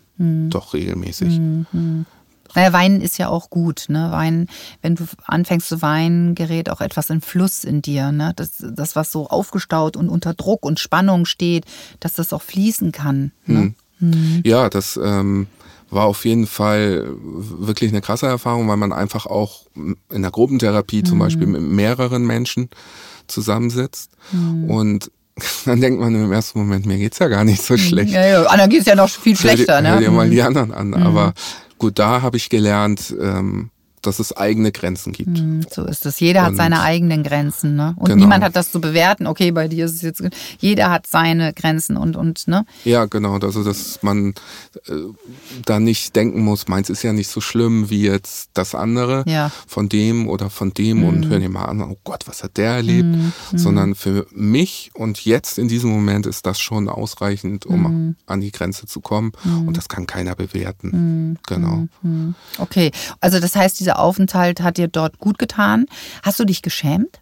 Doch 0.49 0.73
regelmäßig. 0.73 1.39
Mhm. 1.39 2.05
Naja, 2.55 2.73
Weinen 2.73 3.01
ist 3.01 3.17
ja 3.17 3.27
auch 3.27 3.49
gut. 3.49 3.85
Ne? 3.89 4.11
Weinen, 4.11 4.47
wenn 4.81 4.95
du 4.95 5.05
anfängst 5.25 5.67
zu 5.67 5.81
weinen, 5.81 6.35
gerät 6.35 6.69
auch 6.69 6.81
etwas 6.81 7.09
in 7.09 7.21
Fluss 7.21 7.63
in 7.63 7.81
dir. 7.81 8.11
Ne? 8.11 8.33
Das, 8.35 8.51
das, 8.59 8.95
was 8.95 9.11
so 9.11 9.27
aufgestaut 9.27 9.97
und 9.97 10.09
unter 10.09 10.33
Druck 10.33 10.65
und 10.65 10.79
Spannung 10.79 11.25
steht, 11.25 11.65
dass 11.99 12.13
das 12.13 12.33
auch 12.33 12.41
fließen 12.41 12.91
kann. 12.91 13.31
Ne? 13.45 13.73
Mhm. 13.99 14.41
Ja, 14.45 14.69
das 14.69 14.99
ähm, 15.01 15.47
war 15.89 16.05
auf 16.05 16.25
jeden 16.25 16.47
Fall 16.47 17.07
wirklich 17.17 17.91
eine 17.91 18.01
krasse 18.01 18.27
Erfahrung, 18.27 18.67
weil 18.67 18.77
man 18.77 18.93
einfach 18.93 19.25
auch 19.25 19.65
in 19.75 20.21
der 20.21 20.31
Gruppentherapie 20.31 21.03
zum 21.03 21.17
mhm. 21.17 21.21
Beispiel 21.21 21.47
mit 21.47 21.61
mehreren 21.61 22.25
Menschen 22.25 22.69
zusammensitzt 23.27 24.11
mhm. 24.31 24.69
und 24.69 25.11
dann 25.65 25.81
denkt 25.81 25.99
man 25.99 26.13
im 26.15 26.31
ersten 26.31 26.59
Moment, 26.59 26.85
mir 26.85 26.97
geht's 26.97 27.19
ja 27.19 27.27
gar 27.27 27.43
nicht 27.43 27.61
so 27.61 27.77
schlecht. 27.77 28.11
Ja, 28.11 28.25
ja, 28.25 28.43
anderen 28.43 28.69
geht's 28.69 28.85
ja 28.85 28.95
noch 28.95 29.09
viel 29.09 29.35
schlechter. 29.35 29.75
Hör, 29.75 29.81
ne? 29.81 29.89
hör 29.91 29.99
dir 29.99 30.11
mal 30.11 30.29
die 30.29 30.41
anderen 30.41 30.73
an. 30.73 30.87
Mhm. 30.89 30.93
Aber 30.95 31.33
gut, 31.77 31.99
da 31.99 32.21
habe 32.21 32.37
ich 32.37 32.49
gelernt, 32.49 33.15
ähm, 33.19 33.69
dass 34.01 34.19
es 34.19 34.35
eigene 34.35 34.71
Grenzen 34.71 35.13
gibt. 35.13 35.37
Hm, 35.37 35.61
so 35.69 35.85
ist 35.85 36.05
es. 36.05 36.19
Jeder 36.19 36.43
hat 36.43 36.55
seine 36.55 36.81
eigenen 36.81 37.23
Grenzen, 37.23 37.75
ne? 37.75 37.93
Und 37.97 38.07
genau. 38.07 38.21
niemand 38.21 38.43
hat 38.43 38.55
das 38.55 38.71
zu 38.71 38.81
bewerten. 38.81 39.27
Okay, 39.27 39.51
bei 39.51 39.67
dir 39.67 39.85
ist 39.85 39.95
es 39.95 40.01
jetzt. 40.01 40.23
Jeder 40.59 40.89
hat 40.89 41.07
seine 41.07 41.53
Grenzen 41.53 41.97
und 41.97 42.15
und 42.15 42.47
ne? 42.47 42.65
Ja, 42.85 43.05
genau. 43.05 43.37
Also 43.37 43.63
dass 43.63 44.01
man 44.01 44.33
äh, 44.87 44.93
da 45.65 45.79
nicht 45.79 46.15
denken 46.15 46.41
muss, 46.41 46.67
meins 46.67 46.89
ist 46.89 47.03
ja 47.03 47.13
nicht 47.13 47.29
so 47.29 47.41
schlimm 47.41 47.89
wie 47.89 48.03
jetzt 48.03 48.49
das 48.53 48.75
andere 48.75 49.23
ja. 49.27 49.51
von 49.67 49.89
dem 49.89 50.27
oder 50.27 50.49
von 50.49 50.73
dem 50.73 50.99
mhm. 50.99 51.03
und 51.05 51.27
hör 51.29 51.39
dir 51.39 51.49
mal 51.49 51.65
an, 51.65 51.81
oh 51.81 51.97
Gott, 52.03 52.27
was 52.27 52.43
hat 52.43 52.57
der 52.57 52.71
erlebt? 52.71 53.07
Mhm. 53.07 53.33
Sondern 53.53 53.95
für 53.95 54.27
mich 54.31 54.91
und 54.93 55.25
jetzt 55.25 55.57
in 55.57 55.67
diesem 55.67 55.89
Moment 55.89 56.25
ist 56.25 56.45
das 56.45 56.59
schon 56.59 56.89
ausreichend, 56.89 57.65
um 57.65 58.15
an 58.25 58.41
die 58.41 58.51
Grenze 58.51 58.85
zu 58.85 59.01
kommen. 59.01 59.31
Und 59.65 59.77
das 59.77 59.87
kann 59.89 60.07
keiner 60.07 60.35
bewerten. 60.35 61.37
Genau. 61.47 61.87
Okay, 62.57 62.91
also 63.19 63.39
das 63.39 63.55
heißt, 63.55 63.79
diese 63.79 63.88
dieser 63.89 63.99
Aufenthalt 63.99 64.61
hat 64.61 64.77
dir 64.77 64.87
dort 64.87 65.17
gut 65.17 65.39
getan. 65.39 65.87
Hast 66.21 66.39
du 66.39 66.45
dich 66.45 66.61
geschämt? 66.61 67.21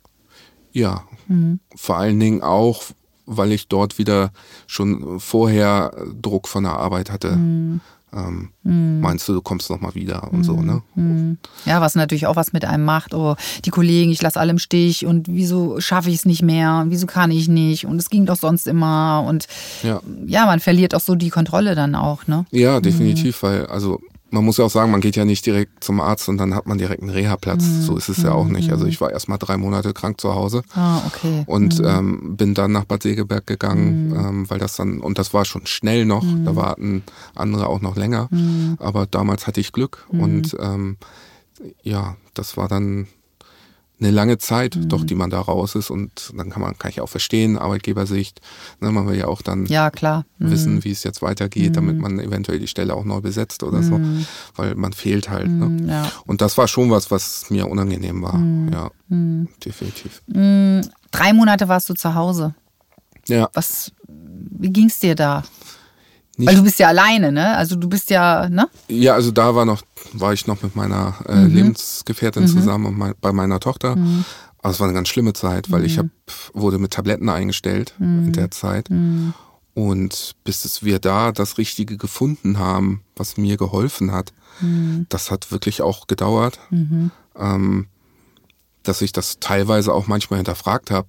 Ja, 0.73 1.03
mhm. 1.27 1.59
vor 1.75 1.97
allen 1.97 2.19
Dingen 2.19 2.41
auch, 2.41 2.83
weil 3.25 3.53
ich 3.53 3.69
dort 3.69 3.97
wieder 3.97 4.31
schon 4.67 5.21
vorher 5.21 5.93
Druck 6.21 6.49
von 6.49 6.65
der 6.65 6.73
Arbeit 6.73 7.09
hatte. 7.09 7.37
Mhm. 7.37 7.79
Ähm, 8.13 8.49
mhm. 8.63 8.99
Meinst 8.99 9.27
du, 9.27 9.33
du 9.33 9.41
kommst 9.41 9.69
noch 9.69 9.79
mal 9.79 9.95
wieder 9.95 10.31
und 10.31 10.43
so, 10.43 10.61
ne? 10.61 10.81
Mhm. 10.95 11.37
Ja, 11.65 11.79
was 11.81 11.95
natürlich 11.95 12.27
auch 12.27 12.35
was 12.35 12.51
mit 12.51 12.65
einem 12.65 12.83
macht. 12.83 13.13
Oh, 13.13 13.35
die 13.63 13.69
Kollegen, 13.69 14.11
ich 14.11 14.21
lasse 14.21 14.39
alle 14.39 14.51
im 14.51 14.59
Stich 14.59 15.05
und 15.05 15.27
wieso 15.29 15.79
schaffe 15.79 16.09
ich 16.09 16.15
es 16.15 16.25
nicht 16.25 16.41
mehr? 16.41 16.85
Wieso 16.87 17.05
kann 17.05 17.31
ich 17.31 17.47
nicht? 17.47 17.85
Und 17.85 17.97
es 17.97 18.09
ging 18.09 18.25
doch 18.25 18.37
sonst 18.37 18.67
immer. 18.67 19.23
Und 19.25 19.47
ja, 19.83 20.01
ja 20.25 20.45
man 20.45 20.59
verliert 20.59 20.95
auch 20.95 21.01
so 21.01 21.15
die 21.15 21.29
Kontrolle 21.29 21.75
dann 21.75 21.95
auch, 21.95 22.27
ne? 22.27 22.45
Ja, 22.51 22.81
definitiv, 22.81 23.41
mhm. 23.41 23.47
weil, 23.47 23.65
also 23.67 24.01
man 24.29 24.43
muss 24.43 24.57
ja 24.57 24.65
auch 24.65 24.69
sagen, 24.69 24.91
man 24.91 25.01
geht 25.01 25.15
ja 25.15 25.25
nicht 25.25 25.45
direkt 25.45 25.83
zum 25.83 26.01
Arzt 26.01 26.27
und 26.27 26.37
dann 26.37 26.53
hat 26.53 26.67
man 26.67 26.77
direkt 26.77 27.01
einen 27.01 27.11
Reha-Platz. 27.11 27.63
Mhm. 27.63 27.81
So 27.81 27.97
ist 27.97 28.09
es 28.09 28.21
ja 28.21 28.33
auch 28.33 28.47
nicht. 28.47 28.71
Also 28.71 28.83
mhm. 28.83 28.89
ich 28.89 28.99
war 28.99 29.11
erst 29.11 29.29
mal 29.29 29.37
drei 29.37 29.57
Monate 29.57 29.93
krank 29.93 30.19
zu 30.19 30.35
Hause 30.35 30.63
ah, 30.73 31.01
okay. 31.07 31.43
und 31.47 31.79
mhm. 31.79 31.85
ähm, 31.85 32.37
bin 32.37 32.53
dann 32.53 32.71
nach 32.71 32.85
Bad 32.85 33.03
Segeberg 33.03 33.47
gegangen, 33.47 34.09
mhm. 34.09 34.15
ähm, 34.15 34.49
weil 34.49 34.59
das 34.59 34.75
dann, 34.75 34.99
und 34.99 35.17
das 35.17 35.33
war 35.33 35.45
schon 35.45 35.65
schnell 35.65 36.05
noch, 36.05 36.23
mhm. 36.23 36.45
da 36.45 36.55
warten 36.55 37.03
andere 37.35 37.67
auch 37.67 37.81
noch 37.81 37.95
länger. 37.95 38.27
Mhm. 38.31 38.77
Aber 38.79 39.05
damals 39.05 39.47
hatte 39.47 39.61
ich 39.61 39.71
Glück 39.71 40.05
und 40.09 40.55
ähm, 40.59 40.97
ja, 41.81 42.17
das 42.33 42.57
war 42.57 42.67
dann 42.67 43.07
eine 43.99 44.11
lange 44.11 44.37
Zeit, 44.37 44.75
mhm. 44.75 44.89
doch, 44.89 45.03
die 45.03 45.15
man 45.15 45.29
da 45.29 45.39
raus 45.39 45.75
ist 45.75 45.89
und 45.89 46.31
dann 46.35 46.49
kann 46.49 46.61
man, 46.61 46.77
kann 46.77 46.89
ich 46.89 47.01
auch 47.01 47.09
verstehen, 47.09 47.57
Arbeitgebersicht, 47.57 48.41
ne, 48.79 48.91
man 48.91 49.07
will 49.07 49.17
ja 49.17 49.27
auch 49.27 49.41
dann 49.41 49.65
ja, 49.65 49.89
klar. 49.89 50.25
Mhm. 50.37 50.51
wissen, 50.51 50.83
wie 50.83 50.91
es 50.91 51.03
jetzt 51.03 51.21
weitergeht, 51.21 51.71
mhm. 51.71 51.73
damit 51.73 51.97
man 51.97 52.19
eventuell 52.19 52.59
die 52.59 52.67
Stelle 52.67 52.93
auch 52.93 53.05
neu 53.05 53.21
besetzt 53.21 53.63
oder 53.63 53.81
so, 53.81 53.97
mhm. 53.97 54.25
weil 54.55 54.75
man 54.75 54.93
fehlt 54.93 55.29
halt. 55.29 55.49
Ne? 55.49 55.65
Mhm, 55.65 55.89
ja. 55.89 56.11
Und 56.25 56.41
das 56.41 56.57
war 56.57 56.67
schon 56.67 56.91
was, 56.91 57.09
was 57.09 57.49
mir 57.49 57.67
unangenehm 57.67 58.21
war, 58.21 58.39
ja, 58.71 58.91
definitiv. 59.65 60.21
Drei 60.27 61.33
Monate 61.33 61.67
warst 61.67 61.89
du 61.89 61.93
zu 61.93 62.13
Hause. 62.13 62.53
Ja. 63.27 63.49
Was, 63.53 63.91
wie 64.07 64.69
ging's 64.69 64.99
dir 64.99 65.15
da? 65.15 65.43
Nicht 66.37 66.47
Weil 66.49 66.55
du 66.55 66.63
bist 66.63 66.77
ja 66.79 66.87
alleine, 66.89 67.31
ne? 67.31 67.57
Also 67.57 67.75
du 67.75 67.89
bist 67.89 68.09
ja, 68.11 68.47
ne? 68.47 68.69
Ja, 68.87 69.13
also 69.15 69.31
da 69.31 69.55
war 69.55 69.65
noch, 69.65 69.81
war 70.13 70.33
ich 70.33 70.45
noch 70.47 70.61
mit 70.61 70.75
meiner 70.75 71.15
äh, 71.27 71.35
Mhm. 71.35 71.55
Lebensgefährtin 71.55 72.47
zusammen 72.47 72.85
und 72.85 72.97
mein, 72.97 73.13
bei 73.19 73.31
meiner 73.31 73.59
Tochter. 73.59 73.97
Aber 74.59 74.71
es 74.71 74.79
war 74.79 74.85
eine 74.87 74.93
ganz 74.93 75.07
schlimme 75.09 75.33
Zeit, 75.33 75.71
weil 75.71 75.79
Mhm. 75.79 75.85
ich 75.85 75.97
hab, 75.97 76.05
wurde 76.53 76.77
mit 76.77 76.93
Tabletten 76.93 77.29
eingestellt 77.29 77.95
in 77.99 78.33
der 78.33 78.51
Zeit. 78.51 78.89
Mhm. 78.91 79.33
Und 79.73 80.35
bis 80.43 80.63
es 80.65 80.83
wir 80.83 80.99
da 80.99 81.31
das 81.31 81.57
Richtige 81.57 81.97
gefunden 81.97 82.57
haben, 82.59 83.01
was 83.15 83.37
mir 83.37 83.57
geholfen 83.57 84.11
hat, 84.11 84.33
Mhm. 84.61 85.05
das 85.09 85.31
hat 85.31 85.51
wirklich 85.51 85.81
auch 85.81 86.05
gedauert. 86.07 86.59
Ähm, 86.71 87.87
dass 88.83 89.01
ich 89.01 89.11
das 89.11 89.39
teilweise 89.39 89.93
auch 89.93 90.07
manchmal 90.07 90.37
hinterfragt 90.37 90.91
habe, 90.91 91.07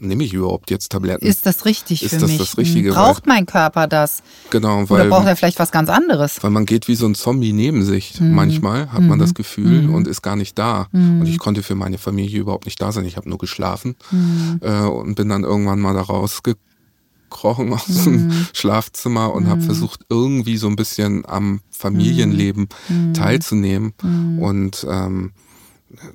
nehme 0.00 0.24
ich 0.24 0.32
überhaupt 0.32 0.70
jetzt 0.70 0.90
Tabletten? 0.92 1.24
Ist 1.24 1.46
das 1.46 1.64
richtig 1.64 2.02
Ist 2.02 2.14
für 2.14 2.20
das 2.20 2.30
mich? 2.30 2.38
das 2.38 2.56
Richtige, 2.58 2.92
Braucht 2.92 3.26
mein 3.26 3.46
Körper 3.46 3.86
das? 3.86 4.22
genau, 4.50 4.80
Oder 4.82 4.88
weil 4.90 5.08
braucht 5.08 5.26
er 5.26 5.36
vielleicht 5.36 5.58
was 5.58 5.70
ganz 5.72 5.88
anderes? 5.88 6.42
Weil 6.42 6.50
man 6.50 6.66
geht 6.66 6.88
wie 6.88 6.94
so 6.94 7.06
ein 7.06 7.14
Zombie 7.14 7.52
neben 7.52 7.84
sich. 7.84 8.20
Mhm. 8.20 8.34
Manchmal 8.34 8.90
hat 8.92 9.02
man 9.02 9.18
das 9.18 9.34
Gefühl 9.34 9.88
und 9.90 10.08
ist 10.08 10.22
gar 10.22 10.36
nicht 10.36 10.58
da. 10.58 10.88
Und 10.92 11.26
ich 11.26 11.38
konnte 11.38 11.62
für 11.62 11.74
meine 11.74 11.98
Familie 11.98 12.40
überhaupt 12.40 12.64
nicht 12.66 12.80
da 12.80 12.92
sein. 12.92 13.04
Ich 13.04 13.16
habe 13.16 13.28
nur 13.28 13.38
geschlafen 13.38 13.96
Mhm. 14.10 14.60
äh, 14.62 14.82
und 14.86 15.14
bin 15.14 15.28
dann 15.28 15.44
irgendwann 15.44 15.80
mal 15.80 15.94
da 15.94 16.02
rausgekrochen 16.02 17.72
aus 17.72 17.86
dem 18.04 18.26
Mhm. 18.28 18.46
Schlafzimmer 18.52 19.32
und 19.32 19.46
habe 19.48 19.60
versucht, 19.62 20.00
irgendwie 20.08 20.56
so 20.56 20.66
ein 20.68 20.76
bisschen 20.76 21.24
am 21.26 21.60
Familienleben 21.70 22.68
Mhm. 22.88 23.14
teilzunehmen. 23.14 23.92
Und 24.40 24.86
ähm, 24.88 25.32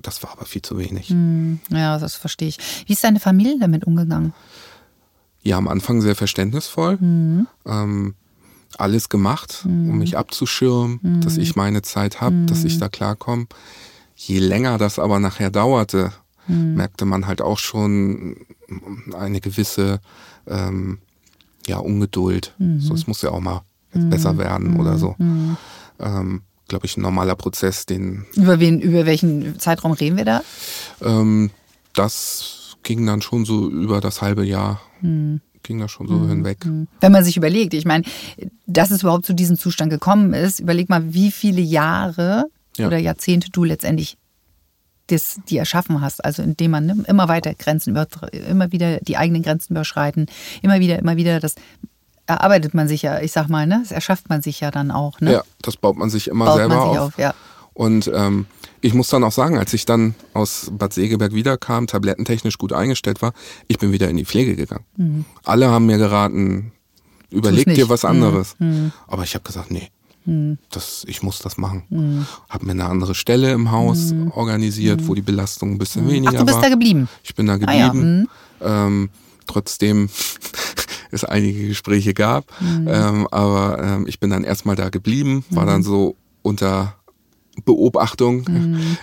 das 0.01 0.23
war 0.23 0.31
aber 0.31 0.45
viel 0.45 0.61
zu 0.61 0.77
wenig. 0.77 1.09
Mhm. 1.09 1.59
Ja, 1.69 1.97
das 1.99 2.15
verstehe 2.15 2.47
ich. 2.47 2.57
Wie 2.88 2.93
ist 2.93 3.03
deine 3.03 3.19
Familie 3.19 3.57
damit 3.59 3.85
umgegangen? 3.85 4.33
Ja, 5.41 5.57
am 5.57 5.67
Anfang 5.67 6.01
sehr 6.01 6.15
verständnisvoll. 6.15 6.97
Mhm. 6.97 7.47
Ähm, 7.65 8.15
alles 8.77 9.07
gemacht, 9.09 9.61
um 9.65 9.99
mich 9.99 10.17
abzuschirmen, 10.17 10.99
Mhm. 11.01 11.21
dass 11.21 11.38
ich 11.38 11.55
meine 11.55 11.81
Zeit 11.81 12.19
habe, 12.19 12.45
dass 12.45 12.63
ich 12.65 12.77
da 12.77 12.89
klarkomme. 12.89 13.47
Je 14.15 14.39
länger 14.39 14.77
das 14.77 14.99
aber 14.99 15.19
nachher 15.19 15.49
dauerte, 15.51 16.11
merkte 16.47 17.05
man 17.05 17.25
halt 17.25 17.41
auch 17.41 17.57
schon 17.57 18.38
eine 19.17 19.39
gewisse 19.41 19.99
ähm, 20.47 20.99
ja, 21.67 21.77
Ungeduld. 21.77 22.53
So, 22.79 22.93
es 22.93 23.07
muss 23.07 23.21
ja 23.23 23.31
auch 23.31 23.39
mal 23.39 23.61
jetzt 23.93 24.09
besser 24.09 24.38
werden 24.38 24.79
oder 24.79 24.97
so. 24.97 25.15
Ähm, 25.99 26.41
Glaube 26.67 26.86
ich, 26.88 26.97
ein 26.97 27.01
normaler 27.01 27.36
Prozess, 27.36 27.86
den 27.86 28.25
Über 28.36 28.60
wen, 28.60 28.82
über 28.82 29.06
welchen 29.06 29.60
Zeitraum 29.60 29.91
reden 29.91 30.17
wir 30.17 30.25
da? 30.25 30.41
ähm, 31.01 31.51
das 31.93 32.75
ging 32.84 33.06
dann 33.06 33.21
schon 33.21 33.45
so 33.45 33.69
über 33.69 34.01
das 34.01 34.21
halbe 34.21 34.43
Jahr, 34.45 34.82
Mhm. 35.01 35.41
ging 35.63 35.80
da 35.80 35.88
schon 35.88 36.08
so 36.08 36.28
hinweg. 36.28 36.60
Wenn 37.01 37.12
man 37.12 37.23
sich 37.23 37.38
überlegt, 37.38 37.73
ich 37.73 37.86
meine, 37.86 38.04
dass 38.67 38.91
es 38.91 39.01
überhaupt 39.04 39.25
zu 39.25 39.34
diesem 39.34 39.58
Zustand 39.58 39.89
gekommen 39.91 40.34
ist, 40.34 40.60
überleg 40.60 40.89
mal, 40.89 41.13
wie 41.13 41.32
viele 41.32 41.62
Jahre 41.62 42.45
Ja. 42.78 42.88
oder 42.88 42.97
Jahrzehnte 42.97 43.49
du 43.51 43.63
letztendlich 43.63 44.17
das, 45.08 45.39
die 45.49 45.58
erschaffen 45.58 46.01
hast. 46.01 46.23
Also 46.25 46.41
indem 46.43 46.71
man 46.71 46.86
ne, 46.88 47.04
immer 47.08 47.28
weiter 47.28 47.54
Grenzen 47.54 47.91
über, 47.91 48.08
immer 48.49 48.71
wieder 48.71 48.99
die 49.01 49.17
eigenen 49.17 49.43
Grenzen 49.43 49.73
überschreiten, 49.73 50.25
immer 50.63 50.80
wieder, 50.80 50.97
immer 50.99 51.15
wieder, 51.15 51.39
das 51.39 51.56
erarbeitet 52.27 52.73
man 52.73 52.88
sich 52.88 53.01
ja, 53.03 53.19
ich 53.21 53.31
sag 53.31 53.49
mal, 53.49 53.67
ne, 53.67 53.79
das 53.83 53.91
erschafft 53.91 54.29
man 54.29 54.41
sich 54.41 54.59
ja 54.59 54.71
dann 54.71 54.91
auch, 54.91 55.19
ne? 55.21 55.31
Ja, 55.33 55.43
das 55.61 55.77
baut 55.77 55.97
man 55.97 56.09
sich 56.09 56.27
immer 56.27 56.45
Baut 56.45 56.57
selber 56.57 56.75
man 56.75 56.89
sich 56.89 56.99
auf. 56.99 57.07
auf, 57.07 57.17
ja. 57.19 57.33
Und 57.73 58.09
ähm, 58.13 58.45
ich 58.81 58.93
muss 58.93 59.09
dann 59.09 59.23
auch 59.23 59.31
sagen, 59.33 59.57
als 59.57 59.73
ich 59.73 59.85
dann 59.85 60.15
aus 60.33 60.71
Bad 60.71 60.93
Segeberg 60.93 61.33
wiederkam, 61.33 61.88
tablettentechnisch 61.88 62.57
gut 62.57 62.71
eingestellt 62.71 63.21
war, 63.21 63.33
ich 63.67 63.79
bin 63.79 63.91
wieder 63.91 64.09
in 64.09 64.15
die 64.17 64.25
Pflege 64.25 64.55
gegangen. 64.55 65.25
Alle 65.43 65.69
haben 65.69 65.85
mir 65.85 65.97
geraten, 65.97 66.71
überleg 67.31 67.65
dir 67.73 67.89
was 67.89 68.05
anderes. 68.05 68.55
Aber 69.07 69.23
ich 69.23 69.33
habe 69.35 69.43
gesagt, 69.43 69.71
nee, 69.71 69.89
das, 70.69 71.03
ich 71.07 71.21
muss 71.21 71.39
das 71.39 71.57
machen. 71.57 72.25
Habe 72.47 72.65
mir 72.65 72.71
eine 72.71 72.85
andere 72.85 73.13
Stelle 73.13 73.51
im 73.51 73.71
Haus 73.71 74.13
organisiert, 74.31 75.05
wo 75.07 75.13
die 75.15 75.21
Belastung 75.21 75.71
ein 75.73 75.77
bisschen 75.77 76.07
weniger 76.07 76.31
Ach, 76.35 76.39
du 76.39 76.45
bist 76.45 76.55
war. 76.55 76.63
da 76.63 76.69
geblieben. 76.69 77.09
Ich 77.23 77.35
bin 77.35 77.47
da 77.47 77.55
Ah 77.65 77.73
ja, 77.73 77.88
geblieben. 77.89 78.29
Ähm, 78.61 79.09
trotzdem 79.47 80.09
es 81.15 81.23
einige 81.23 81.67
Gespräche 81.67 82.13
gab. 82.13 82.45
Ähm, 82.62 83.28
aber 83.32 83.82
ähm, 83.82 84.08
ich 84.08 84.19
bin 84.19 84.30
dann 84.30 84.43
erstmal 84.43 84.75
da 84.75 84.89
geblieben, 84.89 85.43
war 85.49 85.65
dann 85.65 85.84
so 85.84 86.15
unter 86.41 86.95
Beobachtung 87.63 88.45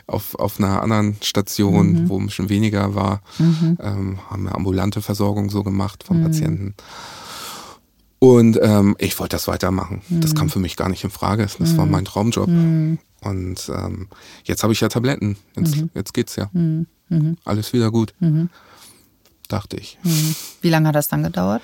auf, 0.06 0.34
auf 0.34 0.58
einer 0.58 0.82
anderen 0.82 1.16
Station, 1.22 2.08
wo 2.08 2.18
ein 2.18 2.26
bisschen 2.26 2.50
weniger 2.50 2.94
war. 2.94 3.22
Ähm, 3.40 4.18
haben 4.28 4.44
wir 4.44 4.54
ambulante 4.54 5.00
Versorgung 5.00 5.48
so 5.48 5.62
gemacht 5.62 6.04
von 6.04 6.22
Patienten. 6.22 6.74
Und 8.18 8.58
ähm, 8.62 8.94
ich 8.98 9.18
wollte 9.18 9.36
das 9.36 9.48
weitermachen. 9.48 10.02
Das 10.10 10.34
kam 10.34 10.50
für 10.50 10.60
mich 10.60 10.76
gar 10.76 10.88
nicht 10.88 11.02
in 11.02 11.10
Frage. 11.10 11.48
Das 11.58 11.76
war 11.76 11.86
mein 11.86 12.04
Traumjob. 12.04 12.46
Und 12.48 12.98
ähm, 13.74 14.08
jetzt 14.44 14.62
habe 14.62 14.72
ich 14.72 14.80
ja 14.80 14.88
Tabletten. 14.88 15.36
Jetzt, 15.56 15.84
jetzt 15.94 16.14
geht's 16.14 16.36
ja. 16.36 16.50
Alles 17.44 17.72
wieder 17.72 17.90
gut. 17.90 18.14
Dachte 19.48 19.76
ich. 19.76 19.98
Wie 20.60 20.68
lange 20.68 20.88
hat 20.88 20.94
das 20.94 21.08
dann 21.08 21.22
gedauert? 21.22 21.62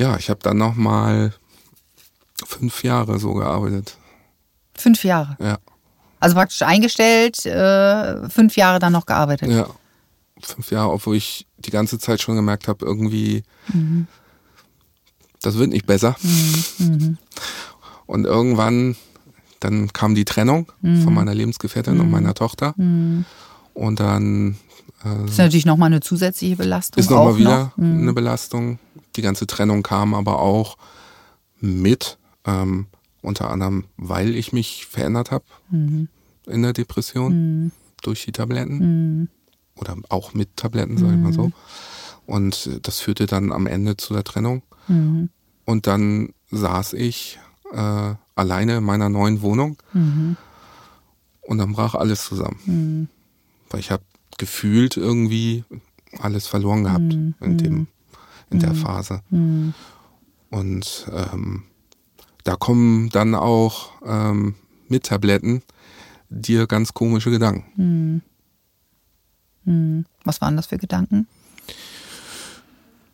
Ja, 0.00 0.16
ich 0.16 0.30
habe 0.30 0.40
dann 0.42 0.56
noch 0.56 0.76
mal 0.76 1.34
fünf 2.46 2.82
Jahre 2.82 3.18
so 3.18 3.34
gearbeitet. 3.34 3.98
Fünf 4.74 5.04
Jahre. 5.04 5.36
Ja, 5.38 5.58
Also 6.20 6.34
praktisch 6.36 6.62
eingestellt, 6.62 7.44
äh, 7.44 8.28
fünf 8.30 8.56
Jahre 8.56 8.78
dann 8.78 8.94
noch 8.94 9.04
gearbeitet. 9.04 9.50
ja. 9.50 9.66
Fünf 10.42 10.70
Jahre, 10.70 10.90
obwohl 10.90 11.16
ich 11.16 11.46
die 11.58 11.70
ganze 11.70 11.98
Zeit 11.98 12.22
schon 12.22 12.34
gemerkt 12.34 12.66
habe, 12.66 12.82
irgendwie, 12.86 13.42
das 15.42 15.58
wird 15.58 15.68
nicht 15.68 15.84
besser. 15.84 16.16
Und 18.06 18.24
irgendwann, 18.24 18.96
dann 19.60 19.92
kam 19.92 20.14
die 20.14 20.24
Trennung 20.24 20.72
von 20.80 21.12
meiner 21.12 21.34
Lebensgefährtin 21.34 22.00
und 22.00 22.10
meiner 22.10 22.32
Tochter. 22.32 22.74
Und 22.78 24.00
dann 24.00 24.56
Das 25.04 25.32
ist 25.32 25.38
natürlich 25.38 25.66
nochmal 25.66 25.88
eine 25.88 26.00
zusätzliche 26.00 26.56
Belastung. 26.56 26.98
ist 27.02 27.10
nochmal 27.10 27.36
wieder 27.36 27.64
noch. 27.64 27.76
Mhm. 27.76 27.98
eine 28.00 28.12
Belastung. 28.14 28.78
Die 29.16 29.22
ganze 29.22 29.46
Trennung 29.46 29.82
kam 29.82 30.14
aber 30.14 30.40
auch 30.40 30.76
mit, 31.60 32.18
ähm, 32.46 32.86
unter 33.22 33.50
anderem, 33.50 33.84
weil 33.96 34.34
ich 34.34 34.52
mich 34.52 34.86
verändert 34.86 35.30
habe 35.30 35.44
Mhm. 35.70 36.08
in 36.46 36.62
der 36.62 36.72
Depression 36.72 37.70
durch 38.02 38.24
die 38.24 38.32
Tabletten 38.32 39.28
oder 39.76 39.96
auch 40.08 40.32
mit 40.34 40.56
Tabletten, 40.56 40.96
sage 40.96 41.14
ich 41.14 41.20
mal 41.20 41.28
Mhm. 41.30 41.34
so. 41.34 41.52
Und 42.26 42.66
äh, 42.66 42.80
das 42.80 43.00
führte 43.00 43.26
dann 43.26 43.52
am 43.52 43.66
Ende 43.66 43.96
zu 43.96 44.14
der 44.14 44.24
Trennung. 44.24 44.62
Mhm. 44.88 45.28
Und 45.66 45.86
dann 45.86 46.32
saß 46.50 46.94
ich 46.94 47.38
äh, 47.72 48.14
alleine 48.34 48.78
in 48.78 48.84
meiner 48.84 49.08
neuen 49.08 49.42
Wohnung 49.42 49.76
Mhm. 49.92 50.36
und 51.42 51.58
dann 51.58 51.72
brach 51.72 51.94
alles 51.94 52.24
zusammen. 52.24 53.08
Weil 53.68 53.80
ich 53.80 53.90
habe 53.90 54.02
gefühlt 54.38 54.96
irgendwie 54.96 55.64
alles 56.18 56.46
verloren 56.46 56.84
gehabt 56.84 57.14
Mhm. 57.14 57.34
in 57.40 57.58
dem 57.58 57.86
in 58.50 58.58
der 58.60 58.74
Phase. 58.74 59.22
Und 60.50 61.06
ähm, 61.12 61.62
da 62.44 62.56
kommen 62.56 63.08
dann 63.10 63.34
auch 63.34 63.90
ähm, 64.04 64.54
mit 64.88 65.04
Tabletten 65.04 65.62
dir 66.28 66.66
ganz 66.66 66.94
komische 66.94 67.30
Gedanken. 67.30 68.22
Was 70.24 70.40
waren 70.40 70.56
das 70.56 70.66
für 70.66 70.78
Gedanken? 70.78 71.26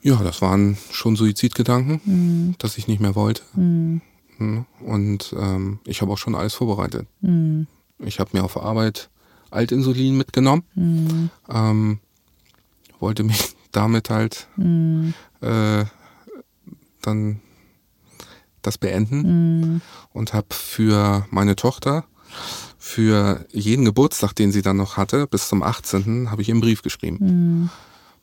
Ja, 0.03 0.17
das 0.23 0.41
waren 0.41 0.77
schon 0.93 1.17
Suizidgedanken, 1.17 2.01
Mhm. 2.05 2.55
dass 2.59 2.79
ich 2.79 2.87
nicht 2.87 3.01
mehr 3.01 3.15
wollte. 3.15 3.43
Mhm. 3.55 4.01
Und 4.81 5.35
ähm, 5.39 5.81
ich 5.85 6.01
habe 6.03 6.13
auch 6.13 6.19
schon 6.19 6.35
alles 6.35 6.55
vorbereitet. 6.55 7.07
Mhm. 7.21 7.67
Ich 7.99 8.21
habe 8.21 8.31
mir 8.35 8.45
auf 8.45 8.57
Arbeit 8.57 9.11
Altinsulin 9.51 10.17
mitgenommen, 10.17 10.63
Mhm. 10.75 11.31
ähm, 11.49 11.99
wollte 13.01 13.25
mich 13.25 13.56
damit 13.77 14.11
halt 14.11 14.49
Mhm. 14.57 15.15
äh, 15.41 15.85
dann 17.03 17.41
das 18.63 18.79
beenden 18.79 19.81
und 20.13 20.33
habe 20.33 20.49
für 20.51 21.27
meine 21.31 21.55
Tochter 21.55 22.05
für 22.79 23.47
jeden 23.53 23.85
Geburtstag, 23.85 24.33
den 24.35 24.51
sie 24.53 24.63
dann 24.63 24.77
noch 24.77 24.97
hatte, 24.97 25.27
bis 25.27 25.49
zum 25.49 25.63
18. 25.63 26.31
habe 26.31 26.43
ich 26.43 26.51
einen 26.51 26.61
Brief 26.61 26.83
geschrieben. 26.83 27.71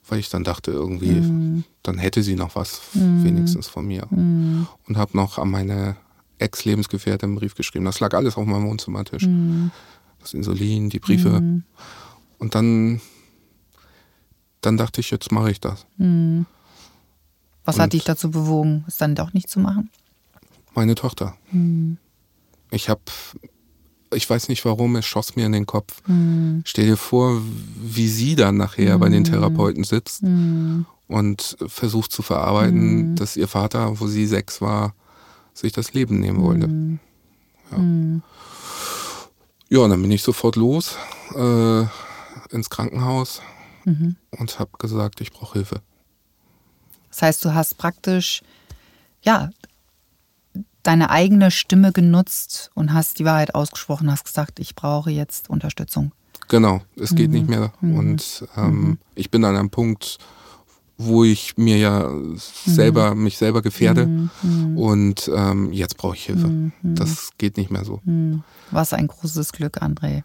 Weil 0.09 0.19
ich 0.19 0.29
dann 0.29 0.43
dachte, 0.43 0.71
irgendwie, 0.71 1.63
dann 1.81 1.97
hätte 1.97 2.23
sie 2.23 2.35
noch 2.35 2.55
was 2.57 2.81
wenigstens 2.93 3.67
von 3.67 3.85
mir. 3.85 4.05
Und 4.11 4.97
habe 4.97 5.15
noch 5.15 5.37
an 5.37 5.49
meine 5.49 5.95
Ex-Lebensgefährtin 6.39 7.29
einen 7.29 7.35
Brief 7.37 7.55
geschrieben. 7.55 7.85
Das 7.85 8.01
lag 8.01 8.13
alles 8.13 8.35
auf 8.35 8.45
meinem 8.45 8.67
Wohnzimmertisch. 8.67 9.27
Das 10.19 10.33
Insulin, 10.33 10.89
die 10.89 10.99
Briefe. 10.99 11.41
Und 12.37 12.55
dann, 12.55 12.99
dann 14.65 14.77
dachte 14.77 15.01
ich, 15.01 15.11
jetzt 15.11 15.31
mache 15.31 15.51
ich 15.51 15.59
das. 15.61 15.85
Mhm. 15.97 16.45
Was 17.65 17.75
Und- 17.75 17.81
hat 17.83 17.93
dich 17.93 18.03
dazu 18.03 18.29
bewogen, 18.31 18.83
es 18.87 18.97
dann 18.97 19.15
doch 19.15 19.33
nicht 19.33 19.49
zu 19.49 19.59
machen? 19.59 19.89
Meine 20.75 20.95
Tochter. 20.95 21.37
Ich 22.71 22.89
habe, 22.89 23.01
ich 24.13 24.27
weiß 24.29 24.49
nicht 24.49 24.65
warum, 24.65 24.95
es 24.95 25.05
schoss 25.05 25.35
mir 25.35 25.45
in 25.45 25.51
den 25.51 25.65
Kopf. 25.67 26.01
Stell 26.65 26.85
dir 26.87 26.97
vor, 26.97 27.39
wie 27.79 28.07
sie 28.07 28.35
dann 28.35 28.57
nachher 28.57 28.97
bei 28.97 29.09
den 29.09 29.23
Therapeuten 29.23 29.83
sitzt 29.83 30.23
und 30.23 31.57
versucht 31.67 32.11
zu 32.11 32.23
verarbeiten, 32.23 33.15
dass 33.15 33.37
ihr 33.37 33.47
Vater, 33.47 33.99
wo 33.99 34.07
sie 34.07 34.25
sechs 34.25 34.61
war, 34.61 34.95
sich 35.53 35.71
das 35.73 35.93
Leben 35.93 36.19
nehmen 36.19 36.41
wollte. 36.41 36.67
Ja. 37.71 37.77
ja, 39.69 39.79
und 39.83 39.89
dann 39.91 40.01
bin 40.01 40.11
ich 40.11 40.23
sofort 40.23 40.55
los 40.55 40.95
äh, 41.35 41.81
ins 42.49 42.69
Krankenhaus 42.71 43.41
und 43.85 44.59
habe 44.59 44.71
gesagt, 44.77 45.21
ich 45.21 45.31
brauche 45.31 45.53
Hilfe. 45.53 45.81
Das 47.09 47.21
heißt, 47.21 47.45
du 47.45 47.53
hast 47.53 47.77
praktisch, 47.77 48.41
ja, 49.21 49.49
deine 50.81 51.09
eigene 51.09 51.51
Stimme 51.51 51.91
genutzt 51.91 52.71
und 52.73 52.93
hast 52.93 53.19
die 53.19 53.25
Wahrheit 53.25 53.55
ausgesprochen, 53.55 54.11
hast 54.11 54.25
gesagt, 54.25 54.59
ich 54.59 54.75
brauche 54.75 55.11
jetzt 55.11 55.49
Unterstützung. 55.49 56.11
Genau, 56.49 56.81
es 56.97 57.15
geht 57.15 57.31
nicht 57.31 57.47
mehr. 57.47 57.71
Und 57.81 58.47
ähm, 58.57 58.97
ich 59.15 59.31
bin 59.31 59.45
an 59.45 59.55
einem 59.55 59.69
Punkt, 59.69 60.17
wo 60.97 61.23
ich 61.23 61.57
mir 61.57 61.77
ja 61.77 62.11
selber, 62.65 63.15
mich 63.15 63.37
selber 63.37 63.61
gefährde. 63.61 64.29
Und 64.75 65.31
ähm, 65.33 65.71
jetzt 65.71 65.97
brauche 65.97 66.15
ich 66.15 66.25
Hilfe. 66.25 66.71
Das 66.83 67.29
geht 67.37 67.57
nicht 67.57 67.71
mehr 67.71 67.85
so. 67.85 68.01
Was 68.71 68.93
ein 68.93 69.07
großes 69.07 69.53
Glück, 69.53 69.81
André. 69.81 70.23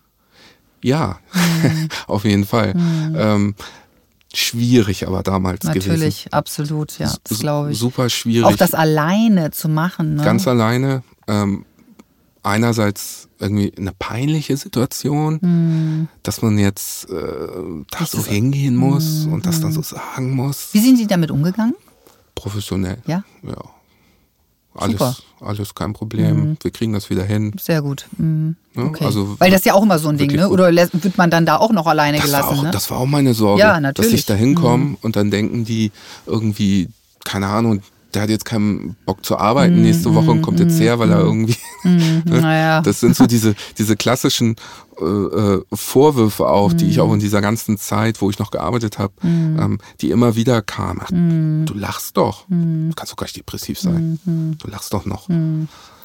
Ja, 0.82 1.18
auf 2.06 2.24
jeden 2.24 2.44
Fall. 2.44 2.74
Ähm, 2.76 3.54
schwierig 4.32 5.06
aber 5.06 5.22
damals 5.22 5.60
gewesen. 5.60 5.88
Natürlich, 5.88 6.32
absolut, 6.32 6.98
ja, 6.98 7.12
das 7.24 7.38
glaube 7.38 7.72
ich. 7.72 7.78
Super 7.78 8.08
schwierig. 8.08 8.46
Auch 8.46 8.56
das 8.56 8.74
alleine 8.74 9.50
zu 9.50 9.68
machen. 9.68 10.16
Ne? 10.16 10.22
Ganz 10.24 10.46
alleine. 10.46 11.02
Ähm, 11.26 11.64
einerseits 12.42 13.28
irgendwie 13.38 13.72
eine 13.76 13.92
peinliche 13.98 14.56
Situation, 14.56 15.40
Hm. 15.40 16.08
dass 16.22 16.42
man 16.42 16.58
jetzt 16.58 17.08
äh, 17.10 17.14
da 17.90 18.06
so 18.06 18.24
hingehen 18.24 18.76
muss 18.76 19.26
und 19.26 19.46
das 19.46 19.60
dann 19.60 19.72
so 19.72 19.82
sagen 19.82 20.30
muss. 20.34 20.68
Wie 20.72 20.80
sind 20.80 20.96
Sie 20.96 21.06
damit 21.06 21.30
umgegangen? 21.30 21.74
Professionell. 22.34 22.98
Ja, 23.06 23.24
Ja. 23.42 23.56
Alles, 24.74 24.92
Super. 24.98 25.16
alles 25.40 25.74
kein 25.74 25.92
Problem. 25.92 26.56
Wir 26.62 26.70
kriegen 26.70 26.92
das 26.92 27.10
wieder 27.10 27.24
hin. 27.24 27.52
sehr 27.60 27.82
gut. 27.82 28.06
Mhm. 28.16 28.54
Okay. 28.76 29.04
also 29.04 29.34
Weil 29.40 29.50
das 29.50 29.60
ist 29.60 29.64
ja 29.66 29.74
auch 29.74 29.82
immer 29.82 29.98
so 29.98 30.08
ein 30.08 30.16
Ding, 30.18 30.30
ne? 30.30 30.48
Oder 30.48 30.70
wird 30.72 31.18
man 31.18 31.30
dann 31.30 31.44
da 31.46 31.56
auch 31.56 31.72
noch 31.72 31.86
alleine 31.86 32.18
Das 32.18 32.30
war, 32.32 32.40
gelassen? 32.42 32.58
auch, 32.58 32.62
ne? 32.64 32.70
das 32.70 32.90
war 32.90 32.98
auch 32.98 33.06
meine 33.06 33.34
Sorge, 33.34 33.60
Ja, 33.60 33.80
dass. 33.80 34.06
Mhm. 34.08 34.14
ich 34.14 34.26
da 34.26 34.34
hinkomme 34.34 34.96
und 35.02 35.16
dann 35.16 35.30
denken 35.32 35.64
die 35.64 35.90
irgendwie, 36.26 36.88
keine 37.24 37.48
Ahnung, 37.48 37.82
der 38.14 38.22
hat 38.22 38.30
jetzt 38.30 38.44
keinen 38.44 38.96
Bock 39.04 39.24
zu 39.24 39.36
arbeiten 39.36 39.76
Mhm, 39.76 39.82
nächste 39.82 40.14
Woche 40.14 40.30
und 40.30 40.42
kommt 40.42 40.60
jetzt 40.60 40.80
her, 40.80 40.98
weil 40.98 41.10
er 41.10 41.20
irgendwie. 41.20 41.56
ne? 41.84 42.22
naja. 42.24 42.80
Das 42.80 43.00
sind 43.00 43.14
so 43.14 43.26
diese, 43.26 43.54
diese 43.76 43.96
klassischen 43.96 44.56
äh, 45.00 45.04
äh, 45.04 45.62
Vorwürfe 45.72 46.48
auch, 46.48 46.72
die 46.72 46.84
Mhm. 46.86 46.90
ich 46.90 47.00
auch 47.00 47.12
in 47.12 47.20
dieser 47.20 47.40
ganzen 47.40 47.76
Zeit, 47.78 48.20
wo 48.22 48.30
ich 48.30 48.38
noch 48.38 48.50
gearbeitet 48.50 48.98
habe, 48.98 49.12
ähm, 49.22 49.78
die 50.00 50.10
immer 50.10 50.36
wieder 50.36 50.62
kamen. 50.62 51.00
Ach, 51.04 51.10
Mhm. 51.10 51.66
Du 51.66 51.74
lachst 51.74 52.16
doch. 52.16 52.46
Du 52.48 52.90
kannst 52.96 53.12
doch 53.12 53.16
gar 53.16 53.26
nicht 53.26 53.36
depressiv 53.36 53.78
sein. 53.78 54.18
Du 54.58 54.68
lachst 54.68 54.92
doch 54.94 55.04
noch. 55.04 55.28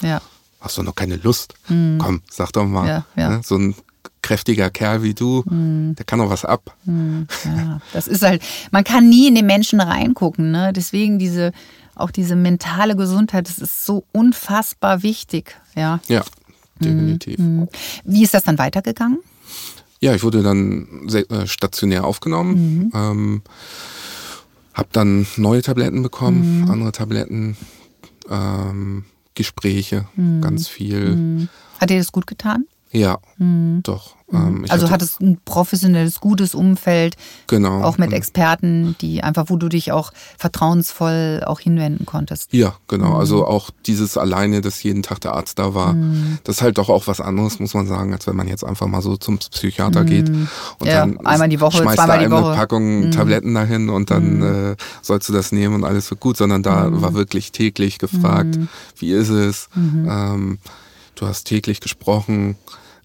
ja. 0.02 0.22
Hast 0.60 0.78
doch 0.78 0.84
noch 0.84 0.96
keine 0.96 1.18
Lust. 1.18 1.56
Komm, 1.68 2.22
sag 2.32 2.52
doch 2.54 2.66
mal. 2.66 2.84
Mhm. 2.84 2.88
Ja, 2.88 3.06
ja. 3.16 3.30
Ne? 3.30 3.42
So 3.44 3.56
ein 3.58 3.76
kräftiger 4.22 4.70
Kerl 4.70 5.04
wie 5.04 5.14
du, 5.14 5.44
der 5.46 6.06
kann 6.06 6.20
doch 6.20 6.30
was 6.30 6.46
ab. 6.46 6.74
Ja, 6.86 7.82
das 7.92 8.08
ist 8.08 8.22
halt, 8.24 8.42
man 8.72 8.86
kann 8.86 9.10
nie 9.10 9.28
in 9.28 9.36
den 9.36 9.46
Menschen 9.46 9.82
reingucken, 9.82 10.52
ne? 10.52 10.72
Deswegen 10.74 11.20
diese, 11.20 11.52
auch 11.96 12.12
diese 12.12 12.36
mentale 12.36 12.96
Gesundheit, 12.96 13.48
das 13.48 13.60
ist 13.60 13.86
so 13.86 14.06
unfassbar 14.12 15.04
wichtig, 15.04 15.56
ja. 15.76 16.00
Ja, 16.08 16.24
definitiv. 16.80 17.40
Mhm. 17.40 17.68
Wie 18.04 18.24
ist 18.24 18.34
das 18.34 18.44
dann 18.44 18.58
weitergegangen? 18.58 19.20
Ja, 20.00 20.14
ich 20.14 20.24
wurde 20.24 20.44
dann 20.44 21.08
äh, 21.08 21.48
stationär 21.48 22.04
aufgenommen, 22.04 22.92
ähm, 22.94 23.42
habe 24.74 24.90
dann 24.92 25.26
neue 25.38 25.62
Tabletten 25.62 26.04
bekommen, 26.04 26.70
andere 26.70 26.92
Tabletten, 26.92 27.56
ähm, 28.30 29.06
Gespräche, 29.36 30.06
ganz 30.42 30.68
viel. 30.68 31.48
Hat 31.80 31.90
dir 31.90 31.98
das 31.98 32.12
gut 32.12 32.28
getan? 32.28 32.66
Ja, 32.96 33.18
doch. 33.82 34.16
Ähm, 34.32 34.66
ich 34.66 34.72
also 34.72 34.86
hatte- 34.86 34.94
hattest 34.94 35.20
ein 35.20 35.40
professionelles, 35.46 36.20
gutes 36.20 36.54
Umfeld, 36.54 37.16
genau. 37.48 37.82
auch 37.84 37.98
mit 37.98 38.10
und- 38.10 38.14
Experten, 38.14 38.96
die 39.02 39.24
einfach, 39.24 39.46
wo 39.48 39.58
du 39.58 39.68
dich 39.68 39.92
auch 39.92 40.12
vertrauensvoll 40.38 41.42
auch 41.46 41.60
hinwenden 41.60 42.06
konntest. 42.06 42.54
Ja, 42.54 42.76
genau. 42.88 43.16
Also 43.18 43.48
auch 43.48 43.72
dieses 43.88 44.16
alleine, 44.18 44.62
dass 44.62 44.82
jeden 44.84 45.02
Tag 45.02 45.22
der 45.22 45.34
Arzt 45.34 45.58
da 45.58 45.74
war, 45.74 45.96
das 46.44 46.58
ist 46.58 46.62
halt 46.62 46.78
doch 46.78 46.90
auch 46.90 47.08
was 47.08 47.20
anderes, 47.20 47.60
muss 47.60 47.74
man 47.74 47.88
sagen, 47.88 48.14
als 48.14 48.28
wenn 48.28 48.36
man 48.36 48.48
jetzt 48.48 48.64
einfach 48.64 48.86
mal 48.88 49.02
so 49.02 49.18
zum 49.18 49.40
Psychiater 49.40 50.06
geht 50.06 50.30
und 50.30 50.48
Ja, 50.84 51.00
dann 51.00 51.26
einmal 51.26 51.50
die 51.50 51.60
Woche, 51.60 51.78
schmeißt 51.78 51.96
zweimal 51.98 52.18
da 52.20 52.28
die 52.28 52.34
eine 52.34 52.44
Woche. 52.44 52.56
Packung 52.56 53.10
Tabletten 53.12 53.54
dahin 53.56 53.90
und 53.90 54.12
dann 54.12 54.42
äh, 54.42 54.76
sollst 55.02 55.28
du 55.30 55.34
das 55.34 55.52
nehmen 55.52 55.74
und 55.76 55.84
alles 55.84 56.10
wird 56.12 56.20
gut, 56.22 56.38
sondern 56.38 56.62
da 56.62 56.90
war 57.02 57.16
wirklich 57.16 57.52
täglich 57.52 57.98
gefragt, 57.98 58.60
wie 58.98 59.12
ist 59.14 59.30
es? 59.30 59.68
Ähm, 59.76 60.60
du 61.16 61.26
hast 61.28 61.46
täglich 61.46 61.80
gesprochen. 61.82 62.56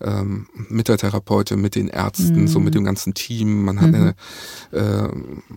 Ähm, 0.01 0.47
mit 0.69 0.89
der 0.89 0.97
Therapeutin, 0.97 1.61
mit 1.61 1.75
den 1.75 1.89
Ärzten, 1.89 2.47
so 2.47 2.61
mit 2.61 2.75
dem 2.75 2.85
ganzen 2.85 3.15
Team. 3.15 3.65
Man 3.65 3.81
hat, 3.81 3.95
eine, 3.95 4.15
äh, 4.71 5.09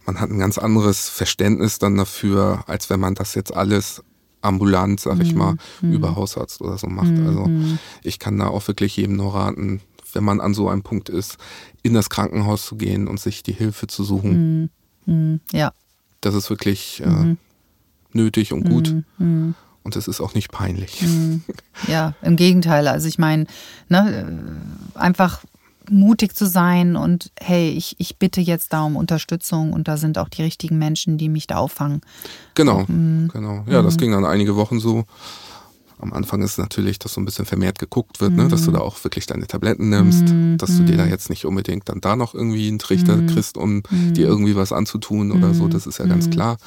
man 0.05 0.19
hat 0.19 0.31
ein 0.31 0.39
ganz 0.39 0.57
anderes 0.57 1.09
Verständnis 1.09 1.77
dann 1.77 1.95
dafür, 1.95 2.63
als 2.67 2.89
wenn 2.89 2.99
man 2.99 3.13
das 3.13 3.35
jetzt 3.35 3.53
alles 3.55 4.03
ambulant, 4.41 4.99
sag 4.99 5.19
ich 5.19 5.35
mal, 5.35 5.55
über 5.81 6.15
Hausarzt 6.15 6.61
oder 6.61 6.77
so 6.77 6.87
macht. 6.87 7.11
Also 7.27 7.47
ich 8.03 8.17
kann 8.17 8.39
da 8.39 8.47
auch 8.47 8.67
wirklich 8.67 8.97
jedem 8.97 9.15
nur 9.15 9.35
raten, 9.35 9.81
wenn 10.13 10.23
man 10.23 10.41
an 10.41 10.53
so 10.53 10.67
einem 10.69 10.81
Punkt 10.81 11.09
ist, 11.09 11.37
in 11.83 11.93
das 11.93 12.09
Krankenhaus 12.09 12.65
zu 12.65 12.75
gehen 12.75 13.07
und 13.07 13.19
sich 13.19 13.43
die 13.43 13.53
Hilfe 13.53 13.85
zu 13.87 14.03
suchen. 14.03 14.71
Ja. 15.51 15.71
Das 16.21 16.35
ist 16.35 16.49
wirklich 16.49 17.01
äh, 17.05 17.35
nötig 18.13 18.53
und 18.53 18.63
gut. 18.69 18.95
Und 19.83 19.95
es 19.95 20.07
ist 20.07 20.21
auch 20.21 20.33
nicht 20.33 20.51
peinlich. 20.51 21.03
Ja, 21.87 22.13
im 22.21 22.35
Gegenteil. 22.35 22.87
Also 22.87 23.07
ich 23.07 23.17
meine, 23.17 23.45
ne, 23.89 24.51
einfach 24.93 25.41
mutig 25.89 26.35
zu 26.35 26.45
sein 26.45 26.95
und 26.95 27.31
hey, 27.39 27.69
ich, 27.69 27.95
ich 27.99 28.17
bitte 28.17 28.41
jetzt 28.41 28.73
da 28.73 28.83
um 28.83 28.95
Unterstützung 28.95 29.73
und 29.73 29.87
da 29.87 29.97
sind 29.97 30.17
auch 30.17 30.29
die 30.29 30.43
richtigen 30.43 30.77
Menschen, 30.77 31.17
die 31.17 31.29
mich 31.29 31.47
da 31.47 31.57
auffangen. 31.57 32.01
Genau, 32.55 32.85
genau. 32.85 33.63
Ja, 33.67 33.81
das 33.81 33.97
ging 33.97 34.11
dann 34.11 34.25
einige 34.25 34.55
Wochen 34.55 34.79
so. 34.79 35.05
Am 36.01 36.13
Anfang 36.13 36.41
ist 36.41 36.57
natürlich, 36.57 36.99
dass 36.99 37.13
so 37.13 37.21
ein 37.21 37.25
bisschen 37.25 37.45
vermehrt 37.45 37.79
geguckt 37.79 38.21
wird, 38.21 38.33
ne? 38.33 38.47
dass 38.47 38.65
du 38.65 38.71
da 38.71 38.79
auch 38.79 39.03
wirklich 39.03 39.27
deine 39.27 39.47
Tabletten 39.47 39.89
nimmst, 39.89 40.33
dass 40.61 40.75
du 40.77 40.83
dir 40.83 40.97
da 40.97 41.05
jetzt 41.05 41.29
nicht 41.29 41.45
unbedingt 41.45 41.89
dann 41.89 42.01
da 42.01 42.15
noch 42.15 42.33
irgendwie 42.33 42.67
einen 42.67 42.79
Trichter 42.79 43.21
kriegst, 43.27 43.57
um 43.57 43.83
dir 43.91 44.27
irgendwie 44.27 44.55
was 44.55 44.71
anzutun 44.71 45.31
oder 45.31 45.53
so. 45.53 45.67
Das 45.67 45.85
ist 45.85 45.99
ja 45.99 46.05
ganz 46.05 46.29
klar. 46.29 46.57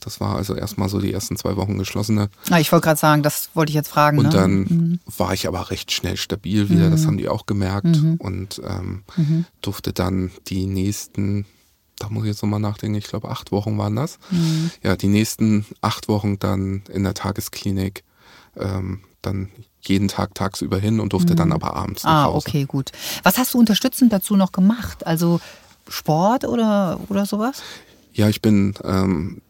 Das 0.00 0.20
war 0.20 0.36
also 0.36 0.54
erstmal 0.54 0.88
so 0.88 1.00
die 1.00 1.12
ersten 1.12 1.36
zwei 1.36 1.56
Wochen 1.56 1.78
geschlossene. 1.78 2.28
Ah, 2.50 2.60
ich 2.60 2.72
wollte 2.72 2.84
gerade 2.84 3.00
sagen, 3.00 3.22
das 3.22 3.50
wollte 3.54 3.70
ich 3.70 3.74
jetzt 3.74 3.88
fragen. 3.88 4.18
Und 4.18 4.26
ne? 4.26 4.32
dann 4.32 5.00
war 5.16 5.32
ich 5.32 5.48
aber 5.48 5.70
recht 5.70 5.90
schnell 5.92 6.16
stabil 6.16 6.68
wieder, 6.68 6.90
das 6.90 7.06
haben 7.06 7.18
die 7.18 7.28
auch 7.28 7.46
gemerkt. 7.46 7.98
Und 8.18 8.60
ähm, 8.64 9.02
durfte 9.62 9.92
dann 9.92 10.30
die 10.48 10.66
nächsten, 10.66 11.46
da 11.98 12.08
muss 12.08 12.24
ich 12.24 12.28
jetzt 12.28 12.42
nochmal 12.42 12.60
nachdenken, 12.60 12.98
ich 12.98 13.06
glaube 13.06 13.30
acht 13.30 13.52
Wochen 13.52 13.78
waren 13.78 13.96
das, 13.96 14.18
ja, 14.82 14.96
die 14.96 15.08
nächsten 15.08 15.64
acht 15.80 16.08
Wochen 16.08 16.38
dann 16.38 16.82
in 16.92 17.04
der 17.04 17.14
Tagesklinik 17.14 18.04
ähm, 18.58 19.00
dann 19.22 19.48
jeden 19.80 20.08
Tag 20.08 20.34
tagsüber 20.34 20.78
hin 20.78 21.00
und 21.00 21.12
durfte 21.12 21.34
dann 21.34 21.52
aber 21.52 21.74
abends 21.76 22.04
nach 22.04 22.10
Ah, 22.10 22.24
Hause. 22.24 22.46
okay, 22.48 22.64
gut. 22.64 22.92
Was 23.22 23.38
hast 23.38 23.54
du 23.54 23.58
unterstützend 23.58 24.12
dazu 24.12 24.36
noch 24.36 24.52
gemacht? 24.52 25.06
Also 25.06 25.40
Sport 25.88 26.44
oder, 26.46 26.98
oder 27.08 27.26
sowas? 27.26 27.62
Ja, 28.12 28.28
ich 28.28 28.40
bin 28.40 28.74
ähm, 28.84 29.42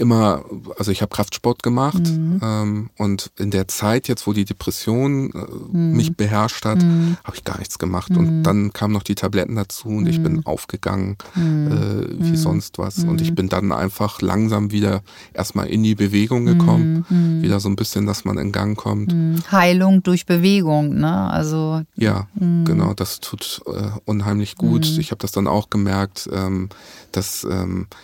immer, 0.00 0.44
also 0.78 0.90
ich 0.90 1.02
habe 1.02 1.14
Kraftsport 1.14 1.62
gemacht 1.62 2.02
Mhm. 2.02 2.40
ähm, 2.42 2.90
und 2.98 3.30
in 3.38 3.50
der 3.50 3.68
Zeit 3.68 4.08
jetzt, 4.08 4.26
wo 4.26 4.32
die 4.32 4.44
Depression 4.44 5.30
äh, 5.32 5.38
Mhm. 5.76 5.96
mich 5.96 6.16
beherrscht 6.16 6.64
hat, 6.64 6.82
habe 7.24 7.36
ich 7.36 7.44
gar 7.44 7.58
nichts 7.58 7.78
gemacht. 7.78 8.16
Und 8.16 8.42
dann 8.44 8.72
kamen 8.72 8.92
noch 8.92 9.02
die 9.02 9.14
Tabletten 9.14 9.54
dazu 9.56 9.88
und 9.88 10.06
ich 10.08 10.18
Mhm. 10.18 10.22
bin 10.22 10.46
aufgegangen 10.46 11.16
äh, 11.36 12.06
wie 12.18 12.36
sonst 12.36 12.78
was. 12.78 13.04
Und 13.04 13.20
ich 13.20 13.34
bin 13.34 13.48
dann 13.48 13.72
einfach 13.72 14.20
langsam 14.20 14.70
wieder 14.70 15.02
erstmal 15.34 15.66
in 15.68 15.82
die 15.82 15.94
Bewegung 15.94 16.44
gekommen, 16.46 17.04
Mhm. 17.08 17.42
wieder 17.42 17.60
so 17.60 17.68
ein 17.68 17.76
bisschen, 17.76 18.06
dass 18.06 18.24
man 18.24 18.38
in 18.38 18.52
Gang 18.52 18.76
kommt. 18.76 19.14
Heilung 19.50 20.02
durch 20.02 20.26
Bewegung, 20.26 20.94
ne? 20.96 21.30
Also 21.30 21.82
Ja, 21.96 22.28
genau, 22.64 22.94
das 22.94 23.20
tut 23.20 23.62
äh, 23.66 23.90
unheimlich 24.04 24.56
gut. 24.56 24.86
Ich 24.98 25.10
habe 25.10 25.18
das 25.20 25.32
dann 25.32 25.46
auch 25.46 25.70
gemerkt, 25.70 26.28
ähm, 26.32 26.68
dass 27.12 27.44
ähm, 27.44 27.86
äh, 27.90 27.94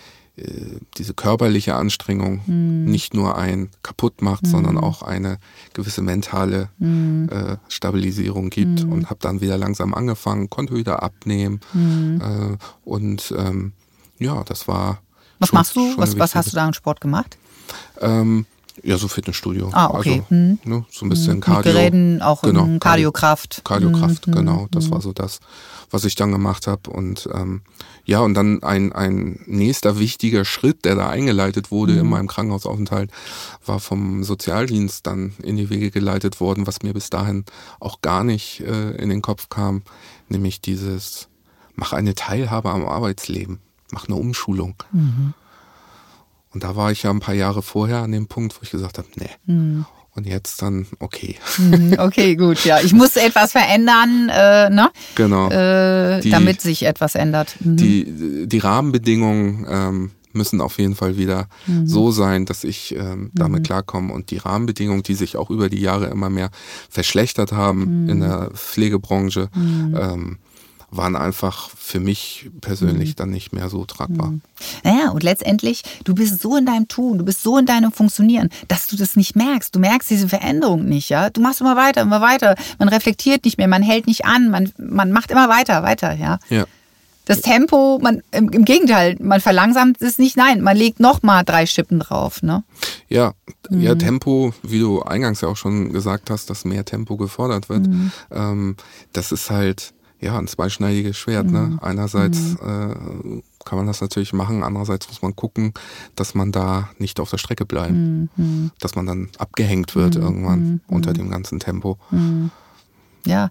diese 0.97 1.13
körperliche 1.13 1.75
Anstrengung 1.75 2.41
mhm. 2.47 2.85
nicht 2.85 3.13
nur 3.13 3.37
ein 3.37 3.69
kaputt 3.83 4.23
macht, 4.23 4.45
mhm. 4.45 4.49
sondern 4.49 4.79
auch 4.79 5.03
eine 5.03 5.39
gewisse 5.75 6.01
mentale 6.01 6.71
mhm. 6.79 7.29
äh, 7.31 7.57
Stabilisierung 7.69 8.49
gibt 8.49 8.83
und 8.83 9.11
habe 9.11 9.21
dann 9.21 9.43
wieder 9.43 9.59
langsam 9.59 9.93
angefangen, 9.93 10.49
konnte 10.49 10.75
wieder 10.75 11.03
abnehmen 11.03 11.61
äh, 11.75 12.57
und 12.85 13.35
ähm, 13.37 13.73
ja, 14.19 14.43
das 14.45 14.69
war. 14.69 15.03
Was 15.39 15.51
schon, 15.51 15.57
machst 15.57 15.77
du? 15.77 15.99
Was, 15.99 16.19
was 16.19 16.35
hast 16.35 16.53
du 16.53 16.57
da 16.57 16.67
an 16.67 16.75
Sport 16.75 17.01
gemacht? 17.01 17.37
Ähm, 18.01 18.47
ja, 18.83 18.97
so 18.97 19.09
Fitnessstudio. 19.09 19.71
Ah, 19.73 19.91
okay. 19.91 20.21
Also, 20.21 20.31
hm. 20.31 20.59
ne, 20.65 20.85
so 20.91 21.05
ein 21.07 21.09
bisschen 21.09 21.41
Cardio. 21.41 21.73
Mit 21.73 21.81
Geräten, 21.81 22.23
auch 22.23 22.43
genau, 22.43 22.69
Kardiokraft. 22.79 23.63
Kardiokraft, 23.65 24.27
hm. 24.27 24.35
genau. 24.35 24.69
Das 24.71 24.85
hm. 24.85 24.93
war 24.93 25.01
so 25.03 25.13
das, 25.13 25.41
was 25.91 26.05
ich 26.05 26.15
dann 26.15 26.33
gemacht 26.33 26.67
habe. 26.67 26.91
Und 26.91 27.29
ähm, 27.33 27.63
ja, 28.05 28.21
und 28.21 28.35
dann 28.35 28.63
ein, 28.63 28.93
ein 28.93 29.41
nächster 29.47 29.99
wichtiger 29.99 30.45
Schritt, 30.45 30.85
der 30.85 30.97
da 30.97 31.09
eingeleitet 31.09 31.71
wurde 31.71 31.95
in 31.95 32.09
meinem 32.09 32.27
Krankenhausaufenthalt, 32.27 33.11
war 33.65 33.79
vom 33.79 34.25
Sozialdienst 34.25 35.07
dann 35.07 35.35
in 35.43 35.57
die 35.57 35.71
Wege 35.71 35.91
geleitet 35.91 36.41
worden, 36.41 36.67
was 36.67 36.83
mir 36.83 36.95
bis 36.95 37.11
dahin 37.11 37.45
auch 37.79 38.01
gar 38.01 38.25
nicht 38.25 38.61
äh, 38.61 38.91
in 38.97 39.09
den 39.09 39.23
Kopf 39.23 39.49
kam, 39.51 39.83
nämlich 40.29 40.61
dieses, 40.61 41.29
mach 41.75 41.93
eine 41.93 42.15
Teilhabe 42.15 42.71
am 42.71 42.87
Arbeitsleben, 42.87 43.61
mach 43.93 44.09
eine 44.09 44.17
Umschulung. 44.17 44.75
Mhm. 44.93 45.35
Und 46.53 46.65
da 46.65 46.77
war 46.77 46.93
ich 46.93 47.03
ja 47.03 47.11
ein 47.11 47.21
paar 47.21 47.35
Jahre 47.35 47.63
vorher 47.63 47.99
an 47.99 48.13
dem 48.13 48.27
Punkt, 48.27 48.57
wo 48.57 48.61
ich 48.63 48.71
gesagt 48.71 48.99
habe, 48.99 49.09
nee. 49.17 49.31
Mhm. 49.47 49.87
Und 50.15 50.27
jetzt 50.27 50.61
dann, 50.61 50.87
okay. 50.99 51.37
Mhm, 51.57 51.97
okay, 51.99 52.37
gut, 52.37 52.65
ja. 52.67 52.81
Ich 52.81 52.93
muss 52.93 53.17
etwas 53.17 53.53
verändern, 53.53 54.29
äh, 54.29 54.69
ne? 54.69 54.91
Genau. 55.15 55.49
Äh, 55.49 56.21
die, 56.21 56.31
damit 56.31 56.61
sich 56.61 56.85
etwas 56.85 57.15
ändert. 57.15 57.57
Mhm. 57.61 57.77
Die, 57.77 58.47
die 58.47 58.59
Rahmenbedingungen 58.59 59.67
ähm, 59.69 60.11
müssen 60.35 60.61
auf 60.61 60.79
jeden 60.79 60.95
Fall 60.95 61.17
wieder 61.17 61.49
mhm. 61.67 61.87
so 61.87 62.11
sein, 62.11 62.45
dass 62.45 62.65
ich 62.65 62.95
ähm, 62.95 63.31
damit 63.35 63.61
mhm. 63.61 63.65
klarkomme. 63.65 64.13
Und 64.13 64.31
die 64.31 64.37
Rahmenbedingungen, 64.39 65.03
die 65.03 65.15
sich 65.15 65.37
auch 65.37 65.49
über 65.49 65.71
die 65.71 65.81
Jahre 65.81 66.07
immer 66.07 66.29
mehr 66.29 66.51
verschlechtert 66.91 67.53
haben 67.53 68.05
mhm. 68.05 68.09
in 68.11 68.21
der 68.21 68.51
Pflegebranche, 68.55 69.49
mhm. 69.55 69.97
ähm, 69.99 70.39
waren 70.93 71.17
einfach 71.17 71.71
für 71.71 72.01
mich 72.01 72.51
persönlich 72.61 73.11
mhm. 73.11 73.17
dann 73.17 73.31
nicht 73.31 73.53
mehr 73.53 73.69
so 73.71 73.85
tragbar. 73.87 74.29
Mhm. 74.29 74.43
Naja, 74.85 75.11
und 75.11 75.23
letztendlich, 75.23 75.83
du 76.05 76.15
bist 76.15 76.41
so 76.41 76.57
in 76.57 76.67
deinem 76.67 76.87
Tun, 76.87 77.19
du 77.19 77.25
bist 77.25 77.43
so 77.43 77.57
in 77.57 77.67
deinem 77.67 77.93
Funktionieren, 77.93 78.51
dass 78.69 78.87
du 78.87 78.97
das 78.97 79.17
nicht 79.17 79.35
merkst. 79.35 79.75
Du 79.75 79.81
merkst 79.81 80.11
diese 80.11 80.29
Veränderung 80.29 80.85
nicht, 80.85 81.09
ja. 81.09 81.31
Du 81.31 81.41
machst 81.41 81.63
immer 81.63 81.77
weiter, 81.77 82.03
immer 82.03 82.21
weiter. 82.21 82.57
Man 82.79 82.89
reflektiert 82.89 83.45
nicht 83.45 83.57
mehr, 83.57 83.69
man 83.69 83.83
hält 83.83 84.07
nicht 84.07 84.27
an, 84.27 84.51
man, 84.51 84.71
man 84.77 85.13
macht 85.13 85.31
immer 85.31 85.49
weiter, 85.49 85.83
weiter, 85.83 86.13
ja. 86.13 86.39
Ja. 86.51 86.67
Das 87.25 87.41
Tempo, 87.41 88.01
man, 88.03 88.23
im, 88.33 88.49
im, 88.49 88.65
Gegenteil, 88.65 89.17
man 89.21 89.41
verlangsamt 89.41 90.03
es 90.03 90.19
nicht, 90.19 90.37
nein, 90.37 90.61
man 90.61 90.77
legt 90.77 90.99
noch 90.99 91.23
mal 91.23 91.45
drei 91.45 91.67
Schippen 91.67 92.01
drauf, 92.01 92.43
ne? 92.43 92.65
Ja, 93.09 93.35
mhm. 93.71 93.81
ja, 93.81 93.95
Tempo, 93.95 94.53
wie 94.63 94.81
du 94.81 95.03
eingangs 95.03 95.41
ja 95.41 95.49
auch 95.49 95.57
schon 95.57 95.93
gesagt 95.93 96.31
hast, 96.31 96.51
dass 96.51 96.65
mehr 96.65 96.85
Tempo 96.85 97.17
gefordert 97.17 97.69
wird, 97.69 97.87
mhm. 97.87 98.11
ähm, 98.33 98.77
das 99.13 99.31
ist 99.31 99.51
halt, 99.51 99.95
ja, 100.23 100.39
ein 100.39 100.47
zweischneidiges 100.47 101.17
Schwert. 101.19 101.51
Ne? 101.51 101.61
Mhm. 101.61 101.75
Ne? 101.75 101.83
Einerseits 101.83 102.39
mhm. 102.63 103.43
äh, 103.43 103.43
kann 103.65 103.79
man 103.79 103.87
das 103.87 104.01
natürlich 104.01 104.33
machen, 104.33 104.63
andererseits 104.63 105.09
muss 105.09 105.21
man 105.21 105.37
gucken, 105.37 105.75
dass 106.17 106.35
man 106.35 106.53
da 106.53 106.91
nicht 106.99 107.21
auf 107.21 107.31
der 107.31 107.39
Strecke 107.39 107.67
bleibt. 107.67 107.93
Mhm. 107.93 108.71
Dass 108.79 108.95
man 108.95 109.07
dann 109.07 109.29
abgehängt 109.39 109.95
wird 109.95 110.17
mhm. 110.17 110.23
irgendwann 110.23 110.61
mhm. 110.61 110.81
unter 110.87 111.13
dem 111.13 111.31
ganzen 111.31 111.59
Tempo. 111.59 111.99
Mhm. 112.11 112.51
Ja, 113.27 113.51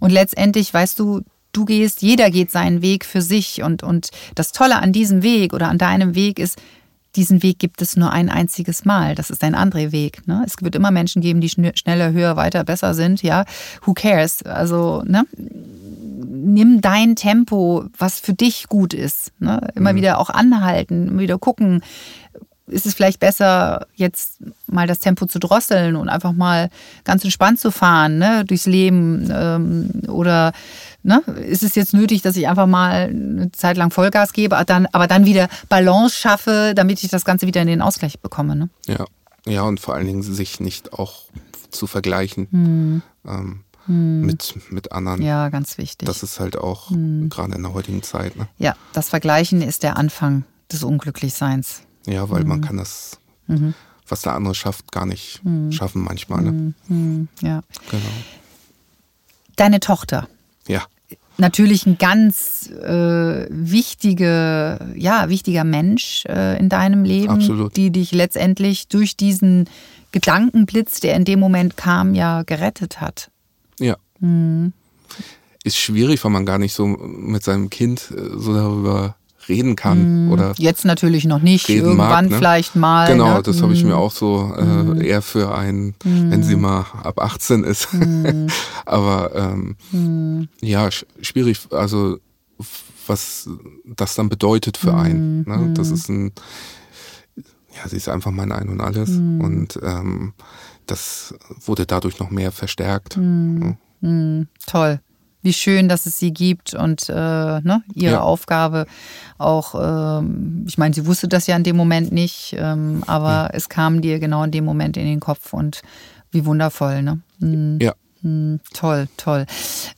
und 0.00 0.10
letztendlich, 0.10 0.72
weißt 0.72 0.98
du, 0.98 1.22
du 1.52 1.64
gehst, 1.64 2.02
jeder 2.02 2.30
geht 2.30 2.50
seinen 2.50 2.82
Weg 2.82 3.04
für 3.04 3.22
sich. 3.22 3.62
Und, 3.62 3.82
und 3.82 4.10
das 4.34 4.52
Tolle 4.52 4.76
an 4.76 4.92
diesem 4.92 5.22
Weg 5.22 5.52
oder 5.52 5.68
an 5.68 5.78
deinem 5.78 6.14
Weg 6.14 6.38
ist, 6.38 6.60
diesen 7.16 7.42
Weg 7.42 7.58
gibt 7.58 7.82
es 7.82 7.96
nur 7.96 8.12
ein 8.12 8.28
einziges 8.28 8.84
Mal. 8.84 9.14
Das 9.14 9.30
ist 9.30 9.42
ein 9.42 9.54
anderer 9.54 9.92
Weg. 9.92 10.26
Ne? 10.26 10.44
Es 10.46 10.54
wird 10.60 10.74
immer 10.74 10.90
Menschen 10.90 11.22
geben, 11.22 11.40
die 11.40 11.48
schneller, 11.48 12.12
höher, 12.12 12.36
weiter, 12.36 12.64
besser 12.64 12.94
sind. 12.94 13.22
Ja, 13.22 13.44
who 13.84 13.94
cares? 13.94 14.42
Also, 14.44 15.02
ne? 15.06 15.24
nimm 16.46 16.80
dein 16.80 17.16
Tempo, 17.16 17.84
was 17.98 18.20
für 18.20 18.34
dich 18.34 18.68
gut 18.68 18.94
ist. 18.94 19.32
Ne? 19.38 19.68
Immer 19.74 19.92
mhm. 19.92 19.96
wieder 19.96 20.18
auch 20.18 20.30
anhalten, 20.30 21.08
immer 21.08 21.20
wieder 21.20 21.38
gucken. 21.38 21.82
Ist 22.68 22.86
es 22.86 22.94
vielleicht 22.94 23.20
besser, 23.20 23.86
jetzt 23.94 24.38
mal 24.66 24.88
das 24.88 24.98
Tempo 24.98 25.26
zu 25.26 25.38
drosseln 25.38 25.94
und 25.94 26.08
einfach 26.08 26.32
mal 26.32 26.68
ganz 27.04 27.22
entspannt 27.22 27.60
zu 27.60 27.70
fahren, 27.70 28.18
ne? 28.18 28.44
durchs 28.44 28.66
Leben? 28.66 29.30
Ähm, 29.32 29.90
oder 30.08 30.52
ne? 31.06 31.22
ist 31.44 31.62
es 31.62 31.74
jetzt 31.74 31.94
nötig, 31.94 32.22
dass 32.22 32.36
ich 32.36 32.48
einfach 32.48 32.66
mal 32.66 33.08
eine 33.08 33.52
Zeit 33.52 33.76
lang 33.76 33.90
Vollgas 33.90 34.32
gebe, 34.32 34.56
aber 34.56 34.64
dann, 34.64 34.86
aber 34.86 35.06
dann 35.06 35.24
wieder 35.24 35.48
Balance 35.68 36.16
schaffe, 36.16 36.72
damit 36.74 37.02
ich 37.02 37.10
das 37.10 37.24
Ganze 37.24 37.46
wieder 37.46 37.62
in 37.62 37.68
den 37.68 37.82
Ausgleich 37.82 38.18
bekomme? 38.20 38.56
Ne? 38.56 38.68
Ja. 38.86 39.04
ja, 39.46 39.62
und 39.62 39.80
vor 39.80 39.94
allen 39.94 40.06
Dingen 40.06 40.22
sich 40.22 40.60
nicht 40.60 40.92
auch 40.92 41.22
zu 41.70 41.86
vergleichen. 41.86 42.48
Mhm. 42.50 43.02
Ähm, 43.26 43.60
hm. 43.86 44.22
mit, 44.22 44.54
mit 44.70 44.92
anderen. 44.92 45.22
Ja, 45.22 45.48
ganz 45.48 45.78
wichtig. 45.78 46.06
Das 46.06 46.22
ist 46.24 46.40
halt 46.40 46.58
auch 46.58 46.90
hm. 46.90 47.28
gerade 47.28 47.54
in 47.54 47.62
der 47.62 47.72
heutigen 47.72 48.02
Zeit. 48.02 48.36
Ne? 48.36 48.48
Ja, 48.58 48.74
das 48.92 49.08
Vergleichen 49.08 49.62
ist 49.62 49.84
der 49.84 49.96
Anfang 49.96 50.44
des 50.72 50.82
Unglücklichseins. 50.82 51.82
Ja, 52.04 52.28
weil 52.28 52.40
hm. 52.40 52.48
man 52.48 52.60
kann 52.62 52.76
das, 52.78 53.18
mhm. 53.46 53.74
was 54.08 54.22
der 54.22 54.34
andere 54.34 54.56
schafft, 54.56 54.90
gar 54.90 55.06
nicht 55.06 55.40
hm. 55.44 55.70
schaffen 55.70 56.02
manchmal. 56.02 56.42
Ne? 56.42 56.48
Hm. 56.50 56.74
Hm. 56.88 57.28
Ja. 57.42 57.62
Genau. 57.90 58.02
Deine 59.54 59.78
Tochter. 59.78 60.28
Natürlich 61.38 61.86
ein 61.86 61.98
ganz 61.98 62.70
äh, 62.70 63.46
wichtige, 63.50 64.78
ja, 64.94 65.28
wichtiger 65.28 65.64
Mensch 65.64 66.24
äh, 66.26 66.58
in 66.58 66.68
deinem 66.68 67.04
Leben, 67.04 67.34
Absolut. 67.34 67.76
die 67.76 67.90
dich 67.90 68.12
letztendlich 68.12 68.88
durch 68.88 69.16
diesen 69.16 69.68
Gedankenblitz, 70.12 71.00
der 71.00 71.14
in 71.14 71.26
dem 71.26 71.38
Moment 71.38 71.76
kam, 71.76 72.14
ja 72.14 72.42
gerettet 72.42 73.00
hat. 73.00 73.30
Ja. 73.78 73.96
Mhm. 74.20 74.72
Ist 75.62 75.76
schwierig, 75.76 76.24
weil 76.24 76.30
man 76.30 76.46
gar 76.46 76.58
nicht 76.58 76.72
so 76.72 76.86
mit 76.86 77.42
seinem 77.42 77.68
Kind 77.68 78.12
äh, 78.16 78.38
so 78.38 78.54
darüber 78.54 79.16
reden 79.48 79.76
kann. 79.76 80.26
Mhm. 80.26 80.32
Oder 80.32 80.54
Jetzt 80.56 80.84
natürlich 80.84 81.24
noch 81.24 81.40
nicht, 81.40 81.68
irgendwann 81.68 81.96
mag, 81.96 82.30
ne? 82.30 82.36
vielleicht 82.36 82.76
mal. 82.76 83.08
Genau, 83.08 83.34
ne? 83.34 83.42
das 83.42 83.62
habe 83.62 83.72
ich 83.72 83.84
mir 83.84 83.94
mhm. 83.94 83.98
auch 83.98 84.10
so 84.10 84.52
äh, 84.56 84.64
mhm. 84.64 85.00
eher 85.00 85.22
für 85.22 85.54
einen, 85.54 85.94
wenn 86.02 86.42
sie 86.42 86.56
mhm. 86.56 86.62
mal 86.62 86.86
ab 87.02 87.20
18 87.20 87.64
ist. 87.64 87.92
Mhm. 87.92 88.48
Aber 88.84 89.34
ähm, 89.92 90.48
ja, 90.60 90.88
schwierig, 90.90 91.60
also 91.70 92.18
was 93.06 93.48
das 93.84 94.14
dann 94.14 94.28
bedeutet 94.28 94.76
für 94.76 94.94
einen. 94.94 95.44
Ne? 95.46 95.72
Das 95.74 95.90
ist 95.90 96.08
ein, 96.08 96.32
ja, 97.36 97.88
sie 97.88 97.96
ist 97.96 98.08
einfach 98.08 98.30
mein 98.30 98.52
Ein 98.52 98.68
und 98.68 98.80
Alles. 98.80 99.10
Und 99.10 99.78
ähm, 99.82 100.32
das 100.86 101.34
wurde 101.64 101.86
dadurch 101.86 102.18
noch 102.18 102.30
mehr 102.30 102.52
verstärkt. 102.52 103.16
Mm, 103.16 103.72
mm, 104.00 104.48
toll. 104.66 105.00
Wie 105.46 105.52
schön, 105.52 105.88
dass 105.88 106.06
es 106.06 106.18
sie 106.18 106.32
gibt 106.32 106.74
und 106.74 107.08
äh, 107.08 107.12
ne, 107.12 107.84
ihre 107.94 108.14
ja. 108.14 108.20
Aufgabe 108.20 108.86
auch, 109.38 109.76
äh, 109.76 110.26
ich 110.66 110.76
meine, 110.76 110.92
sie 110.92 111.06
wusste 111.06 111.28
das 111.28 111.46
ja 111.46 111.54
in 111.54 111.62
dem 111.62 111.76
Moment 111.76 112.10
nicht, 112.10 112.56
ähm, 112.58 113.04
aber 113.06 113.28
ja. 113.28 113.50
es 113.52 113.68
kam 113.68 114.02
dir 114.02 114.18
genau 114.18 114.42
in 114.42 114.50
dem 114.50 114.64
Moment 114.64 114.96
in 114.96 115.04
den 115.04 115.20
Kopf 115.20 115.52
und 115.52 115.82
wie 116.32 116.44
wundervoll, 116.46 117.00
ne? 117.00 117.20
Mm, 117.38 117.78
ja. 117.80 117.94
toll, 118.74 119.06
toll. 119.16 119.46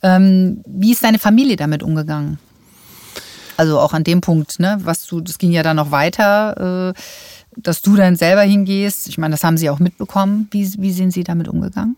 Ähm, 0.02 0.62
wie 0.66 0.92
ist 0.92 1.02
deine 1.02 1.18
Familie 1.18 1.56
damit 1.56 1.82
umgegangen? 1.82 2.38
Also 3.56 3.80
auch 3.80 3.94
an 3.94 4.04
dem 4.04 4.20
Punkt, 4.20 4.60
ne, 4.60 4.78
was 4.82 5.06
du, 5.06 5.22
das 5.22 5.38
ging 5.38 5.50
ja 5.50 5.62
dann 5.62 5.76
noch 5.76 5.92
weiter. 5.92 6.92
Äh, 6.94 7.00
dass 7.56 7.80
du 7.80 7.96
dann 7.96 8.16
selber 8.16 8.42
hingehst. 8.42 9.08
Ich 9.08 9.16
meine, 9.16 9.32
das 9.32 9.42
haben 9.42 9.56
sie 9.56 9.70
auch 9.70 9.78
mitbekommen. 9.78 10.46
Wie, 10.50 10.70
wie 10.78 10.92
sind 10.92 11.12
sie 11.12 11.24
damit 11.24 11.48
umgegangen? 11.48 11.96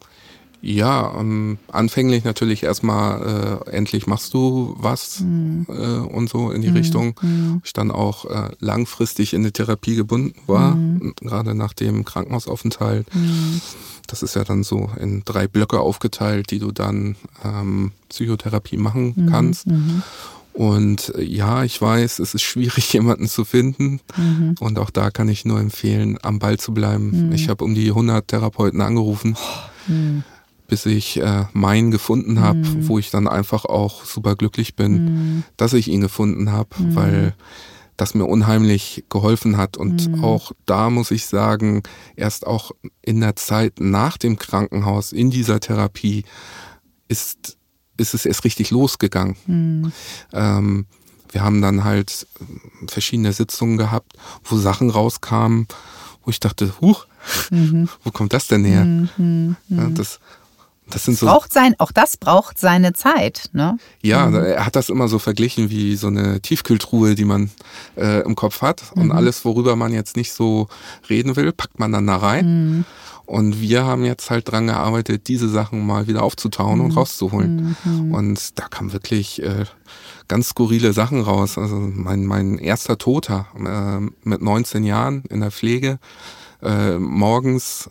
Ja, 0.62 1.14
ähm, 1.18 1.58
anfänglich 1.68 2.24
natürlich 2.24 2.62
erstmal, 2.62 3.62
äh, 3.66 3.70
endlich 3.70 4.06
machst 4.06 4.34
du 4.34 4.76
was 4.78 5.20
mhm. 5.20 5.66
äh, 5.68 5.98
und 5.98 6.28
so 6.28 6.50
in 6.50 6.60
die 6.60 6.68
mhm. 6.68 6.76
Richtung. 6.76 7.20
Mhm. 7.22 7.62
Ich 7.64 7.72
dann 7.72 7.90
auch 7.90 8.26
äh, 8.26 8.50
langfristig 8.60 9.32
in 9.32 9.42
die 9.42 9.52
Therapie 9.52 9.96
gebunden 9.96 10.38
war, 10.46 10.74
mhm. 10.74 11.14
gerade 11.20 11.54
nach 11.54 11.72
dem 11.72 12.04
Krankenhausaufenthalt. 12.04 13.06
Mhm. 13.14 13.60
Das 14.06 14.22
ist 14.22 14.34
ja 14.34 14.44
dann 14.44 14.62
so 14.62 14.90
in 15.00 15.22
drei 15.24 15.46
Blöcke 15.46 15.80
aufgeteilt, 15.80 16.50
die 16.50 16.58
du 16.58 16.72
dann 16.72 17.16
ähm, 17.44 17.92
Psychotherapie 18.08 18.76
machen 18.76 19.14
mhm. 19.16 19.26
kannst. 19.30 19.66
Und 20.52 21.14
äh, 21.14 21.22
ja, 21.22 21.64
ich 21.64 21.80
weiß, 21.80 22.18
es 22.18 22.34
ist 22.34 22.42
schwierig, 22.42 22.92
jemanden 22.92 23.28
zu 23.28 23.44
finden. 23.44 24.00
Mhm. 24.16 24.56
Und 24.60 24.78
auch 24.78 24.90
da 24.90 25.10
kann 25.10 25.28
ich 25.28 25.44
nur 25.44 25.60
empfehlen, 25.60 26.18
am 26.22 26.38
Ball 26.38 26.58
zu 26.58 26.74
bleiben. 26.74 27.28
Mhm. 27.28 27.32
Ich 27.32 27.48
habe 27.48 27.64
um 27.64 27.74
die 27.74 27.88
100 27.88 28.28
Therapeuten 28.28 28.80
angerufen, 28.80 29.36
mhm. 29.86 30.24
Bis 30.70 30.86
ich 30.86 31.20
äh, 31.20 31.46
meinen 31.52 31.90
gefunden 31.90 32.40
habe, 32.40 32.58
mhm. 32.58 32.88
wo 32.88 32.98
ich 32.98 33.10
dann 33.10 33.26
einfach 33.26 33.64
auch 33.64 34.04
super 34.04 34.36
glücklich 34.36 34.76
bin, 34.76 35.04
mhm. 35.04 35.42
dass 35.56 35.72
ich 35.72 35.88
ihn 35.88 36.00
gefunden 36.00 36.52
habe, 36.52 36.70
mhm. 36.78 36.94
weil 36.94 37.34
das 37.96 38.14
mir 38.14 38.24
unheimlich 38.24 39.04
geholfen 39.10 39.56
hat. 39.56 39.76
Und 39.76 40.22
auch 40.22 40.52
da 40.64 40.88
muss 40.88 41.10
ich 41.10 41.26
sagen, 41.26 41.82
erst 42.16 42.46
auch 42.46 42.70
in 43.02 43.20
der 43.20 43.36
Zeit 43.36 43.80
nach 43.80 44.16
dem 44.16 44.38
Krankenhaus, 44.38 45.12
in 45.12 45.30
dieser 45.30 45.60
Therapie, 45.60 46.24
ist 47.08 47.58
ist 47.96 48.14
es 48.14 48.24
erst 48.24 48.44
richtig 48.44 48.70
losgegangen. 48.70 49.36
Mhm. 49.46 49.92
Ähm, 50.32 50.86
wir 51.32 51.42
haben 51.42 51.60
dann 51.60 51.84
halt 51.84 52.26
verschiedene 52.88 53.32
Sitzungen 53.32 53.76
gehabt, 53.76 54.14
wo 54.44 54.56
Sachen 54.56 54.88
rauskamen, 54.88 55.66
wo 56.24 56.30
ich 56.30 56.40
dachte, 56.40 56.72
huch, 56.80 57.06
mhm. 57.50 57.88
wo 58.02 58.10
kommt 58.10 58.32
das 58.32 58.48
denn 58.48 58.64
her? 58.64 58.84
Mhm. 58.84 59.56
Ja, 59.68 59.90
das, 59.90 60.18
das 60.90 61.04
sind 61.04 61.18
so. 61.18 61.26
Braucht 61.26 61.52
sein, 61.52 61.74
auch 61.78 61.92
das 61.92 62.16
braucht 62.16 62.58
seine 62.58 62.92
Zeit, 62.92 63.50
ne? 63.52 63.78
Ja, 64.02 64.26
mhm. 64.26 64.36
er 64.36 64.66
hat 64.66 64.76
das 64.76 64.88
immer 64.88 65.08
so 65.08 65.18
verglichen 65.18 65.70
wie 65.70 65.96
so 65.96 66.08
eine 66.08 66.40
Tiefkühltruhe, 66.40 67.14
die 67.14 67.24
man 67.24 67.50
äh, 67.96 68.22
im 68.22 68.34
Kopf 68.36 68.62
hat. 68.62 68.92
Und 68.94 69.06
mhm. 69.06 69.12
alles, 69.12 69.44
worüber 69.44 69.76
man 69.76 69.92
jetzt 69.92 70.16
nicht 70.16 70.32
so 70.32 70.68
reden 71.08 71.36
will, 71.36 71.52
packt 71.52 71.78
man 71.78 71.92
dann 71.92 72.06
da 72.06 72.16
rein. 72.16 72.46
Mhm. 72.46 72.84
Und 73.30 73.60
wir 73.60 73.84
haben 73.84 74.04
jetzt 74.04 74.28
halt 74.28 74.50
dran 74.50 74.66
gearbeitet, 74.66 75.28
diese 75.28 75.48
Sachen 75.48 75.86
mal 75.86 76.08
wieder 76.08 76.24
aufzutauen 76.24 76.80
und 76.80 76.88
mhm. 76.88 76.98
rauszuholen. 76.98 77.76
Mhm. 77.84 78.12
Und 78.12 78.58
da 78.58 78.66
kam 78.66 78.92
wirklich 78.92 79.40
äh, 79.40 79.66
ganz 80.26 80.48
skurrile 80.48 80.92
Sachen 80.92 81.20
raus. 81.20 81.56
Also 81.56 81.76
mein, 81.76 82.24
mein 82.26 82.58
erster 82.58 82.98
Toter 82.98 83.46
äh, 83.56 84.00
mit 84.28 84.42
19 84.42 84.82
Jahren 84.82 85.22
in 85.30 85.40
der 85.40 85.52
Pflege, 85.52 86.00
äh, 86.60 86.98
morgens 86.98 87.88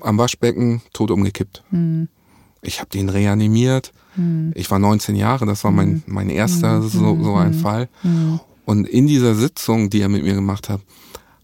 am 0.00 0.18
Waschbecken 0.18 0.82
tot 0.92 1.10
umgekippt. 1.10 1.62
Mhm. 1.70 2.08
Ich 2.64 2.80
habe 2.80 2.90
den 2.90 3.08
reanimiert. 3.08 3.92
Mhm. 4.16 4.52
Ich 4.54 4.70
war 4.70 4.78
19 4.78 5.16
Jahre, 5.16 5.46
das 5.46 5.64
war 5.64 5.70
mein, 5.70 5.92
mhm. 5.92 6.02
mein 6.06 6.30
erster 6.30 6.80
mhm. 6.80 6.88
so, 6.88 7.22
so 7.22 7.34
ein 7.34 7.54
Fall. 7.54 7.88
Und 8.64 8.88
in 8.88 9.06
dieser 9.06 9.34
Sitzung, 9.34 9.90
die 9.90 10.00
er 10.00 10.08
mit 10.08 10.22
mir 10.22 10.34
gemacht 10.34 10.68
hat, 10.68 10.80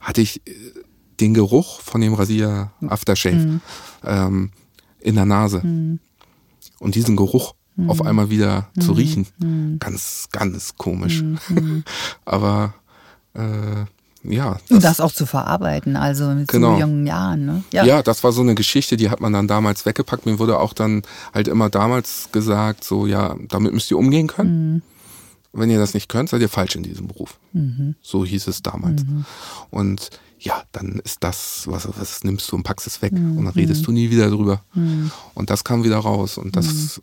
hatte 0.00 0.20
ich 0.20 0.46
äh, 0.46 0.52
den 1.20 1.34
Geruch 1.34 1.80
von 1.80 2.00
dem 2.00 2.14
Rasier 2.14 2.72
Aftershave 2.86 3.36
mhm. 3.36 3.60
ähm, 4.04 4.50
in 5.00 5.14
der 5.16 5.26
Nase. 5.26 5.60
Und 6.78 6.94
diesen 6.94 7.16
Geruch 7.16 7.54
auf 7.86 8.04
einmal 8.04 8.28
wieder 8.28 8.68
zu 8.78 8.92
riechen, 8.92 9.26
ganz, 9.78 10.28
ganz 10.32 10.76
komisch. 10.76 11.24
Aber 12.24 12.74
äh, 13.34 13.84
ja. 14.22 14.58
Das, 14.68 14.70
und 14.70 14.84
das 14.84 15.00
auch 15.00 15.12
zu 15.12 15.26
verarbeiten, 15.26 15.96
also 15.96 16.28
mit 16.28 16.48
genau. 16.48 16.74
so 16.74 16.80
jungen 16.80 17.06
Jahren. 17.06 17.46
Ne? 17.46 17.64
Ja. 17.72 17.84
ja, 17.84 18.02
das 18.02 18.22
war 18.22 18.32
so 18.32 18.42
eine 18.42 18.54
Geschichte, 18.54 18.96
die 18.96 19.10
hat 19.10 19.20
man 19.20 19.32
dann 19.32 19.48
damals 19.48 19.86
weggepackt. 19.86 20.26
Mir 20.26 20.38
wurde 20.38 20.58
auch 20.58 20.72
dann 20.72 21.02
halt 21.32 21.48
immer 21.48 21.70
damals 21.70 22.28
gesagt, 22.32 22.84
so 22.84 23.06
ja, 23.06 23.36
damit 23.48 23.72
müsst 23.72 23.90
ihr 23.90 23.98
umgehen 23.98 24.26
können. 24.26 24.74
Mhm. 24.74 24.82
Wenn 25.52 25.70
ihr 25.70 25.78
das 25.78 25.94
nicht 25.94 26.08
könnt, 26.08 26.28
seid 26.28 26.42
ihr 26.42 26.48
falsch 26.48 26.76
in 26.76 26.84
diesem 26.84 27.08
Beruf. 27.08 27.40
Mhm. 27.52 27.96
So 28.00 28.24
hieß 28.24 28.46
es 28.46 28.62
damals. 28.62 29.02
Mhm. 29.02 29.24
Und 29.70 30.10
ja, 30.38 30.62
dann 30.72 31.00
ist 31.04 31.22
das, 31.22 31.64
was, 31.66 31.88
was 31.98 32.24
nimmst 32.24 32.50
du 32.50 32.56
und 32.56 32.62
packst 32.62 32.86
es 32.86 33.02
weg 33.02 33.12
mhm. 33.12 33.36
und 33.36 33.44
dann 33.44 33.54
redest 33.54 33.86
du 33.86 33.92
nie 33.92 34.10
wieder 34.10 34.30
drüber. 34.30 34.62
Mhm. 34.74 35.10
Und 35.34 35.50
das 35.50 35.64
kam 35.64 35.84
wieder 35.84 35.98
raus 35.98 36.38
und 36.38 36.56
das 36.56 36.66
mhm. 36.66 37.02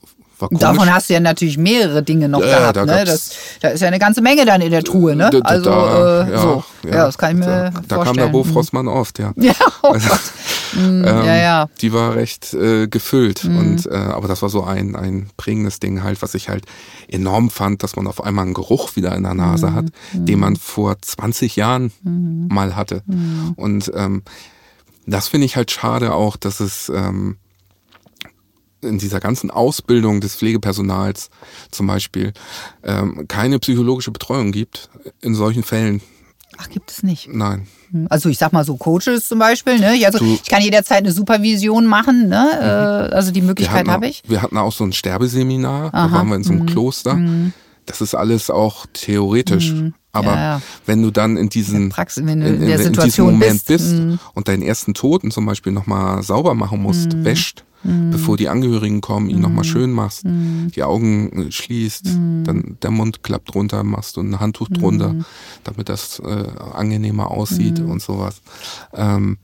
Davon 0.52 0.94
hast 0.94 1.10
du 1.10 1.14
ja 1.14 1.20
natürlich 1.20 1.58
mehrere 1.58 2.04
Dinge 2.04 2.30
noch 2.30 2.42
ja, 2.42 2.60
gehabt. 2.60 2.78
Da, 2.78 2.86
ne? 2.86 3.06
das, 3.06 3.32
da 3.60 3.70
ist 3.70 3.82
ja 3.82 3.88
eine 3.88 4.00
ganze 4.00 4.22
Menge 4.22 4.46
dann 4.46 4.62
in 4.62 4.72
der 4.72 4.84
Truhe, 4.84 5.16
ne? 5.16 5.30
Da, 5.32 5.40
also 5.40 5.70
da, 5.70 6.26
äh, 6.26 6.32
ja, 6.32 6.42
so. 6.42 6.64
Ja, 6.84 6.90
ja, 6.90 7.06
das 7.06 7.18
kann 7.18 7.32
ich 7.32 7.38
mir 7.38 7.46
da, 7.46 7.72
vorstellen. 7.72 7.86
Da 7.88 8.04
kam 8.04 8.18
der 8.18 8.28
Bofrostmann 8.28 8.88
oft, 8.88 9.20
ja. 9.20 9.34
Ja, 9.38 9.54
oh 9.82 9.90
also, 9.90 10.10
Mm, 10.74 11.06
ähm, 11.06 11.06
ja, 11.06 11.36
ja. 11.36 11.70
Die 11.82 11.94
war 11.94 12.16
recht 12.16 12.54
äh, 12.54 12.88
gefüllt. 12.88 13.44
Mm. 13.44 13.58
Und 13.58 13.86
äh, 13.86 13.96
aber 13.96 14.28
das 14.28 14.42
war 14.42 14.50
so 14.50 14.64
ein, 14.64 14.96
ein 14.96 15.30
prägendes 15.38 15.80
Ding 15.80 16.04
halt, 16.04 16.22
was 16.22 16.34
ich 16.34 16.50
halt 16.50 16.66
enorm 17.08 17.50
fand, 17.50 17.84
dass 17.84 17.96
man 17.96 18.08
auf 18.08 18.24
einmal 18.24 18.46
einen 18.46 18.54
Geruch 18.54 18.96
wieder 18.96 19.16
in 19.16 19.24
der 19.24 19.34
Nase 19.34 19.68
mm. 19.68 19.74
hat, 19.74 19.86
den 20.14 20.40
man 20.40 20.56
vor 20.56 20.96
20 21.02 21.56
Jahren 21.56 21.92
mm. 22.04 22.54
mal 22.54 22.76
hatte. 22.76 23.04
Mm. 23.06 23.52
Und 23.56 23.92
ähm, 23.96 24.24
das 25.06 25.28
finde 25.30 25.46
ich 25.46 25.56
halt 25.56 25.72
schade 25.72 26.14
auch, 26.14 26.36
dass 26.36 26.60
es 26.60 26.92
ähm, 26.94 27.38
in 28.88 28.98
dieser 28.98 29.20
ganzen 29.20 29.52
Ausbildung 29.52 30.22
des 30.22 30.36
Pflegepersonals 30.36 31.30
zum 31.72 31.88
Beispiel 31.88 32.34
ähm, 32.84 33.28
keine 33.28 33.60
psychologische 33.60 34.12
Betreuung 34.12 34.52
gibt 34.52 34.90
in 35.22 35.36
solchen 35.36 35.64
Fällen. 35.64 36.02
Ach, 36.58 36.70
gibt 36.70 36.90
es 36.92 37.04
nicht? 37.04 37.30
Nein. 37.32 37.68
Hm, 37.92 38.08
also 38.10 38.30
ich 38.30 38.38
sag 38.38 38.52
mal 38.54 38.64
so 38.64 38.78
Coaches 38.78 39.28
zum 39.28 39.40
Beispiel, 39.40 39.80
ne? 39.80 40.00
Also 40.06 40.20
du, 40.20 40.34
ich 40.34 40.50
kann 40.50 40.62
jederzeit 40.62 41.00
eine 41.00 41.12
Supervision 41.12 41.86
machen, 41.86 42.30
ne? 42.30 43.08
Mhm. 43.10 43.14
Also 43.14 43.32
die 43.32 43.42
Möglichkeit 43.42 43.88
habe 43.88 44.08
ich. 44.08 44.24
Wir 44.28 44.42
hatten 44.42 44.58
auch 44.58 44.72
so 44.72 44.84
ein 44.84 44.94
Sterbeseminar, 44.94 45.94
Aha. 45.94 46.08
da 46.08 46.14
waren 46.14 46.30
wir 46.30 46.36
in 46.36 46.44
so 46.44 46.52
einem 46.52 46.64
mhm. 46.64 46.68
Kloster. 46.68 47.16
Mhm. 47.16 47.54
Das 47.86 48.02
ist 48.02 48.16
alles 48.16 48.50
auch 48.50 48.86
theoretisch. 48.92 49.72
Mhm. 49.72 49.94
Aber 50.12 50.34
ja, 50.34 50.58
ja. 50.58 50.62
wenn 50.86 51.04
du 51.04 51.12
dann 51.12 51.38
in 51.38 51.50
diesen 51.50 51.90
Praxis, 51.90 52.24
in, 52.24 52.28
in, 52.28 52.42
in, 52.42 52.70
in 52.70 52.94
diesem 52.94 53.26
Moment 53.26 53.66
bist, 53.66 53.68
bist 53.68 53.94
mhm. 53.94 54.20
und 54.34 54.48
deinen 54.48 54.64
ersten 54.64 54.94
Toten 54.94 55.30
zum 55.32 55.46
Beispiel 55.46 55.72
nochmal 55.72 56.24
sauber 56.24 56.56
machen 56.56 56.82
musst, 56.82 57.14
mhm. 57.14 57.24
wäscht, 57.24 57.64
mhm. 57.84 58.12
bevor 58.12 58.38
die 58.38 58.50
Angehörigen 58.50 59.02
kommen, 59.02 59.30
ihn 59.30 59.38
mhm. 59.38 59.42
nochmal 59.44 59.64
schön 59.64 59.92
machst, 59.92 60.26
mhm. 60.26 60.72
die 60.76 60.84
Augen 60.84 61.48
äh, 61.48 61.52
schließt, 61.52 62.06
mhm. 62.06 62.44
dann 62.44 62.78
der 62.82 62.92
Mund 62.92 63.24
klappt 63.24 63.54
drunter, 63.54 63.84
machst 63.84 64.18
du 64.18 64.22
ein 64.22 64.40
Handtuch 64.40 64.70
drunter, 64.70 65.14
mhm. 65.14 65.26
damit 65.64 65.90
das 65.90 66.20
äh, 66.20 66.46
angenehmer 66.74 67.32
aussieht 67.32 67.80
und 67.80 68.02
sowas. 68.02 68.42
Ähm, 68.94 69.38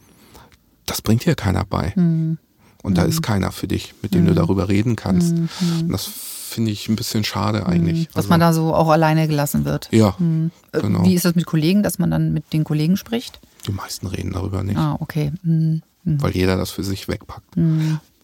das 0.86 1.02
bringt 1.02 1.26
dir 1.26 1.36
keiner 1.36 1.64
bei. 1.64 1.94
Und 1.96 2.98
da 2.98 3.04
ist 3.04 3.22
keiner 3.22 3.54
für 3.54 3.68
dich, 3.68 3.94
mit 4.02 4.14
dem 4.14 4.26
du 4.26 4.34
darüber 4.34 4.68
reden 4.68 4.98
kannst. 4.98 5.32
Und 5.32 5.90
das 5.90 6.10
finde 6.54 6.72
ich 6.72 6.88
ein 6.88 6.96
bisschen 6.96 7.24
schade 7.24 7.66
eigentlich. 7.66 8.08
Dass 8.08 8.18
also, 8.18 8.30
man 8.30 8.40
da 8.40 8.54
so 8.54 8.74
auch 8.74 8.90
alleine 8.90 9.28
gelassen 9.28 9.66
wird. 9.66 9.90
Ja, 9.92 10.18
hm. 10.18 10.52
genau. 10.72 11.04
Wie 11.04 11.16
ist 11.16 11.26
das 11.26 11.36
mit 11.36 11.46
Kollegen, 11.46 11.84
dass 11.84 12.00
man 12.00 12.12
dann 12.12 12.34
mit 12.34 12.54
den 12.54 12.64
Kollegen 12.64 12.96
spricht? 12.96 13.40
Die 13.68 13.72
meisten 13.72 14.08
reden 14.08 14.34
darüber 14.34 14.64
nicht. 14.64 14.78
Ah, 14.78 14.98
okay. 15.00 15.32
Hm. 15.44 15.82
Weil 16.06 16.32
jeder 16.32 16.58
das 16.58 16.72
für 16.72 16.84
sich 16.84 17.08
wegpackt 17.08 17.56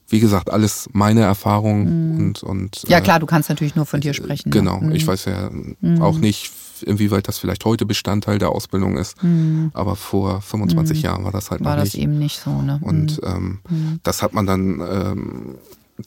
wie 0.09 0.19
gesagt, 0.19 0.49
alles 0.49 0.89
meine 0.91 1.21
Erfahrung 1.21 1.83
mhm. 1.83 2.19
und, 2.19 2.43
und. 2.43 2.83
Ja, 2.87 2.97
äh, 2.97 3.01
klar, 3.01 3.19
du 3.19 3.25
kannst 3.25 3.49
natürlich 3.49 3.75
nur 3.75 3.85
von 3.85 4.01
dir 4.01 4.13
sprechen. 4.13 4.49
Ne? 4.49 4.53
Genau. 4.53 4.79
Ne? 4.81 4.95
Ich 4.95 5.05
weiß 5.05 5.25
ja 5.25 5.49
mhm. 5.51 6.01
auch 6.01 6.17
nicht, 6.17 6.51
inwieweit 6.85 7.27
das 7.27 7.37
vielleicht 7.37 7.65
heute 7.65 7.85
Bestandteil 7.85 8.39
der 8.39 8.49
Ausbildung 8.49 8.97
ist. 8.97 9.21
Mhm. 9.23 9.71
Aber 9.73 9.95
vor 9.95 10.41
25 10.41 10.97
mhm. 10.97 11.03
Jahren 11.03 11.23
war 11.23 11.31
das 11.31 11.51
halt 11.51 11.63
war 11.63 11.75
noch 11.75 11.83
nicht. 11.83 11.93
War 11.93 11.99
das 11.99 12.03
eben 12.03 12.17
nicht 12.17 12.39
so, 12.39 12.61
ne? 12.61 12.79
Und 12.81 13.21
mhm. 13.21 13.59
ähm, 13.67 13.99
das 14.03 14.21
hat 14.21 14.33
man 14.33 14.45
dann 14.45 14.81
ähm, 14.81 15.55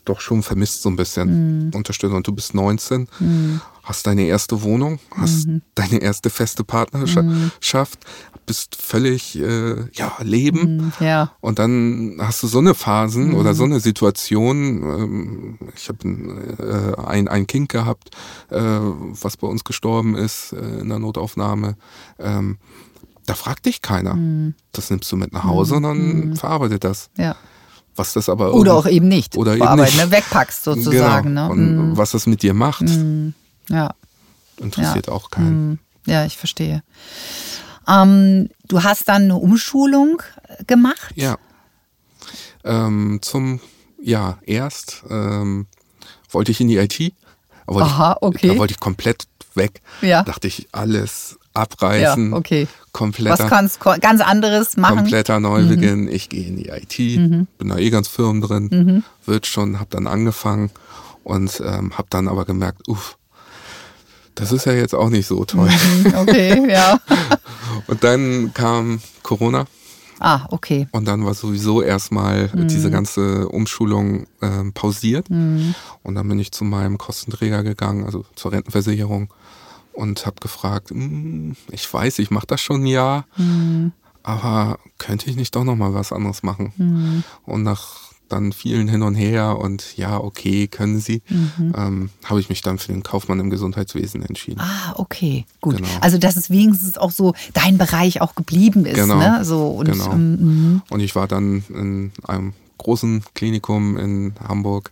doch 0.05 0.21
schon 0.21 0.43
vermisst 0.43 0.83
so 0.83 0.89
ein 0.89 0.97
bisschen. 0.97 1.67
Mhm. 1.67 1.71
Unterstützung. 1.75 2.17
Und 2.17 2.27
du 2.27 2.33
bist 2.33 2.55
19, 2.55 3.09
mhm. 3.19 3.61
Hast 3.83 4.07
deine 4.07 4.23
erste 4.23 4.63
Wohnung, 4.63 4.99
hast 5.17 5.47
mhm. 5.47 5.63
deine 5.75 5.99
erste 5.99 6.31
feste 6.31 6.65
Partnerschaft, 6.65 7.99
bist 8.47 8.77
völlig 8.77 9.39
äh, 9.39 9.89
ja 9.93 10.17
Leben 10.23 10.77
mhm, 10.77 10.93
ja. 11.01 11.33
und 11.41 11.59
dann 11.59 12.17
hast 12.21 12.43
du 12.43 12.47
so 12.47 12.59
eine 12.59 12.75
Phasen 12.75 13.31
mhm. 13.31 13.35
oder 13.35 13.55
so 13.55 13.65
eine 13.65 13.81
Situation. 13.81 14.83
Ähm, 14.83 15.59
ich 15.77 15.89
habe 15.89 16.09
äh, 16.09 17.07
ein 17.07 17.29
ein 17.29 17.47
Kind 17.47 17.69
gehabt, 17.69 18.11
äh, 18.51 18.61
was 18.61 19.37
bei 19.37 19.47
uns 19.47 19.65
gestorben 19.65 20.17
ist 20.17 20.53
äh, 20.53 20.81
in 20.81 20.89
der 20.89 20.99
Notaufnahme. 20.99 21.77
Ähm, 22.19 22.59
da 23.27 23.35
fragt 23.35 23.67
dich 23.67 23.83
keiner. 23.83 24.15
Mhm. 24.15 24.55
Das 24.73 24.91
nimmst 24.91 25.11
du 25.13 25.17
mit 25.17 25.33
nach 25.33 25.45
Hause 25.45 25.77
und 25.77 25.85
dann 25.85 26.29
mhm. 26.29 26.37
verarbeitet 26.37 26.85
das. 26.85 27.11
Ja. 27.17 27.37
Was 27.95 28.15
das 28.15 28.29
aber 28.29 28.55
oder 28.55 28.75
auch 28.75 28.87
eben 28.87 29.09
nicht. 29.09 29.37
Oder 29.37 29.55
eben 29.55 29.75
nicht. 29.77 29.97
Ne? 29.99 30.11
Wegpackst 30.11 30.65
sozusagen. 30.65 31.29
Genau. 31.29 31.49
Ne? 31.49 31.53
Und 31.53 31.91
mhm. 31.91 31.97
was 31.97 32.13
das 32.13 32.27
mit 32.27 32.43
dir 32.43 32.55
macht, 32.55 32.89
ja. 33.69 33.95
interessiert 34.59 35.07
ja. 35.07 35.13
auch 35.13 35.31
keinen. 35.31 35.79
Ja, 36.07 36.25
ich 36.25 36.37
verstehe. 36.37 36.83
Ähm, 37.89 38.49
du 38.69 38.83
hast 38.83 39.09
dann 39.09 39.23
eine 39.23 39.37
Umschulung 39.37 40.23
gemacht? 40.67 41.13
Ja. 41.15 41.39
Ähm, 42.65 43.19
zum, 43.23 43.61
ja, 44.01 44.39
erst 44.47 45.03
ähm, 45.11 45.67
wollte 46.31 46.53
ich 46.53 46.61
in 46.61 46.69
die 46.69 46.77
IT. 46.77 47.15
Aha, 47.67 48.17
okay. 48.21 48.49
Da 48.49 48.59
wollte 48.59 48.73
ich 48.73 48.81
komplett 48.81 49.27
weg. 49.55 49.81
Ja. 50.01 50.23
Dachte 50.23 50.49
ich, 50.49 50.69
alles 50.73 51.39
abreißen. 51.55 52.31
Ja, 52.31 52.37
okay. 52.37 52.69
Kompletter, 52.93 53.45
Was 53.45 53.49
kannst 53.49 53.81
ganz 54.01 54.21
anderes 54.21 54.77
machen? 54.77 54.97
Kompletter 54.97 55.41
Neubeginn. 55.41 56.03
Mhm. 56.03 56.09
Ich 56.09 56.29
gehe 56.29 56.47
in 56.47 56.57
die 56.57 56.69
IT, 56.69 56.99
mhm. 56.99 57.47
bin 57.59 57.69
da 57.69 57.79
eh 57.79 57.91
ganz 57.91 58.09
firm 58.09 58.41
drin, 58.41 58.69
mhm. 58.71 59.05
wird 59.27 59.47
schon, 59.47 59.81
hab 59.81 59.91
dann 59.91 60.07
angefangen 60.07 60.71
und 61.25 61.63
ähm, 61.65 61.97
hab 61.97 62.11
dann 62.11 62.29
aber 62.29 62.45
gemerkt, 62.45 62.89
uff, 62.89 63.17
das 64.35 64.53
ist 64.53 64.67
ja 64.67 64.73
jetzt 64.73 64.95
auch 64.95 65.09
nicht 65.09 65.27
so 65.27 65.45
toll. 65.45 65.69
Mhm, 65.69 66.15
okay, 66.15 66.71
ja. 66.71 66.99
und 67.87 68.03
dann 68.03 68.53
kam 68.55 69.01
Corona. 69.23 69.67
Ah, 70.25 70.47
okay. 70.51 70.87
Und 70.93 71.07
dann 71.07 71.25
war 71.25 71.35
sowieso 71.35 71.83
erstmal 71.83 72.49
mhm. 72.55 72.69
diese 72.69 72.91
ganze 72.93 73.49
Umschulung 73.49 74.29
äh, 74.41 74.71
pausiert. 74.73 75.29
Mhm. 75.29 75.75
Und 76.05 76.15
dann 76.15 76.29
bin 76.29 76.39
ich 76.39 76.53
zu 76.53 76.65
meinem 76.65 76.97
Kostenträger 76.97 77.65
gegangen, 77.65 78.05
also 78.05 78.25
zur 78.37 78.53
Rentenversicherung, 78.53 79.33
und 79.93 80.25
habe 80.25 80.37
gefragt, 80.41 80.91
hm, 80.91 81.57
ich 81.71 81.93
weiß, 81.93 82.21
ich 82.21 82.31
mache 82.31 82.47
das 82.47 82.61
schon 82.61 82.85
ein 82.85 82.87
Jahr, 82.87 83.27
mhm. 83.37 83.93
aber 84.23 84.79
könnte 84.99 85.29
ich 85.29 85.35
nicht 85.35 85.57
doch 85.57 85.65
noch 85.65 85.77
mal 85.77 85.93
was 85.93 86.13
anderes 86.13 86.45
machen? 86.45 86.73
Mhm. 86.77 87.25
Und 87.45 87.65
nach 87.65 88.12
dann 88.33 88.53
vielen 88.53 88.89
hin 88.89 89.03
und 89.03 89.15
her 89.15 89.59
und 89.59 89.97
ja, 89.97 90.19
okay, 90.19 90.67
können 90.67 91.01
Sie, 91.01 91.23
mhm. 91.29 91.75
ähm, 91.77 92.11
habe 92.25 92.41
ich 92.41 92.49
mich 92.49 92.63
dann 92.63 92.79
für 92.79 92.93
den 92.93 93.03
Kaufmann 93.03 93.41
im 93.41 93.51
Gesundheitswesen 93.51 94.23
entschieden. 94.23 94.61
Ah, 94.61 94.95
okay, 94.97 95.45
gut. 95.61 95.77
Genau. 95.77 95.89
Also 96.01 96.19
dass 96.19 96.37
es 96.37 96.51
wenigstens 96.51 96.99
auch 96.99 97.11
so 97.11 97.35
dein 97.53 97.79
Bereich 97.79 98.21
auch 98.21 98.35
geblieben 98.35 98.87
ist. 98.87 98.97
Genau. 98.97 99.19
Ne? 99.19 99.45
So, 99.45 99.69
und, 99.69 99.91
genau. 99.91 100.13
Ähm, 100.13 100.83
und 100.91 101.01
ich 101.01 101.15
war 101.15 101.29
dann 101.29 101.65
in 101.69 102.13
einem 102.27 102.53
großen 102.79 103.23
Klinikum 103.35 103.97
in 103.97 104.35
Hamburg. 104.47 104.91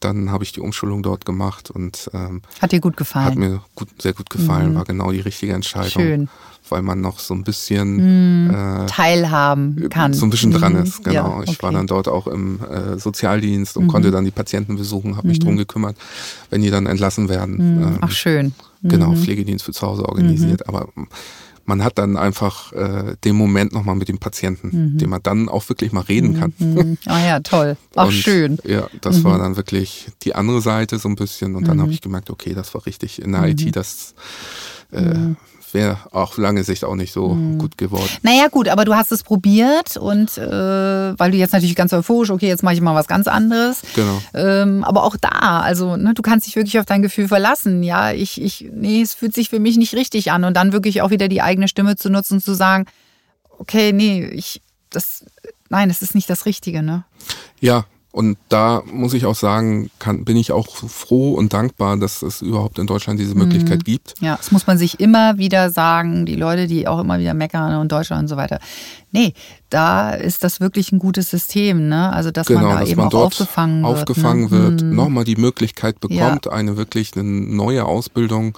Dann 0.00 0.30
habe 0.30 0.44
ich 0.44 0.52
die 0.52 0.60
Umschulung 0.60 1.02
dort 1.02 1.24
gemacht 1.24 1.70
und 1.70 2.10
ähm, 2.14 2.42
Hat 2.60 2.72
dir 2.72 2.80
gut 2.80 2.96
gefallen? 2.96 3.26
hat 3.26 3.36
mir 3.36 3.60
gut, 3.74 3.88
sehr 4.00 4.12
gut 4.12 4.30
gefallen, 4.30 4.74
war 4.74 4.84
genau 4.84 5.10
die 5.12 5.20
richtige 5.20 5.52
Entscheidung. 5.52 5.90
Schön. 5.90 6.28
Weil 6.70 6.80
man 6.80 7.02
noch 7.02 7.18
so 7.18 7.34
ein 7.34 7.44
bisschen 7.44 8.48
äh, 8.50 8.86
Teilhaben 8.86 9.88
kann. 9.90 10.14
so 10.14 10.24
ein 10.24 10.30
bisschen 10.30 10.50
dran 10.50 10.72
Mhm. 10.74 10.82
ist, 10.84 11.04
genau. 11.04 11.36
Ja, 11.38 11.42
Ich 11.44 11.62
war 11.62 11.68
okay. 11.70 11.74
Mhm. 11.74 11.74
dann 11.74 11.86
dort 11.88 12.08
auch 12.08 12.26
im 12.26 12.58
äh, 12.62 12.98
Sozialdienst 12.98 13.76
und 13.76 13.88
konnte 13.88 14.10
dann 14.10 14.24
die 14.24 14.30
Patienten 14.30 14.76
besuchen, 14.76 15.16
habe 15.18 15.28
mich 15.28 15.40
drum 15.40 15.56
gekümmert, 15.58 15.96
wenn 16.50 16.62
die 16.62 16.70
dann 16.70 16.86
entlassen 16.86 17.28
werden. 17.28 17.60
Ähm, 17.60 17.74
Mhm. 17.80 17.98
Ach, 18.00 18.10
schön. 18.10 18.54
Genau, 18.82 19.14
Pflegedienst 19.14 19.64
für 19.64 19.72
zu 19.72 19.86
Hause 19.86 20.06
organisiert. 20.08 20.68
Aber 20.68 20.88
man 21.66 21.82
hat 21.82 21.98
dann 21.98 22.16
einfach 22.16 22.72
äh, 22.72 23.16
den 23.24 23.36
Moment 23.36 23.72
nochmal 23.72 23.94
mit 23.94 24.08
dem 24.08 24.18
Patienten, 24.18 24.98
dem 24.98 25.10
man 25.10 25.22
dann 25.22 25.48
auch 25.48 25.68
wirklich 25.68 25.92
mal 25.92 26.02
reden 26.02 26.38
kann. 26.38 26.52
Mhm. 26.58 26.98
Ah 27.06 27.24
ja, 27.24 27.40
toll. 27.40 27.76
Ach, 27.94 28.06
Und, 28.06 28.12
schön. 28.12 28.58
Ja, 28.64 28.88
das 29.00 29.24
war 29.24 29.38
dann 29.38 29.56
wirklich 29.56 30.08
die 30.22 30.34
andere 30.34 30.60
Seite 30.60 30.98
so 30.98 31.08
ein 31.08 31.16
bisschen. 31.16 31.54
Und 31.54 31.66
dann 31.68 31.80
habe 31.80 31.92
ich 31.92 32.00
gemerkt, 32.00 32.30
okay, 32.30 32.54
das 32.54 32.74
war 32.74 32.84
richtig. 32.86 33.22
In 33.22 33.32
der 33.32 33.44
IT, 33.48 33.74
das 33.74 34.14
äh, 34.90 35.34
wäre 35.74 35.98
auf 36.12 36.38
lange 36.38 36.64
Sicht 36.64 36.84
auch 36.84 36.94
nicht 36.94 37.12
so 37.12 37.36
gut 37.58 37.76
geworden. 37.76 38.08
Naja, 38.22 38.48
gut, 38.48 38.68
aber 38.68 38.84
du 38.84 38.94
hast 38.94 39.12
es 39.12 39.22
probiert 39.22 39.96
und 39.96 40.38
äh, 40.38 41.18
weil 41.18 41.32
du 41.32 41.36
jetzt 41.36 41.52
natürlich 41.52 41.74
ganz 41.74 41.92
euphorisch, 41.92 42.30
okay, 42.30 42.48
jetzt 42.48 42.62
mache 42.62 42.74
ich 42.74 42.80
mal 42.80 42.94
was 42.94 43.08
ganz 43.08 43.26
anderes. 43.26 43.82
Genau. 43.94 44.22
Ähm, 44.32 44.84
aber 44.84 45.04
auch 45.04 45.16
da, 45.16 45.60
also 45.60 45.96
ne, 45.96 46.14
du 46.14 46.22
kannst 46.22 46.46
dich 46.46 46.56
wirklich 46.56 46.78
auf 46.78 46.86
dein 46.86 47.02
Gefühl 47.02 47.28
verlassen. 47.28 47.82
Ja, 47.82 48.12
ich, 48.12 48.40
ich, 48.40 48.70
nee, 48.72 49.02
es 49.02 49.14
fühlt 49.14 49.34
sich 49.34 49.50
für 49.50 49.60
mich 49.60 49.76
nicht 49.76 49.94
richtig 49.94 50.32
an. 50.32 50.44
Und 50.44 50.54
dann 50.54 50.72
wirklich 50.72 51.02
auch 51.02 51.10
wieder 51.10 51.28
die 51.28 51.42
eigene 51.42 51.68
Stimme 51.68 51.96
zu 51.96 52.10
nutzen 52.10 52.34
und 52.34 52.44
zu 52.44 52.54
sagen, 52.54 52.86
okay, 53.58 53.92
nee, 53.92 54.24
ich, 54.26 54.62
das, 54.90 55.24
nein, 55.68 55.90
es 55.90 56.02
ist 56.02 56.14
nicht 56.14 56.30
das 56.30 56.46
Richtige, 56.46 56.82
ne? 56.82 57.04
Ja, 57.60 57.84
und 58.14 58.38
da 58.48 58.80
muss 58.92 59.12
ich 59.12 59.26
auch 59.26 59.34
sagen, 59.34 59.90
kann, 59.98 60.24
bin 60.24 60.36
ich 60.36 60.52
auch 60.52 60.68
froh 60.76 61.34
und 61.34 61.52
dankbar, 61.52 61.96
dass 61.96 62.22
es 62.22 62.42
überhaupt 62.42 62.78
in 62.78 62.86
Deutschland 62.86 63.18
diese 63.18 63.34
Möglichkeit 63.34 63.84
gibt. 63.84 64.14
Ja, 64.20 64.36
das 64.36 64.52
muss 64.52 64.68
man 64.68 64.78
sich 64.78 65.00
immer 65.00 65.36
wieder 65.36 65.70
sagen, 65.70 66.24
die 66.24 66.36
Leute, 66.36 66.68
die 66.68 66.86
auch 66.86 67.00
immer 67.00 67.18
wieder 67.18 67.34
meckern 67.34 67.74
und 67.80 67.90
Deutschland 67.90 68.22
und 68.22 68.28
so 68.28 68.36
weiter. 68.36 68.60
Nee, 69.10 69.34
da 69.68 70.10
ist 70.10 70.44
das 70.44 70.60
wirklich 70.60 70.92
ein 70.92 71.00
gutes 71.00 71.28
System, 71.28 71.88
ne? 71.88 72.12
Also, 72.12 72.30
dass 72.30 72.48
man 72.48 72.58
Genau, 72.62 72.74
da 72.74 72.80
dass 72.80 72.88
eben 72.88 72.98
man 72.98 73.06
auch 73.08 73.10
dort 73.10 73.24
aufgefangen 73.32 73.82
wird. 73.82 73.92
aufgefangen 73.98 74.44
ne? 74.44 74.50
wird, 74.52 74.80
Hm. 74.82 74.94
nochmal 74.94 75.24
die 75.24 75.36
Möglichkeit 75.36 75.98
bekommt, 76.00 76.46
eine 76.48 76.76
wirklich 76.76 77.16
eine 77.16 77.24
neue 77.24 77.84
Ausbildung 77.84 78.56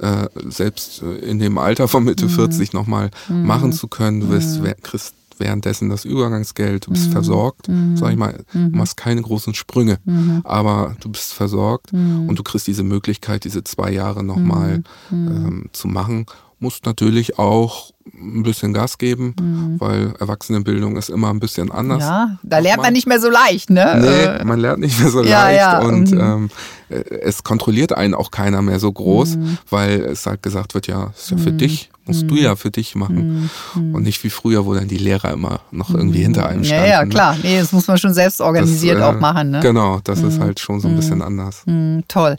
äh, 0.00 0.26
selbst 0.48 1.02
äh, 1.02 1.16
in 1.28 1.38
dem 1.40 1.58
Alter 1.58 1.86
von. 1.88 2.04
Mitte 2.04 2.28
40 2.28 2.72
nochmal 2.72 3.10
machen 3.28 3.72
zu 3.72 3.88
können. 3.88 4.20
Du 4.20 4.28
wirst, 4.30 4.62
wer- 4.62 4.74
kriegst 4.74 5.14
währenddessen 5.42 5.90
das 5.90 6.04
Übergangsgeld, 6.06 6.86
du 6.86 6.92
bist 6.92 7.06
Hm. 7.06 7.12
versorgt, 7.12 7.68
sag 7.94 8.12
ich 8.12 8.16
mal, 8.16 8.44
du 8.54 8.58
machst 8.76 8.96
keine 8.96 9.20
großen 9.20 9.52
Sprünge, 9.54 9.98
aber 10.44 10.96
du 11.00 11.10
bist 11.10 11.34
versorgt 11.34 11.92
Hm. 11.92 12.28
und 12.28 12.38
du 12.38 12.42
kriegst 12.42 12.66
diese 12.66 12.82
Möglichkeit, 12.84 13.44
diese 13.44 13.62
zwei 13.64 13.90
Jahre 13.92 14.22
nochmal 14.24 14.82
Hm. 15.10 15.28
ähm, 15.28 15.64
zu 15.72 15.88
machen. 15.88 16.24
Musst 16.58 16.86
natürlich 16.86 17.38
auch 17.38 17.90
ein 18.14 18.42
bisschen 18.42 18.72
Gas 18.72 18.98
geben, 18.98 19.76
weil 19.78 20.14
Erwachsenenbildung 20.18 20.96
ist 20.96 21.10
immer 21.10 21.30
ein 21.30 21.40
bisschen 21.40 21.70
anders. 21.70 22.00
Ja, 22.02 22.38
da 22.42 22.58
lernt 22.58 22.76
man 22.78 22.84
Nochmal. 22.84 22.92
nicht 22.92 23.06
mehr 23.06 23.20
so 23.20 23.30
leicht, 23.30 23.70
ne? 23.70 23.98
Nee, 24.00 24.40
Äh, 24.40 24.44
man 24.44 24.58
lernt 24.60 24.80
nicht 24.80 24.98
mehr 25.00 25.10
so 25.10 25.22
ja, 25.22 25.44
leicht 25.44 25.58
ja, 25.58 25.78
und 25.80 26.10
mhm. 26.12 26.20
ähm, 26.20 26.50
äh, 26.88 26.94
es 27.22 27.42
kontrolliert 27.42 27.92
einen 27.92 28.14
auch 28.14 28.30
keiner 28.30 28.62
mehr 28.62 28.78
so 28.78 28.90
groß, 28.92 29.36
Mhm. 29.36 29.58
weil 29.70 30.00
es 30.00 30.26
halt 30.26 30.42
gesagt 30.42 30.74
wird, 30.74 30.86
ja, 30.86 31.10
ist 31.16 31.30
ja 31.30 31.36
für 31.36 31.52
dich, 31.52 31.90
musst 32.04 32.28
du 32.28 32.34
ja 32.34 32.56
für 32.56 32.70
dich 32.72 32.96
machen 32.96 33.48
und 33.74 34.02
nicht 34.02 34.22
wie 34.24 34.30
früher, 34.30 34.66
wo 34.66 34.74
dann 34.74 34.88
die 34.88 34.98
Lehrer 34.98 35.32
immer 35.32 35.60
noch 35.70 35.90
irgendwie 35.94 36.22
hinter 36.22 36.46
einem 36.48 36.58
Mhm. 36.60 36.64
ja, 36.64 36.68
standen. 36.70 36.90
ja, 36.90 37.02
ne? 37.04 37.08
klar. 37.10 37.36
Nee, 37.42 37.58
das 37.60 37.70
muss 37.72 37.86
man 37.86 37.96
schon 37.98 38.12
selbst 38.12 38.40
Das, 38.40 38.46
organisiert 38.46 38.98
äh, 38.98 39.02
auch 39.02 39.18
machen, 39.20 39.50
ne? 39.50 39.60
Genau, 39.60 40.00
das 40.02 40.20
ist 40.20 40.40
halt 40.40 40.58
schon 40.58 40.80
so 40.80 40.88
ein 40.88 40.96
bisschen 40.96 41.22
anders. 41.22 41.62
Toll. 42.08 42.36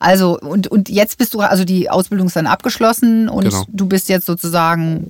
Also, 0.00 0.38
und, 0.38 0.68
und 0.68 0.88
jetzt 0.90 1.16
bist 1.18 1.32
du, 1.34 1.40
also 1.40 1.64
die 1.64 1.88
Ausbildung 1.88 2.26
ist 2.26 2.36
dann 2.36 2.46
abgeschlossen 2.46 3.28
und 3.30 3.44
Genau. 3.44 3.64
du 3.68 3.86
bist 3.86 4.08
jetzt 4.10 4.26
sozusagen 4.26 5.05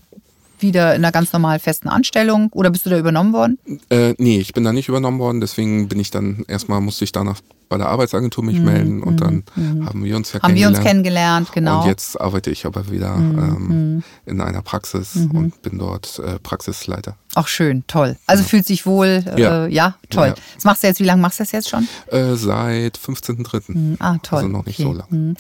wieder 0.63 0.95
in 0.95 1.05
einer 1.05 1.13
ganz 1.13 1.33
normalen 1.33 1.61
festen 1.61 1.89
Anstellung 1.89 2.49
oder 2.53 2.71
bist 2.71 2.87
du 2.87 2.91
da 2.91 2.99
übernommen 2.99 3.33
worden? 3.33 3.59
Äh, 3.91 4.15
nee, 4.19 4.39
ich 4.39 4.53
bin 4.53 4.65
da 4.65 4.73
nicht 4.73 4.89
übernommen 4.89 5.19
worden, 5.19 5.41
deswegen 5.41 5.89
bin 5.89 5.99
ich 6.01 6.11
dann 6.11 6.45
erstmal 6.49 6.81
musste 6.81 7.05
ich 7.05 7.13
danach 7.13 7.41
bei 7.69 7.79
der 7.79 7.89
Arbeitsagentur 7.89 8.45
mich 8.45 8.61
melden 8.61 9.03
und 9.03 9.21
dann 9.21 9.43
haben 9.57 10.05
wir 10.05 10.15
uns 10.15 10.33
ja 10.33 10.39
Mhm, 10.39 10.43
Haben 10.45 10.55
wir 10.55 10.69
uns 10.69 10.79
kennengelernt. 10.81 11.49
kennengelernt, 11.53 11.53
genau. 11.53 11.77
Mhm, 11.79 11.83
Und 11.83 11.89
jetzt 11.89 12.21
arbeite 12.21 12.51
ich 12.53 12.65
aber 12.65 12.93
wieder 12.93 13.17
ähm, 13.17 14.05
in 14.25 14.41
einer 14.41 14.63
Praxis 14.63 15.17
und 15.17 15.63
bin 15.63 15.77
dort 15.79 16.21
äh, 16.21 16.39
Praxisleiter. 16.39 17.17
Ach 17.35 17.49
schön, 17.49 17.83
toll. 17.89 18.17
Also 18.29 18.45
fühlt 18.45 18.67
sich 18.67 18.87
wohl, 18.87 19.25
äh, 19.37 19.41
ja. 19.41 19.67
Ja. 19.67 19.97
toll. 20.11 20.29
Ja. 20.29 20.35
Das 20.55 20.65
machst 20.65 20.85
du 20.85 20.87
jetzt, 20.87 21.01
wie 21.01 21.05
lange 21.05 21.21
machst 21.21 21.41
du 21.41 21.43
das 21.43 21.51
jetzt 21.51 21.69
schon? 21.69 21.89
Äh, 22.13 22.35
seit 22.37 22.99
15.03. 22.99 23.97
Ah, 23.99 24.19
toll. 24.23 24.37
Also 24.39 24.49
noch 24.49 24.65
nicht 24.65 24.79
Okay. 24.79 24.89
so 24.89 24.93
lange. 24.93 25.35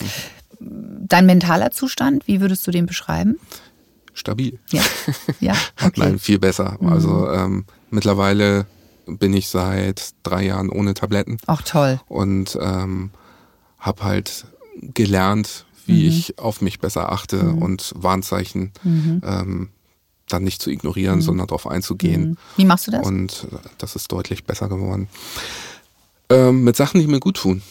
Dein 0.58 1.26
mentaler 1.26 1.70
Zustand, 1.70 2.26
wie 2.26 2.40
würdest 2.40 2.66
du 2.66 2.70
den 2.70 2.86
beschreiben? 2.86 3.36
Stabil. 4.16 4.58
Ja. 4.70 4.82
Ja, 5.40 5.52
okay. 5.84 6.00
Mhm. 6.00 6.02
Nein, 6.04 6.18
viel 6.18 6.38
besser. 6.38 6.78
Also 6.80 7.30
ähm, 7.30 7.66
mittlerweile 7.90 8.66
bin 9.06 9.32
ich 9.34 9.48
seit 9.48 10.14
drei 10.24 10.44
Jahren 10.46 10.68
ohne 10.70 10.94
Tabletten 10.94 11.36
Ach 11.46 11.62
toll. 11.62 12.00
und 12.08 12.58
ähm, 12.60 13.10
habe 13.78 14.02
halt 14.02 14.46
gelernt, 14.74 15.64
wie 15.86 16.02
Mhm. 16.02 16.08
ich 16.08 16.38
auf 16.38 16.60
mich 16.62 16.80
besser 16.80 17.12
achte 17.12 17.50
und 17.50 17.92
Warnzeichen 17.94 18.72
Mhm. 18.82 19.20
ähm, 19.24 19.68
dann 20.28 20.42
nicht 20.42 20.60
zu 20.60 20.70
ignorieren, 20.70 21.20
sondern 21.22 21.46
darauf 21.46 21.68
einzugehen. 21.68 22.36
Wie 22.56 22.64
machst 22.64 22.88
du 22.88 22.90
das? 22.90 23.06
Und 23.06 23.46
äh, 23.52 23.56
das 23.78 23.94
ist 23.94 24.10
deutlich 24.10 24.42
besser 24.44 24.68
geworden. 24.68 25.06
Ähm, 26.28 26.64
mit 26.64 26.74
Sachen, 26.74 27.00
die 27.00 27.06
mir 27.06 27.20
gut 27.20 27.36
tun. 27.36 27.62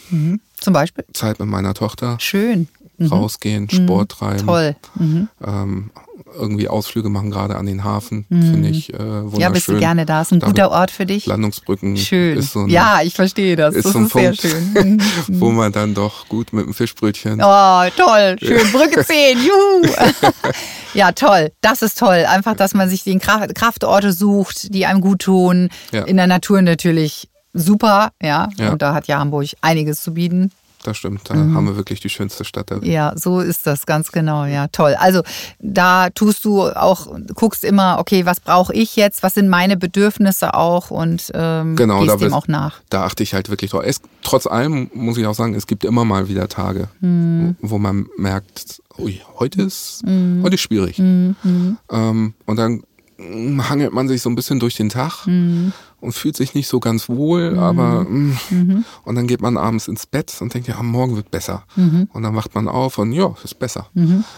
Zum 0.62 0.72
Beispiel? 0.74 1.04
Zeit 1.12 1.40
mit 1.40 1.50
meiner 1.50 1.74
Tochter, 1.74 2.18
Schön. 2.22 2.70
Rausgehen, 3.00 3.70
Sport 3.70 4.12
treiben. 4.12 4.44
Mhm. 4.44 4.48
Toll. 4.48 4.76
Mhm. 4.96 5.28
Ähm, 5.46 5.92
irgendwie 6.34 6.68
Ausflüge 6.68 7.10
machen, 7.10 7.32
gerade 7.32 7.56
an 7.56 7.66
den 7.66 7.84
Hafen, 7.84 8.26
finde 8.30 8.70
ich 8.70 8.94
äh, 8.94 8.98
wunderschön. 9.00 9.40
Ja, 9.40 9.50
bist 9.50 9.68
du 9.68 9.78
gerne 9.78 10.06
da? 10.06 10.22
Ist 10.22 10.34
ein 10.34 10.40
guter 10.40 10.72
Ort 10.72 10.92
für 10.92 11.06
dich? 11.06 11.26
Landungsbrücken 11.26 11.98
Schön. 11.98 12.38
ist 12.38 12.52
so 12.54 12.62
ein, 12.62 12.70
ja, 12.70 13.02
ich 13.04 13.14
verstehe 13.14 13.56
das. 13.56 13.76
ist 13.76 13.86
das 13.86 13.94
so 13.94 14.00
ein 14.00 14.06
ist 14.06 14.14
sehr 14.14 14.24
Punkt, 14.32 14.42
schön. 14.42 14.66
Mhm. 15.28 15.40
wo 15.40 15.52
man 15.52 15.72
dann 15.72 15.94
doch 15.94 16.28
gut 16.28 16.52
mit 16.54 16.66
dem 16.66 16.74
Fischbrötchen 16.74 17.40
Oh, 17.42 17.84
toll. 17.96 18.36
Schön. 18.40 18.60
Brücke 18.72 19.06
10. 19.06 19.38
Juhu. 19.38 19.94
ja, 20.94 21.12
toll. 21.12 21.52
Das 21.62 21.82
ist 21.82 21.98
toll. 21.98 22.26
Einfach, 22.28 22.56
dass 22.56 22.74
man 22.74 22.90
sich 22.90 23.04
den 23.04 23.20
Kraft 23.20 23.56
Kraftorte 23.56 24.12
sucht, 24.12 24.74
die 24.74 24.86
einem 24.86 25.02
gut 25.02 25.20
tun. 25.20 25.70
Ja. 25.92 26.04
In 26.04 26.18
der 26.18 26.28
Natur 26.28 26.62
natürlich 26.62 27.30
super. 27.54 28.12
Ja. 28.22 28.50
Ja. 28.58 28.72
Und 28.72 28.82
da 28.82 28.94
hat 28.94 29.08
ja 29.08 29.20
Hamburg 29.20 29.48
einiges 29.62 30.02
zu 30.02 30.14
bieten. 30.14 30.52
Das 30.86 30.98
stimmt, 30.98 31.22
da 31.30 31.34
Mhm. 31.34 31.56
haben 31.56 31.66
wir 31.66 31.76
wirklich 31.78 32.00
die 32.00 32.10
schönste 32.10 32.46
Stadt 32.46 32.70
der 32.70 32.80
Welt. 32.82 32.92
Ja, 32.92 33.14
so 33.16 33.40
ist 33.40 33.66
das 33.66 33.88
ganz 33.88 34.12
genau. 34.12 34.46
Ja, 34.46 34.68
toll. 34.68 34.96
Also 35.00 35.24
da 35.60 36.12
tust 36.12 36.46
du 36.46 36.62
auch, 36.70 37.08
guckst 37.34 37.64
immer, 37.64 37.98
okay, 38.00 38.28
was 38.28 38.40
brauche 38.40 38.72
ich 38.74 38.96
jetzt? 38.96 39.24
Was 39.24 39.34
sind 39.34 39.50
meine 39.50 39.78
Bedürfnisse 39.78 40.54
auch? 40.54 40.92
Und 40.92 41.32
ähm, 41.34 41.76
Genau, 41.76 42.06
da 42.06 42.14
gehst 42.14 42.26
dem 42.26 42.34
auch 42.36 42.48
nach. 42.48 42.82
Da 42.90 43.04
achte 43.06 43.24
ich 43.24 43.34
halt 43.34 43.50
wirklich 43.50 43.72
drauf. 43.72 43.82
Es, 43.84 44.00
trotz 44.22 44.46
allem 44.46 44.92
muss 44.94 45.18
ich 45.18 45.26
auch 45.26 45.34
sagen, 45.34 45.56
es 45.56 45.66
gibt 45.66 45.84
immer 45.86 46.06
mal 46.06 46.30
wieder 46.30 46.48
Tage, 46.50 46.88
Mhm. 47.02 47.56
wo, 47.62 47.72
wo 47.72 47.78
man 47.80 48.06
merkt, 48.18 48.82
ui, 49.00 49.20
heute 49.40 49.64
ist, 49.64 50.04
Mhm. 50.06 50.42
heute 50.44 50.54
ist 50.56 50.62
schwierig. 50.62 51.00
Ähm, 51.00 52.34
und 52.46 52.56
dann 52.58 52.84
hangelt 53.18 53.94
man 53.94 54.08
sich 54.08 54.22
so 54.22 54.30
ein 54.30 54.36
bisschen 54.36 54.60
durch 54.60 54.76
den 54.76 54.90
Tag 54.90 55.26
Mhm. 55.26 55.72
Und 56.06 56.14
fühlt 56.14 56.38
sich 56.38 56.54
nicht 56.56 56.68
so 56.68 56.80
ganz 56.80 57.10
wohl, 57.10 57.58
aber 57.60 58.04
mm, 58.04 58.38
Mhm. 58.50 58.86
und 59.04 59.16
dann 59.16 59.28
geht 59.28 59.42
man 59.42 59.58
abends 59.58 59.88
ins 59.88 60.06
Bett 60.06 60.34
und 60.40 60.54
denkt, 60.54 60.68
ja, 60.68 60.82
morgen 60.82 61.16
wird 61.16 61.32
besser. 61.32 61.64
Mhm. 61.76 62.08
Und 62.14 62.24
dann 62.24 62.36
wacht 62.36 62.56
man 62.56 62.68
auf 62.70 62.98
und 62.98 63.12
ja, 63.12 63.36
ist 63.44 63.60
besser. 63.60 63.90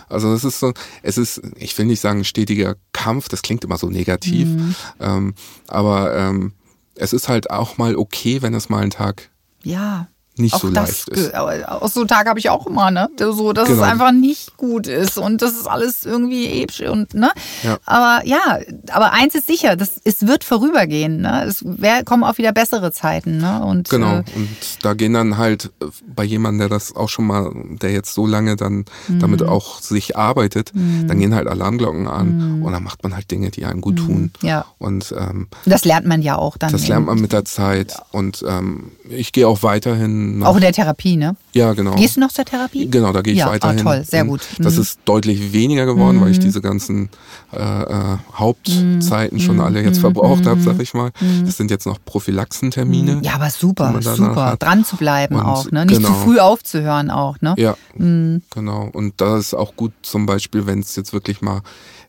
Also 0.09 0.34
es 0.34 0.43
ist 0.43 0.59
so, 0.59 0.74
es 1.03 1.18
ist, 1.18 1.41
ich 1.57 1.78
will 1.78 1.86
nicht 1.86 1.99
sagen, 2.01 2.20
ein 2.20 2.26
stetiger 2.26 2.76
Kampf, 2.93 3.30
das 3.30 3.41
klingt 3.43 3.63
immer 3.63 3.78
so 3.78 3.89
negativ, 3.89 4.47
Mhm. 4.47 4.76
ähm, 4.99 5.34
aber 5.68 6.15
ähm, 6.18 6.53
es 6.95 7.13
ist 7.13 7.28
halt 7.30 7.51
auch 7.51 7.78
mal 7.78 7.95
okay, 7.95 8.41
wenn 8.41 8.53
es 8.55 8.70
mal 8.70 8.82
einen 8.82 8.91
Tag 8.91 9.30
Ja. 9.63 10.07
Nicht 10.39 10.53
auch 10.55 10.61
so 10.61 10.69
das, 10.71 11.07
leicht 11.07 11.09
ist. 11.09 11.33
Auch 11.35 11.88
so 11.89 12.05
Tage 12.05 12.29
habe 12.29 12.39
ich 12.39 12.49
auch 12.49 12.65
immer, 12.67 12.91
ne? 12.91 13.09
So, 13.19 13.53
dass 13.53 13.67
Genau. 13.69 13.83
es 13.83 13.88
einfach 13.89 14.11
nicht 14.11 14.57
gut 14.57 14.88
ist 14.88 15.17
und 15.17 15.41
das 15.41 15.51
ist 15.53 15.67
alles 15.67 16.05
irgendwie 16.05 16.61
episch 16.61 16.81
und, 16.81 17.13
ne? 17.13 17.31
Ja. 17.63 17.77
Aber 17.85 18.25
ja, 18.25 18.59
aber 18.91 19.13
eins 19.13 19.35
ist 19.35 19.47
sicher, 19.47 19.75
das, 19.75 19.99
es 20.03 20.25
wird 20.27 20.43
vorübergehen, 20.43 21.21
ne? 21.21 21.43
Es 21.45 21.63
wär, 21.65 22.03
kommen 22.03 22.23
auch 22.23 22.38
wieder 22.38 22.51
bessere 22.51 22.91
Zeiten, 22.91 23.38
ne? 23.38 23.63
Und, 23.63 23.89
Genau, 23.89 24.17
Äh, 24.17 24.23
und 24.35 24.49
da 24.83 24.93
gehen 24.93 25.13
dann 25.13 25.38
halt 25.38 25.71
äh, 25.81 25.85
bei 26.15 26.23
jemandem, 26.23 26.59
der 26.59 26.69
das 26.69 26.95
auch 26.95 27.09
schon 27.09 27.27
mal, 27.27 27.51
der 27.81 27.91
jetzt 27.91 28.13
so 28.13 28.25
lange 28.27 28.55
dann 28.55 28.85
damit 29.07 29.41
Mhm. 29.41 29.49
auch 29.49 29.79
sich 29.81 30.17
arbeitet, 30.17 30.71
dann 30.73 31.19
gehen 31.19 31.33
halt 31.35 31.47
Alarmglocken 31.47 32.07
an 32.07 32.61
und 32.63 32.71
dann 32.71 32.83
macht 32.83 33.03
man 33.03 33.15
halt 33.15 33.29
Dinge, 33.31 33.49
die 33.51 33.65
einem 33.65 33.81
gut 33.81 33.97
tun. 33.97 34.31
Mhm. 34.41 34.47
ja. 34.47 34.65
Und 34.77 35.13
ähm, 35.17 35.47
Das 35.65 35.85
lernt 35.85 36.05
man 36.05 36.21
ja 36.21 36.35
auch 36.38 36.57
dann. 36.57 36.71
das 36.71 36.88
lernt 36.88 37.05
man 37.07 37.19
mit 37.19 37.31
der 37.33 37.45
Zeit. 37.45 37.95
Und 38.11 38.43
ähm, 38.47 38.91
ich 39.09 39.31
gehe 39.31 39.47
auch 39.47 39.63
weiterhin 39.63 40.26
dann 40.34 40.43
auch 40.43 40.55
in 40.55 40.61
der 40.61 40.73
Therapie, 40.73 41.17
ne? 41.17 41.36
Ja, 41.53 41.73
genau. 41.73 41.95
Gehst 41.95 42.15
du 42.17 42.19
noch 42.19 42.32
zur 42.32 42.45
Therapie? 42.45 42.88
Genau, 42.89 43.11
da 43.13 43.21
gehe 43.21 43.34
ich 43.34 43.39
ja, 43.39 43.49
weiterhin. 43.49 43.80
Ah, 43.80 43.84
toll, 43.84 44.03
sehr 44.03 44.25
gut. 44.25 44.41
Das 44.59 44.75
Mhm. 44.75 44.82
ist 44.82 44.99
deutlich 45.05 45.53
weniger 45.53 45.86
geworden, 45.86 46.21
weil 46.21 46.32
ich 46.32 46.39
diese 46.39 46.61
ganzen 46.61 47.09
äh, 47.53 47.57
äh, 47.59 48.17
Hauptzeiten 48.34 49.39
schon 49.39 49.59
alle 49.59 49.82
jetzt 49.82 49.99
verbraucht 49.99 50.45
habe, 50.45 50.59
sag 50.61 50.80
ich 50.82 50.93
mal. 50.93 51.11
Das 51.45 51.57
sind 51.57 51.71
jetzt 51.71 51.86
noch 51.86 51.97
Prophylaxentermine. 52.05 53.21
Ja, 53.23 53.36
aber 53.36 53.49
super, 53.49 53.93
super. 54.01 54.45
hat. 54.47 54.63
Dran 54.63 54.84
zu 54.86 54.97
bleiben 54.97 55.36
Und 55.36 55.41
auch, 55.45 55.71
ne? 55.71 55.86
Nicht 55.86 55.97
genau. 55.97 56.09
zu 56.09 56.13
früh 56.15 56.39
aufzuhören 56.39 57.09
auch, 57.09 57.39
ne? 57.41 57.55
Ja, 57.57 57.75
genau. 57.95 58.89
Und 58.91 59.13
da 59.17 59.38
ist 59.38 59.53
auch 59.53 59.75
gut 59.75 59.93
zum 60.01 60.25
Beispiel, 60.25 60.65
wenn 60.65 60.80
es 60.80 60.95
jetzt 60.95 61.13
wirklich 61.13 61.41
mal 61.41 61.61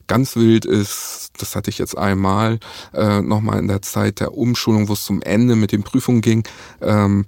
ganz 0.07 0.37
wild 0.37 0.65
ist, 0.65 1.31
das 1.39 1.55
hatte 1.55 1.69
ich 1.71 1.79
jetzt 1.79 1.97
einmal, 1.97 2.59
äh, 2.95 3.21
nochmal 3.21 3.59
in 3.59 3.69
der 3.69 3.83
Zeit 3.83 4.21
der 4.21 4.35
Umschulung, 4.37 4.89
wo 4.89 4.95
es 4.95 5.05
zum 5.05 5.21
Ende 5.23 5.55
mit 5.55 5.71
den 5.71 5.83
Prüfungen 5.83 6.23
ging, 6.23 6.45
ähm, 6.81 7.27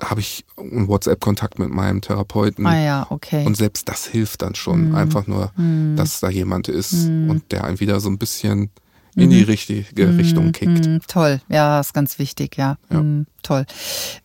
habe 0.00 0.20
ich 0.20 0.44
einen 0.56 0.88
WhatsApp-Kontakt 0.88 1.58
mit 1.58 1.70
meinem 1.70 2.00
Therapeuten. 2.00 2.66
Ah 2.66 2.82
ja, 2.82 3.06
okay. 3.10 3.44
Und 3.44 3.56
selbst 3.56 3.88
das 3.88 4.06
hilft 4.06 4.42
dann 4.42 4.54
schon. 4.54 4.94
Einfach 4.94 5.26
nur, 5.26 5.52
dass 5.96 6.20
da 6.20 6.28
jemand 6.28 6.68
ist 6.68 7.06
und 7.06 7.42
der 7.50 7.64
einen 7.64 7.80
wieder 7.80 8.00
so 8.00 8.08
ein 8.08 8.18
bisschen 8.18 8.70
in 9.14 9.30
die 9.30 9.42
richtige 9.42 10.16
Richtung 10.16 10.52
kickt. 10.52 10.86
Mm, 10.86 10.98
toll, 11.06 11.40
ja, 11.48 11.80
ist 11.80 11.92
ganz 11.92 12.18
wichtig, 12.18 12.56
ja. 12.56 12.78
Ja. 12.90 13.04
Toll. 13.42 13.66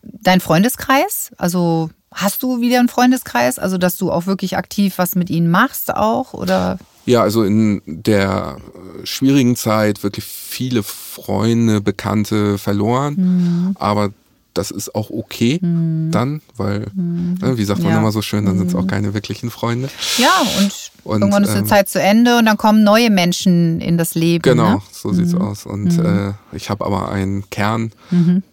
Dein 0.02 0.40
Freundeskreis, 0.40 1.30
also 1.36 1.90
hast 2.12 2.42
du 2.42 2.60
wieder 2.60 2.78
einen 2.78 2.88
Freundeskreis, 2.88 3.58
also 3.58 3.76
dass 3.76 3.98
du 3.98 4.10
auch 4.10 4.26
wirklich 4.26 4.56
aktiv 4.56 4.96
was 4.96 5.14
mit 5.14 5.28
ihnen 5.28 5.50
machst 5.50 5.94
auch 5.94 6.32
oder? 6.32 6.78
Ja, 7.04 7.22
also 7.22 7.44
in 7.44 7.82
der 7.86 8.58
äh, 9.02 9.06
schwierigen 9.06 9.56
Zeit 9.56 10.02
wirklich 10.02 10.24
viele 10.24 10.82
Freunde, 10.82 11.80
Bekannte 11.80 12.58
verloren. 12.58 13.74
Aber 13.78 14.10
das 14.58 14.70
ist 14.72 14.94
auch 14.94 15.10
okay 15.10 15.60
dann, 15.62 16.42
weil, 16.56 16.88
ne, 16.94 17.56
wie 17.56 17.64
sagt 17.64 17.82
man 17.82 17.92
Ja. 17.92 17.98
immer 17.98 18.12
so 18.12 18.22
schön, 18.22 18.44
dann 18.44 18.58
sind 18.58 18.66
es 18.68 18.74
auch 18.74 18.86
keine 18.86 19.14
wirklichen 19.14 19.50
Freunde. 19.50 19.88
Ja, 20.18 20.30
und, 20.58 20.72
Und, 21.04 21.20
irgendwann 21.22 21.44
ist 21.44 21.54
die 21.54 21.58
ähm, 21.60 21.66
Zeit 21.66 21.88
zu 21.88 22.00
Ende 22.00 22.38
und 22.38 22.46
dann 22.46 22.56
kommen 22.56 22.82
neue 22.84 23.08
Menschen 23.10 23.80
in 23.80 23.96
das 23.96 24.14
Leben. 24.14 24.42
Genau, 24.42 24.74
Ne? 24.74 24.82
so 24.92 25.12
sieht's 25.12 25.34
aus. 25.34 25.64
Und 25.64 25.96
äh, 25.98 26.32
ich 26.52 26.70
habe 26.70 26.84
aber 26.84 27.10
einen 27.10 27.48
Kern, 27.50 27.92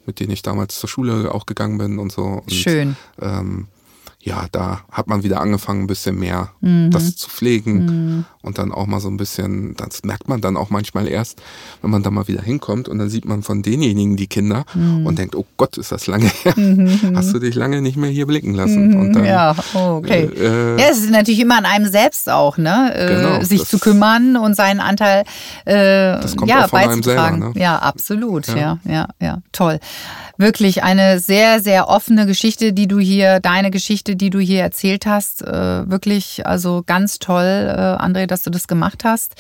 mit 0.05 0.19
dem 0.19 0.29
ich 0.29 0.41
damals 0.43 0.79
zur 0.79 0.87
Schule 0.89 1.33
auch 1.33 1.45
gegangen 1.45 1.77
bin 1.77 1.97
und 1.99 2.11
so. 2.11 2.21
Und, 2.23 2.53
Schön. 2.53 2.95
Ähm, 3.19 3.67
ja, 4.21 4.47
da 4.51 4.81
hat 4.91 5.07
man 5.07 5.21
wieder 5.23 5.39
angefangen, 5.41 5.81
ein 5.83 5.87
bisschen 5.87 6.17
mehr 6.17 6.51
Mhm. 6.61 6.89
das 6.91 7.15
zu 7.15 7.29
pflegen 7.29 8.25
und 8.45 8.57
dann 8.57 8.71
auch 8.71 8.85
mal 8.85 8.99
so 8.99 9.09
ein 9.09 9.17
bisschen, 9.17 9.75
das 9.75 10.03
merkt 10.03 10.29
man 10.29 10.39
dann 10.41 10.55
auch 10.55 10.69
manchmal 10.69 11.07
erst, 11.07 11.41
wenn 11.81 11.91
man 11.91 12.03
da 12.03 12.11
mal 12.11 12.27
wieder 12.27 12.41
hinkommt 12.41 12.87
und 12.87 12.99
dann 12.99 13.09
sieht 13.09 13.25
man 13.25 13.43
von 13.43 13.61
denjenigen 13.63 14.15
die 14.15 14.27
Kinder 14.27 14.63
Mhm. 14.73 15.05
und 15.05 15.17
denkt, 15.19 15.35
oh 15.35 15.45
Gott, 15.57 15.77
ist 15.77 15.91
das 15.91 16.07
lange 16.07 16.27
her. 16.43 16.53
Hast 17.15 17.33
du 17.33 17.39
dich 17.39 17.55
lange 17.55 17.81
nicht 17.81 17.97
mehr 17.97 18.09
hier 18.09 18.25
blicken 18.27 18.53
lassen? 18.53 18.95
Und 18.95 19.13
dann, 19.13 19.23
Mhm. 19.23 19.27
ja, 19.27 19.55
oh, 19.73 19.97
okay. 19.97 20.29
äh, 20.37 20.79
ja, 20.79 20.87
es 20.91 20.99
ist 20.99 21.09
natürlich 21.11 21.39
immer 21.39 21.57
an 21.57 21.65
einem 21.65 21.87
selbst 21.87 22.29
auch, 22.29 22.57
ne? 22.57 22.93
Äh, 22.95 23.07
Genau, 23.15 23.41
sich 23.43 23.61
das- 23.61 23.69
zu 23.69 23.79
kümmern 23.79 24.37
und 24.37 24.55
seinen 24.55 24.79
Anteil 24.79 25.23
äh, 25.65 26.17
kommt 26.35 26.49
ja, 26.49 26.65
auch 26.65 26.69
von 26.69 26.79
einem 26.79 27.03
selber, 27.03 27.21
beizutragen. 27.23 27.53
ne? 27.53 27.59
Ja, 27.61 27.77
absolut. 27.79 28.47
Ja. 28.47 28.55
Ja. 28.55 28.79
ja, 28.85 29.07
ja, 29.19 29.37
toll. 29.51 29.79
Wirklich 30.37 30.83
eine 30.83 31.19
sehr, 31.19 31.61
sehr 31.61 31.87
offene 31.87 32.25
Geschichte, 32.25 32.73
die 32.73 32.87
du 32.87 32.99
hier, 32.99 33.39
deine 33.39 33.71
Geschichte, 33.71 34.17
die 34.17 34.29
du 34.29 34.39
hier 34.39 34.61
erzählt 34.61 35.05
hast. 35.05 35.41
Äh, 35.41 35.89
wirklich, 35.89 36.45
also 36.45 36.83
ganz 36.85 37.19
toll, 37.19 37.43
äh, 37.73 38.03
André, 38.03 38.27
dass 38.35 38.41
du 38.41 38.49
das 38.49 38.67
gemacht 38.67 39.05
hast. 39.05 39.35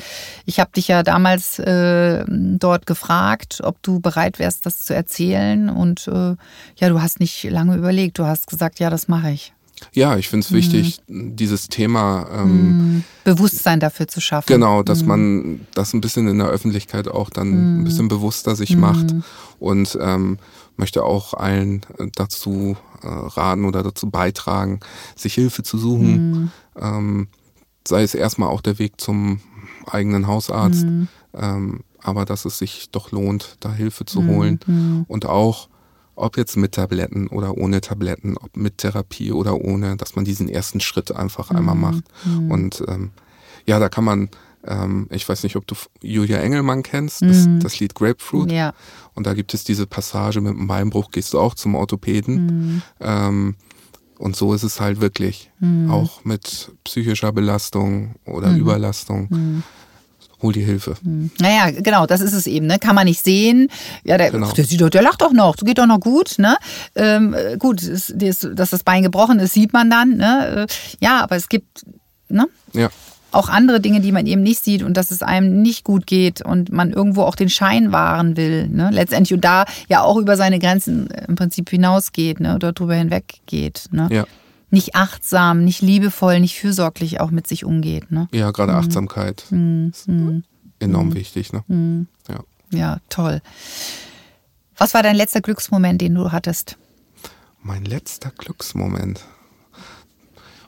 Ich 0.45 0.61
habe 0.61 0.71
dich 0.73 0.87
ja 0.87 1.03
damals 1.03 1.59
äh, 1.59 2.23
dort 2.29 2.85
gefragt, 2.85 3.59
ob 3.61 3.83
du 3.83 3.99
bereit 3.99 4.39
wärst, 4.39 4.65
das 4.65 4.85
zu 4.85 4.95
erzählen. 4.95 5.69
Und 5.69 6.07
äh, 6.07 6.35
ja, 6.77 6.89
du 6.89 7.01
hast 7.01 7.19
nicht 7.19 7.43
lange 7.43 7.75
überlegt. 7.75 8.17
Du 8.19 8.25
hast 8.25 8.47
gesagt, 8.47 8.79
ja, 8.79 8.89
das 8.89 9.09
mache 9.09 9.31
ich. 9.31 9.51
ja, 9.91 10.15
ich 10.15 10.29
finde 10.29 10.45
es 10.45 10.53
wichtig, 10.53 11.01
Mhm. 11.07 11.35
dieses 11.35 11.67
Thema 11.67 12.27
ähm, 12.31 13.03
Bewusstsein 13.25 13.81
dafür 13.81 14.07
zu 14.07 14.21
schaffen. 14.21 14.47
Genau, 14.47 14.81
dass 14.83 15.03
man 15.03 15.67
das 15.73 15.93
ein 15.93 15.99
bisschen 15.99 16.29
in 16.29 16.37
der 16.37 16.47
Öffentlichkeit 16.47 17.09
auch 17.09 17.29
dann 17.29 17.81
ein 17.81 17.83
bisschen 17.83 18.07
bewusster 18.07 18.55
sich 18.55 18.77
macht 18.77 19.13
und 19.59 19.97
ähm, 20.01 20.37
möchte 20.77 21.03
auch 21.03 21.33
allen 21.33 21.81
äh, 21.97 22.07
dazu 22.15 22.77
äh, 23.03 23.07
raten 23.07 23.65
oder 23.65 23.83
dazu 23.83 24.09
beitragen, 24.09 24.79
sich 25.17 25.33
Hilfe 25.33 25.63
zu 25.63 25.77
suchen. 25.77 26.51
Ähm, 26.79 27.27
sei 27.87 28.03
es 28.03 28.15
erstmal 28.15 28.49
auch 28.49 28.61
der 28.61 28.79
Weg 28.79 28.99
zum 28.99 29.39
eigenen 29.85 30.27
Hausarzt, 30.27 30.85
ähm, 31.33 31.81
aber 32.01 32.25
dass 32.25 32.45
es 32.45 32.57
sich 32.57 32.89
doch 32.91 33.11
lohnt, 33.11 33.57
da 33.59 33.71
Hilfe 33.71 34.05
zu 34.05 34.25
holen 34.25 34.59
und 35.07 35.25
auch 35.25 35.69
ob 36.15 36.37
jetzt 36.37 36.55
mit 36.55 36.73
Tabletten 36.73 37.27
oder 37.27 37.57
ohne 37.57 37.81
Tabletten, 37.81 38.37
ob 38.37 38.55
mit 38.55 38.77
Therapie 38.77 39.31
oder 39.31 39.55
ohne, 39.55 39.97
dass 39.97 40.15
man 40.15 40.25
diesen 40.25 40.47
ersten 40.47 40.79
Schritt 40.79 41.11
einfach 41.11 41.51
einmal 41.51 41.75
macht. 41.75 42.03
Und 42.49 42.83
ähm, 42.87 43.11
ja, 43.65 43.79
da 43.79 43.89
kann 43.89 44.05
man, 44.05 44.29
ähm, 44.65 45.07
ich 45.11 45.27
weiß 45.27 45.43
nicht, 45.43 45.55
ob 45.55 45.67
du 45.67 45.75
Julia 46.01 46.37
Engelmann 46.37 46.83
kennst, 46.83 47.21
das, 47.21 47.47
das 47.59 47.79
Lied 47.79 47.95
Grapefruit. 47.95 48.51
Ja. 48.51 48.73
Und 49.13 49.27
da 49.27 49.33
gibt 49.33 49.53
es 49.53 49.63
diese 49.63 49.87
Passage 49.87 50.39
mit 50.41 50.53
dem 50.53 50.67
Beinbruch, 50.67 51.11
gehst 51.11 51.33
du 51.33 51.39
auch 51.39 51.53
zum 51.53 51.75
Orthopäden. 51.75 52.81
Ähm, 53.01 53.55
und 54.19 54.35
so 54.35 54.53
ist 54.53 54.63
es 54.63 54.79
halt 54.79 55.01
wirklich. 55.01 55.51
Auch 55.89 56.23
mit 56.23 56.71
psychischer 56.83 57.31
Belastung 57.31 58.15
oder 58.25 58.51
Überlastung. 58.55 59.63
Hol 60.41 60.51
die 60.53 60.63
Hilfe. 60.63 60.95
Naja, 61.39 61.71
genau, 61.71 62.05
das 62.05 62.19
ist 62.21 62.33
es 62.33 62.45
eben, 62.45 62.67
ne? 62.67 62.77
Kann 62.77 62.93
man 62.93 63.05
nicht 63.05 63.23
sehen. 63.23 63.69
Ja, 64.03 64.17
der, 64.17 64.31
Genau. 64.31 64.51
der, 64.51 64.65
sieht 64.65 64.81
doch, 64.81 64.89
der 64.89 65.01
lacht 65.01 65.21
doch 65.21 65.31
noch, 65.31 65.55
geht 65.55 65.77
doch 65.77 65.87
noch 65.87 65.99
gut, 66.01 66.35
ne? 66.37 66.57
Ähm, 66.95 67.33
äh, 67.33 67.57
gut, 67.57 67.81
es- 67.81 68.13
das, 68.15 68.45
dass 68.53 68.69
das 68.71 68.83
Bein 68.83 69.01
gebrochen 69.03 69.39
ist, 69.39 69.53
sieht 69.53 69.71
man 69.73 69.89
dann, 69.89 70.17
ne? 70.17 70.67
Äh, 70.69 70.73
Ja, 70.99 71.23
aber 71.23 71.37
es 71.37 71.47
gibt, 71.49 71.85
ne? 72.27 72.47
Ja. 72.73 72.89
Auch 73.35 73.49
andere 73.49 73.81
Dinge, 73.81 73.99
die 73.99 74.13
man 74.13 74.25
eben 74.27 74.41
nicht 74.41 74.63
sieht 74.63 74.81
und 74.81 74.95
dass 74.95 75.11
es 75.11 75.21
einem 75.21 75.61
nicht 75.61 75.83
gut 75.83 76.07
geht 76.07 76.41
und 76.41 76.71
man 76.71 76.91
irgendwo 76.91 77.23
auch 77.23 77.35
den 77.35 77.49
Schein 77.49 77.91
wahren 77.91 78.37
will, 78.37 78.69
ne? 78.69 78.89
Letztendlich 78.93 79.33
und 79.33 79.43
da 79.43 79.65
ja 79.89 80.03
auch 80.03 80.15
über 80.15 80.37
seine 80.37 80.57
Grenzen 80.57 81.09
äh, 81.11 81.25
im 81.27 81.35
Prinzip 81.35 81.69
hinausgeht, 81.69 82.39
ne? 82.39 82.55
Oder 82.55 82.71
drüber 82.71 82.95
hinweggeht, 82.95 83.89
ne? 83.91 84.07
Ja. 84.09 84.25
Nicht 84.69 84.95
achtsam, 84.95 85.65
nicht 85.65 85.81
liebevoll, 85.81 86.39
nicht 86.39 86.57
fürsorglich 86.57 87.19
auch 87.19 87.29
mit 87.29 87.45
sich 87.45 87.65
umgeht, 87.65 88.09
ne? 88.09 88.29
Ja, 88.31 88.51
gerade 88.51 88.73
Achtsamkeit 88.73 89.41
ist 89.51 90.07
enorm 90.79 91.13
wichtig. 91.13 91.51
Ne? 91.51 92.07
Ja. 92.29 92.39
Ja, 92.71 92.97
toll. 93.09 93.41
Was 94.77 94.93
war 94.93 95.03
dein 95.03 95.17
letzter 95.17 95.41
Glücksmoment, 95.41 95.99
den 95.99 96.15
du 96.15 96.31
hattest? 96.31 96.77
Mein 97.61 97.83
letzter 97.83 98.31
Glücksmoment. 98.31 99.25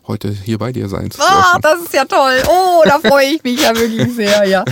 Heute 0.08 0.30
hier 0.32 0.58
bei 0.58 0.72
dir 0.72 0.88
sein 0.88 1.12
zu 1.12 1.22
Ah, 1.22 1.58
dürfen. 1.58 1.62
das 1.64 1.82
ist 1.82 1.94
ja 1.94 2.06
toll. 2.06 2.42
Oh, 2.48 2.82
da 2.86 3.00
freue 3.00 3.26
ich 3.26 3.44
mich 3.44 3.62
ja 3.62 3.76
wirklich 3.76 4.14
sehr, 4.16 4.46
ja. 4.46 4.64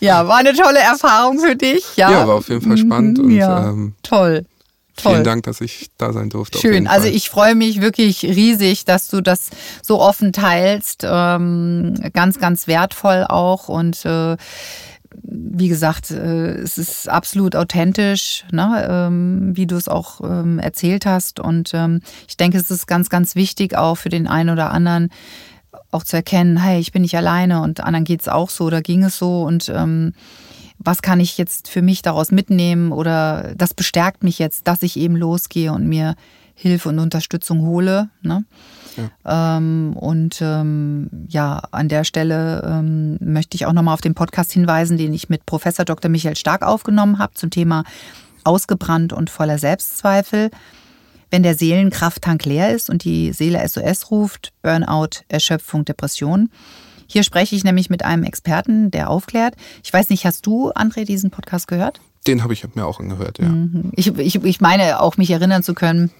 Ja, 0.00 0.26
war 0.26 0.38
eine 0.38 0.52
tolle 0.52 0.80
Erfahrung 0.80 1.38
für 1.38 1.54
dich. 1.54 1.84
Ja, 1.96 2.10
Ja, 2.10 2.26
war 2.26 2.34
auf 2.36 2.48
jeden 2.48 2.60
Fall 2.62 2.76
spannend 2.76 3.18
Mhm, 3.18 3.24
und 3.24 3.30
ja. 3.30 3.68
ähm, 3.70 3.94
toll. 4.02 4.44
Toll. 4.96 5.12
vielen 5.12 5.24
Dank, 5.24 5.44
dass 5.44 5.60
ich 5.62 5.90
da 5.96 6.12
sein 6.12 6.28
durfte. 6.28 6.58
Schön. 6.58 6.86
Also 6.86 7.06
ich 7.06 7.30
freue 7.30 7.54
mich 7.54 7.80
wirklich 7.80 8.22
riesig, 8.24 8.84
dass 8.84 9.06
du 9.06 9.20
das 9.22 9.48
so 9.82 9.98
offen 10.00 10.32
teilst. 10.32 11.06
Ähm, 11.08 11.94
ganz, 12.12 12.38
ganz 12.38 12.66
wertvoll 12.66 13.24
auch. 13.28 13.68
Und 13.68 14.04
äh, 14.04 14.36
wie 15.22 15.68
gesagt, 15.68 16.10
äh, 16.10 16.54
es 16.54 16.78
ist 16.78 17.08
absolut 17.08 17.56
authentisch, 17.56 18.44
ne? 18.52 18.86
ähm, 18.88 19.56
wie 19.56 19.66
du 19.66 19.76
es 19.76 19.88
auch 19.88 20.20
ähm, 20.22 20.58
erzählt 20.58 21.06
hast. 21.06 21.40
Und 21.40 21.72
ähm, 21.74 22.00
ich 22.28 22.36
denke, 22.36 22.58
es 22.58 22.70
ist 22.70 22.86
ganz, 22.86 23.10
ganz 23.10 23.34
wichtig 23.34 23.76
auch 23.76 23.96
für 23.96 24.08
den 24.08 24.26
einen 24.26 24.50
oder 24.50 24.70
anderen 24.70 25.10
auch 25.90 26.04
zu 26.04 26.16
erkennen, 26.16 26.56
hey, 26.56 26.80
ich 26.80 26.92
bin 26.92 27.02
nicht 27.02 27.16
alleine 27.16 27.62
und 27.62 27.80
anderen 27.80 28.04
geht 28.04 28.20
es 28.20 28.28
auch 28.28 28.50
so 28.50 28.64
oder 28.64 28.82
ging 28.82 29.04
es 29.04 29.18
so. 29.18 29.42
Und 29.42 29.72
was 30.78 31.02
kann 31.02 31.20
ich 31.20 31.38
jetzt 31.38 31.68
für 31.68 31.82
mich 31.82 32.02
daraus 32.02 32.32
mitnehmen 32.32 32.90
oder 32.90 33.54
das 33.56 33.74
bestärkt 33.74 34.24
mich 34.24 34.38
jetzt, 34.38 34.66
dass 34.66 34.82
ich 34.82 34.96
eben 34.96 35.14
losgehe 35.14 35.72
und 35.72 35.86
mir 35.86 36.16
Hilfe 36.60 36.90
und 36.90 36.98
Unterstützung 36.98 37.62
hole. 37.62 38.10
Ne? 38.20 38.44
Ähm, 39.24 39.94
und 39.96 40.40
ähm, 40.42 41.08
ja, 41.28 41.62
an 41.70 41.88
der 41.88 42.04
Stelle 42.04 42.62
ähm, 42.66 43.16
möchte 43.20 43.54
ich 43.54 43.64
auch 43.64 43.72
nochmal 43.72 43.94
auf 43.94 44.02
den 44.02 44.14
Podcast 44.14 44.52
hinweisen, 44.52 44.98
den 44.98 45.14
ich 45.14 45.30
mit 45.30 45.46
Professor 45.46 45.86
Dr. 45.86 46.10
Michael 46.10 46.36
Stark 46.36 46.62
aufgenommen 46.62 47.18
habe 47.18 47.32
zum 47.32 47.48
Thema 47.48 47.84
Ausgebrannt 48.44 49.14
und 49.14 49.30
voller 49.30 49.56
Selbstzweifel. 49.56 50.50
Wenn 51.30 51.42
der 51.42 51.54
Seelenkrafttank 51.54 52.44
leer 52.44 52.74
ist 52.74 52.90
und 52.90 53.04
die 53.04 53.32
Seele 53.32 53.66
SOS 53.66 54.10
ruft, 54.10 54.52
Burnout, 54.60 55.22
Erschöpfung, 55.28 55.86
Depression. 55.86 56.50
Hier 57.06 57.22
spreche 57.22 57.56
ich 57.56 57.64
nämlich 57.64 57.88
mit 57.88 58.04
einem 58.04 58.24
Experten, 58.24 58.90
der 58.90 59.08
aufklärt. 59.08 59.54
Ich 59.82 59.92
weiß 59.92 60.10
nicht, 60.10 60.26
hast 60.26 60.44
du, 60.46 60.72
André, 60.72 61.06
diesen 61.06 61.30
Podcast 61.30 61.68
gehört? 61.68 62.00
Den 62.26 62.42
habe 62.42 62.52
ich 62.52 62.64
mir 62.74 62.84
auch 62.84 63.00
angehört, 63.00 63.38
ja. 63.38 63.50
Ich, 63.92 64.08
ich, 64.18 64.44
ich 64.44 64.60
meine 64.60 65.00
auch, 65.00 65.16
mich 65.16 65.30
erinnern 65.30 65.62
zu 65.62 65.72
können, 65.72 66.10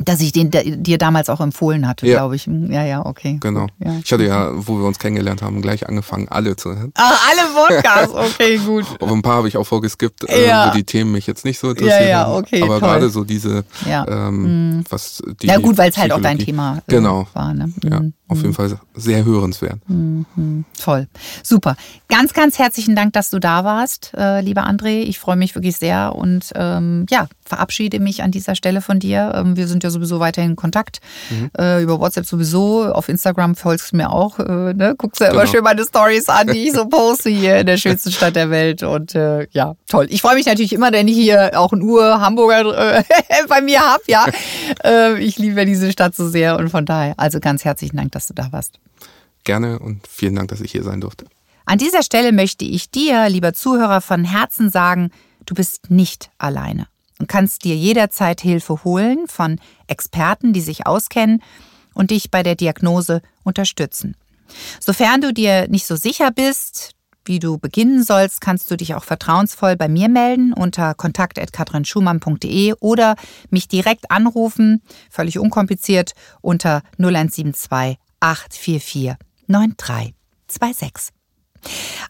Dass 0.00 0.20
ich 0.20 0.30
den 0.32 0.50
dir 0.52 0.96
damals 0.96 1.28
auch 1.28 1.40
empfohlen 1.40 1.88
hatte, 1.88 2.06
Ja. 2.06 2.18
glaube 2.18 2.36
ich. 2.36 2.46
Ja, 2.46 2.84
ja, 2.84 3.04
okay. 3.04 3.38
Genau. 3.40 3.66
Ja. 3.84 3.96
Ich 4.04 4.12
hatte 4.12 4.24
ja, 4.24 4.50
wo 4.54 4.78
wir 4.78 4.86
uns 4.86 4.98
kennengelernt 5.00 5.42
haben, 5.42 5.60
gleich 5.60 5.88
angefangen, 5.88 6.28
alle 6.28 6.54
zu 6.54 6.70
hören. 6.76 6.92
Ach, 6.94 7.28
alle 7.30 7.66
Podcasts, 7.82 8.14
okay, 8.14 8.58
gut. 8.58 8.84
Aber 9.00 9.10
ein 9.12 9.22
paar 9.22 9.38
habe 9.38 9.48
ich 9.48 9.56
auch 9.56 9.64
vorgeskippt, 9.66 10.28
äh, 10.28 10.46
Ja. 10.46 10.68
wo 10.68 10.76
die 10.76 10.84
Themen 10.84 11.10
mich 11.10 11.26
jetzt 11.26 11.44
nicht 11.44 11.58
so 11.58 11.70
interessieren. 11.70 12.02
Ja, 12.02 12.08
ja, 12.08 12.32
okay, 12.32 12.62
Aber 12.62 12.78
toll. 12.78 12.88
gerade 12.88 13.10
so 13.10 13.24
diese, 13.24 13.64
Ja. 13.86 14.06
ähm, 14.08 14.84
was 14.88 15.20
die 15.42 15.48
Ja 15.48 15.58
gut, 15.58 15.76
weil 15.76 15.90
es 15.90 15.96
halt 15.98 16.12
auch 16.12 16.20
dein 16.20 16.38
Thema 16.38 16.78
äh, 16.78 16.80
Genau. 16.92 17.26
war. 17.34 17.52
Ne? 17.52 17.72
Ja, 17.82 17.98
Mhm. 18.00 18.12
auf 18.28 18.38
jeden 18.40 18.54
Fall 18.54 18.78
sehr 18.94 19.24
hörenswert. 19.24 19.80
Toll. 20.82 21.08
Super. 21.42 21.76
Ganz, 22.08 22.32
ganz 22.32 22.58
herzlichen 22.58 22.94
Dank, 22.94 23.12
dass 23.14 23.30
du 23.30 23.38
da 23.38 23.64
warst, 23.64 24.12
äh, 24.16 24.40
lieber 24.42 24.64
André. 24.66 25.00
Ich 25.02 25.18
freue 25.18 25.36
mich 25.36 25.54
wirklich 25.54 25.76
sehr 25.76 26.14
und 26.14 26.52
ähm, 26.54 27.06
ja, 27.10 27.26
verabschiede 27.44 27.98
mich 28.00 28.22
an 28.22 28.30
dieser 28.30 28.54
Stelle 28.54 28.80
von 28.80 28.98
dir. 29.00 29.32
Ähm, 29.34 29.56
wir 29.56 29.66
sind 29.68 29.82
ja 29.82 29.87
sowieso 29.90 30.20
weiterhin 30.20 30.50
in 30.52 30.56
Kontakt. 30.56 31.00
Äh, 31.58 31.82
über 31.82 32.00
WhatsApp 32.00 32.26
sowieso. 32.26 32.84
Auf 32.92 33.08
Instagram 33.08 33.54
folgst 33.54 33.92
du 33.92 33.96
mir 33.96 34.10
auch. 34.10 34.38
Äh, 34.38 34.74
ne? 34.74 34.94
Guckst 34.96 35.20
du 35.20 35.24
ja 35.24 35.30
immer 35.30 35.40
Genau. 35.42 35.52
schön 35.52 35.64
meine 35.64 35.84
Stories 35.84 36.28
an, 36.28 36.48
die 36.48 36.68
ich 36.68 36.72
so 36.72 36.86
poste 36.88 37.30
hier 37.30 37.58
in 37.58 37.66
der 37.66 37.76
schönsten 37.76 38.12
Stadt 38.12 38.36
der 38.36 38.50
Welt. 38.50 38.82
Und 38.82 39.14
äh, 39.14 39.46
ja, 39.50 39.74
toll. 39.88 40.06
Ich 40.10 40.22
freue 40.22 40.34
mich 40.34 40.46
natürlich 40.46 40.72
immer, 40.72 40.92
wenn 40.92 41.08
ich 41.08 41.16
hier 41.16 41.52
auch 41.58 41.72
einen 41.72 41.82
Ur-Hamburger 41.82 42.98
äh, 42.98 43.04
bei 43.48 43.60
mir 43.60 43.80
habe. 43.80 44.02
Ja, 44.06 44.26
äh, 44.84 45.18
ich 45.22 45.38
liebe 45.38 45.64
diese 45.66 45.90
Stadt 45.92 46.14
so 46.14 46.28
sehr 46.28 46.56
und 46.58 46.68
von 46.70 46.84
daher, 46.86 47.14
also 47.16 47.40
ganz 47.40 47.64
herzlichen 47.64 47.96
Dank, 47.96 48.12
dass 48.12 48.26
du 48.26 48.34
da 48.34 48.52
warst. 48.52 48.78
Gerne 49.44 49.78
und 49.78 50.06
vielen 50.06 50.34
Dank, 50.34 50.48
dass 50.48 50.60
ich 50.60 50.72
hier 50.72 50.82
sein 50.82 51.00
durfte. 51.00 51.26
An 51.64 51.78
dieser 51.78 52.02
Stelle 52.02 52.32
möchte 52.32 52.64
ich 52.64 52.90
dir, 52.90 53.28
lieber 53.28 53.52
Zuhörer, 53.52 54.00
von 54.00 54.24
Herzen 54.24 54.70
sagen, 54.70 55.10
du 55.46 55.54
bist 55.54 55.90
nicht 55.90 56.30
alleine 56.38 56.86
und 57.18 57.28
kannst 57.28 57.64
dir 57.64 57.76
jederzeit 57.76 58.40
Hilfe 58.40 58.84
holen 58.84 59.26
von 59.26 59.60
Experten, 59.86 60.52
die 60.52 60.60
sich 60.60 60.86
auskennen 60.86 61.42
und 61.94 62.10
dich 62.10 62.30
bei 62.30 62.42
der 62.42 62.54
Diagnose 62.54 63.22
unterstützen. 63.44 64.16
Sofern 64.80 65.20
du 65.20 65.32
dir 65.32 65.68
nicht 65.68 65.86
so 65.86 65.96
sicher 65.96 66.30
bist, 66.30 66.92
wie 67.24 67.38
du 67.38 67.58
beginnen 67.58 68.02
sollst, 68.02 68.40
kannst 68.40 68.70
du 68.70 68.76
dich 68.76 68.94
auch 68.94 69.04
vertrauensvoll 69.04 69.76
bei 69.76 69.88
mir 69.88 70.08
melden 70.08 70.54
unter 70.54 70.94
kontakt.katrinschumann.de 70.94 72.74
oder 72.80 73.16
mich 73.50 73.68
direkt 73.68 74.10
anrufen, 74.10 74.82
völlig 75.10 75.38
unkompliziert, 75.38 76.12
unter 76.40 76.82
0172 76.96 77.98
844 78.20 79.16
9326. 79.46 81.17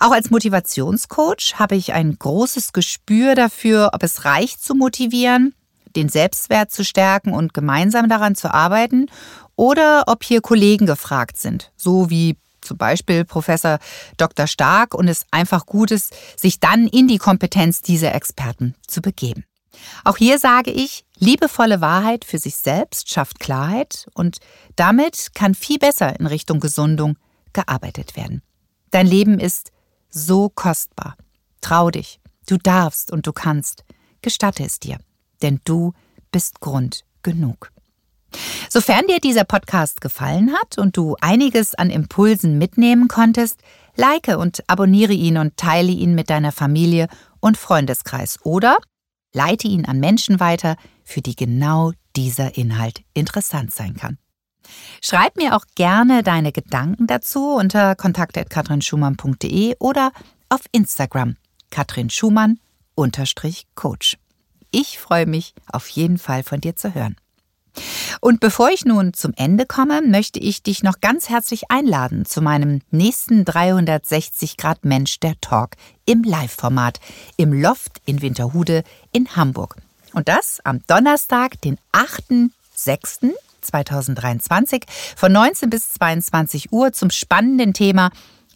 Auch 0.01 0.12
als 0.12 0.30
Motivationscoach 0.30 1.55
habe 1.57 1.76
ich 1.76 1.92
ein 1.92 2.16
großes 2.18 2.72
Gespür 2.72 3.34
dafür, 3.34 3.90
ob 3.92 4.03
es 4.03 4.24
reicht 4.24 4.62
zu 4.62 4.74
motivieren, 4.74 5.55
den 5.96 6.09
Selbstwert 6.09 6.70
zu 6.70 6.84
stärken 6.84 7.32
und 7.32 7.55
gemeinsam 7.55 8.09
daran 8.09 8.34
zu 8.34 8.53
arbeiten 8.53 9.07
oder 9.57 10.05
ob 10.07 10.22
hier 10.22 10.40
Kollegen 10.40 10.86
gefragt 10.86 11.38
sind, 11.38 11.72
so 11.76 12.11
wie 12.11 12.36
zum 12.61 12.76
Beispiel 12.76 13.24
Professor 13.24 13.78
Dr. 14.16 14.46
Stark 14.46 14.94
und 14.94 15.09
es 15.09 15.24
einfach 15.30 15.66
gut 15.66 15.90
ist, 15.90 16.14
sich 16.36 16.61
dann 16.61 16.86
in 16.86 17.09
die 17.09 17.18
Kompetenz 17.18 17.80
dieser 17.80 18.14
Experten 18.14 18.74
zu 18.86 19.01
begeben. 19.01 19.44
Auch 20.05 20.16
hier 20.16 20.38
sage 20.38 20.70
ich, 20.70 21.05
liebevolle 21.18 21.80
Wahrheit 21.80 22.24
für 22.24 22.38
sich 22.38 22.57
selbst 22.57 23.11
schafft 23.11 23.40
Klarheit 23.40 24.07
und 24.14 24.38
damit 24.76 25.34
kann 25.34 25.55
viel 25.55 25.78
besser 25.78 26.18
in 26.18 26.26
Richtung 26.26 26.61
Gesundung 26.61 27.16
gearbeitet 27.53 28.16
werden. 28.16 28.42
Dein 28.91 29.07
Leben 29.07 29.39
ist 29.39 29.72
so 30.09 30.49
kostbar. 30.49 31.16
Trau 31.61 31.91
dich. 31.91 32.20
Du 32.47 32.57
darfst 32.57 33.11
und 33.11 33.26
du 33.26 33.32
kannst. 33.32 33.84
Gestatte 34.22 34.64
es 34.64 34.80
dir. 34.80 34.99
Denn 35.43 35.61
du 35.64 35.93
bist 36.32 36.61
Grund 36.61 37.05
genug. 37.22 37.70
Sofern 38.68 39.07
dir 39.07 39.20
dieser 39.20 39.45
Podcast 39.45 40.01
gefallen 40.01 40.53
hat 40.53 40.78
und 40.78 40.97
du 40.97 41.16
einiges 41.20 41.74
an 41.74 41.91
Impulsen 41.91 42.59
mitnehmen 42.59 43.09
konntest, 43.09 43.61
like 43.97 44.28
und 44.28 44.62
abonniere 44.66 45.14
ihn 45.14 45.39
und 45.39 45.57
teile 45.57 45.93
ihn 45.93 46.14
mit 46.14 46.28
deiner 46.30 46.53
Familie 46.53 47.09
und 47.41 47.57
Freundeskreis 47.57 48.39
oder 48.45 48.78
leite 49.32 49.68
ihn 49.68 49.86
an 49.86 50.01
Menschen 50.01 50.41
weiter, 50.41 50.76
für 51.05 51.22
die 51.22 51.36
genau 51.36 51.93
dieser 52.16 52.57
Inhalt 52.57 53.03
interessant 53.14 53.74
sein 53.74 53.95
kann. 53.95 54.18
Schreib 55.00 55.36
mir 55.36 55.56
auch 55.56 55.64
gerne 55.74 56.22
deine 56.22 56.52
Gedanken 56.52 57.06
dazu 57.06 57.54
unter 57.54 57.94
kontakt.katrinschumann.de 57.94 59.76
oder 59.78 60.12
auf 60.48 60.60
Instagram 60.72 61.36
Katrin 61.70 62.10
Schumann 62.10 62.58
Coach. 63.74 64.16
Ich 64.70 64.98
freue 64.98 65.26
mich 65.26 65.54
auf 65.70 65.88
jeden 65.88 66.18
Fall 66.18 66.42
von 66.42 66.60
dir 66.60 66.76
zu 66.76 66.94
hören. 66.94 67.16
Und 68.20 68.40
bevor 68.40 68.70
ich 68.70 68.84
nun 68.84 69.14
zum 69.14 69.32
Ende 69.36 69.66
komme, 69.66 70.02
möchte 70.02 70.40
ich 70.40 70.62
dich 70.62 70.82
noch 70.82 71.00
ganz 71.00 71.28
herzlich 71.28 71.70
einladen 71.70 72.24
zu 72.24 72.42
meinem 72.42 72.80
nächsten 72.90 73.44
360 73.44 74.56
Grad 74.56 74.84
Mensch 74.84 75.20
der 75.20 75.40
Talk 75.40 75.76
im 76.04 76.22
Live-Format 76.24 76.98
im 77.36 77.52
Loft 77.52 78.00
in 78.04 78.20
Winterhude 78.20 78.82
in 79.12 79.36
Hamburg. 79.36 79.76
Und 80.12 80.28
das 80.28 80.60
am 80.64 80.80
Donnerstag, 80.86 81.60
den 81.60 81.78
8.6.2023 83.72 84.82
von 85.16 85.32
19 85.32 85.70
bis 85.70 85.92
22 85.92 86.72
Uhr 86.72 86.92
zum 86.92 87.10
spannenden 87.10 87.74
Thema 87.74 88.10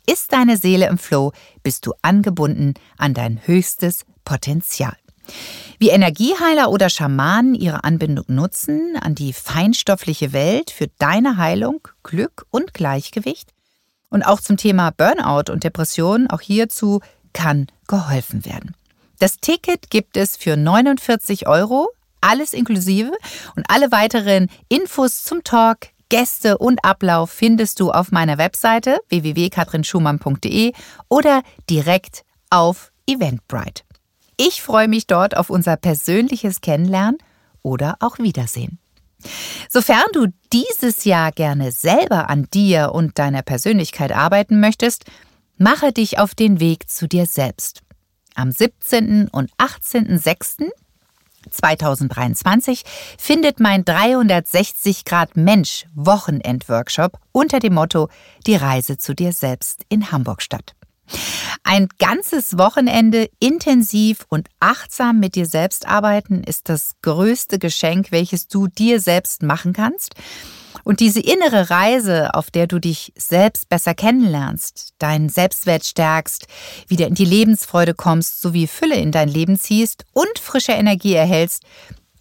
Ist 0.06 0.32
deine 0.32 0.56
Seele 0.56 0.88
im 0.88 0.98
Flow? 0.98 1.32
Bist 1.62 1.86
du 1.86 1.94
angebunden 2.02 2.74
an 2.98 3.14
dein 3.14 3.40
höchstes 3.46 4.04
Potenzial? 4.24 4.96
Wie 5.78 5.88
Energieheiler 5.88 6.70
oder 6.70 6.88
Schamanen 6.88 7.54
ihre 7.54 7.84
Anbindung 7.84 8.24
nutzen 8.28 8.96
an 9.00 9.14
die 9.14 9.32
feinstoffliche 9.32 10.32
Welt 10.32 10.70
für 10.70 10.88
deine 10.98 11.36
Heilung, 11.36 11.80
Glück 12.02 12.46
und 12.50 12.74
Gleichgewicht. 12.74 13.50
Und 14.08 14.22
auch 14.22 14.40
zum 14.40 14.56
Thema 14.56 14.90
Burnout 14.90 15.50
und 15.50 15.64
Depression, 15.64 16.28
auch 16.28 16.40
hierzu 16.40 17.00
kann 17.32 17.66
geholfen 17.88 18.44
werden. 18.44 18.74
Das 19.18 19.38
Ticket 19.38 19.90
gibt 19.90 20.16
es 20.16 20.36
für 20.36 20.56
49 20.56 21.46
Euro, 21.46 21.88
alles 22.22 22.54
inklusive. 22.54 23.12
Und 23.54 23.64
alle 23.68 23.92
weiteren 23.92 24.48
Infos 24.68 25.22
zum 25.22 25.44
Talk, 25.44 25.88
Gäste 26.08 26.58
und 26.58 26.84
Ablauf 26.84 27.30
findest 27.30 27.80
du 27.80 27.90
auf 27.90 28.10
meiner 28.12 28.38
Webseite 28.38 29.00
www.katrinschumann.de 29.08 30.72
oder 31.08 31.42
direkt 31.68 32.24
auf 32.50 32.92
Eventbrite. 33.06 33.82
Ich 34.36 34.62
freue 34.62 34.88
mich 34.88 35.06
dort 35.06 35.36
auf 35.36 35.50
unser 35.50 35.76
persönliches 35.76 36.60
Kennenlernen 36.60 37.18
oder 37.62 37.96
auch 38.00 38.18
Wiedersehen. 38.18 38.78
Sofern 39.68 40.04
du 40.12 40.26
dieses 40.52 41.04
Jahr 41.04 41.32
gerne 41.32 41.72
selber 41.72 42.28
an 42.28 42.48
dir 42.52 42.92
und 42.92 43.18
deiner 43.18 43.42
Persönlichkeit 43.42 44.12
arbeiten 44.12 44.60
möchtest, 44.60 45.04
mache 45.56 45.92
dich 45.92 46.18
auf 46.18 46.34
den 46.34 46.60
Weg 46.60 46.90
zu 46.90 47.06
dir 47.06 47.26
selbst. 47.26 47.80
Am 48.34 48.50
17. 48.50 49.28
und 49.28 49.50
18.06.2023 51.50 52.82
findet 53.18 53.60
mein 53.60 53.84
360 53.84 55.04
Grad 55.04 55.36
Mensch 55.36 55.86
Wochenendworkshop 55.94 57.18
unter 57.32 57.58
dem 57.58 57.74
Motto 57.74 58.08
Die 58.46 58.56
Reise 58.56 58.98
zu 58.98 59.14
dir 59.14 59.32
selbst 59.32 59.82
in 59.88 60.12
Hamburg 60.12 60.42
statt. 60.42 60.74
Ein 61.64 61.88
ganzes 61.98 62.58
Wochenende 62.58 63.28
intensiv 63.38 64.24
und 64.28 64.48
achtsam 64.60 65.20
mit 65.20 65.34
dir 65.34 65.46
selbst 65.46 65.86
arbeiten 65.86 66.42
ist 66.42 66.68
das 66.68 66.92
größte 67.02 67.58
Geschenk, 67.58 68.10
welches 68.10 68.48
du 68.48 68.66
dir 68.66 69.00
selbst 69.00 69.42
machen 69.42 69.72
kannst. 69.72 70.14
Und 70.84 71.00
diese 71.00 71.20
innere 71.20 71.70
Reise, 71.70 72.34
auf 72.34 72.50
der 72.50 72.66
du 72.66 72.78
dich 72.78 73.12
selbst 73.16 73.68
besser 73.68 73.94
kennenlernst, 73.94 74.94
deinen 74.98 75.28
Selbstwert 75.28 75.84
stärkst, 75.84 76.46
wieder 76.88 77.06
in 77.06 77.14
die 77.14 77.24
Lebensfreude 77.24 77.94
kommst, 77.94 78.40
sowie 78.40 78.66
Fülle 78.66 78.96
in 78.96 79.12
dein 79.12 79.28
Leben 79.28 79.58
ziehst 79.58 80.04
und 80.12 80.38
frische 80.38 80.72
Energie 80.72 81.14
erhältst, 81.14 81.64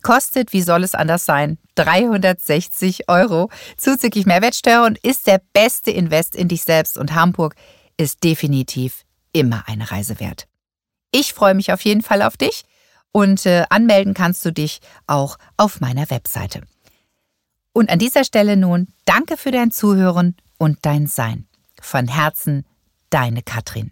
kostet, 0.01 0.53
wie 0.53 0.61
soll 0.61 0.83
es 0.83 0.95
anders 0.95 1.25
sein, 1.25 1.57
360 1.75 3.07
Euro 3.07 3.49
zuzüglich 3.77 4.25
Mehrwertsteuer 4.25 4.85
und 4.85 4.97
ist 4.99 5.27
der 5.27 5.41
beste 5.53 5.91
Invest 5.91 6.35
in 6.35 6.47
dich 6.47 6.63
selbst. 6.63 6.97
Und 6.97 7.13
Hamburg 7.13 7.55
ist 7.97 8.23
definitiv 8.23 9.03
immer 9.31 9.63
eine 9.67 9.91
Reise 9.91 10.19
wert. 10.19 10.47
Ich 11.11 11.33
freue 11.33 11.53
mich 11.53 11.71
auf 11.71 11.81
jeden 11.81 12.01
Fall 12.01 12.21
auf 12.21 12.37
dich 12.37 12.63
und 13.11 13.45
äh, 13.45 13.65
anmelden 13.69 14.13
kannst 14.13 14.43
du 14.45 14.51
dich 14.51 14.79
auch 15.07 15.37
auf 15.57 15.81
meiner 15.81 16.09
Webseite. 16.09 16.61
Und 17.73 17.89
an 17.89 17.99
dieser 17.99 18.23
Stelle 18.23 18.57
nun 18.57 18.87
danke 19.05 19.37
für 19.37 19.51
dein 19.51 19.71
Zuhören 19.71 20.35
und 20.57 20.79
dein 20.81 21.07
Sein. 21.07 21.47
Von 21.81 22.07
Herzen, 22.07 22.65
deine 23.09 23.41
Katrin. 23.41 23.91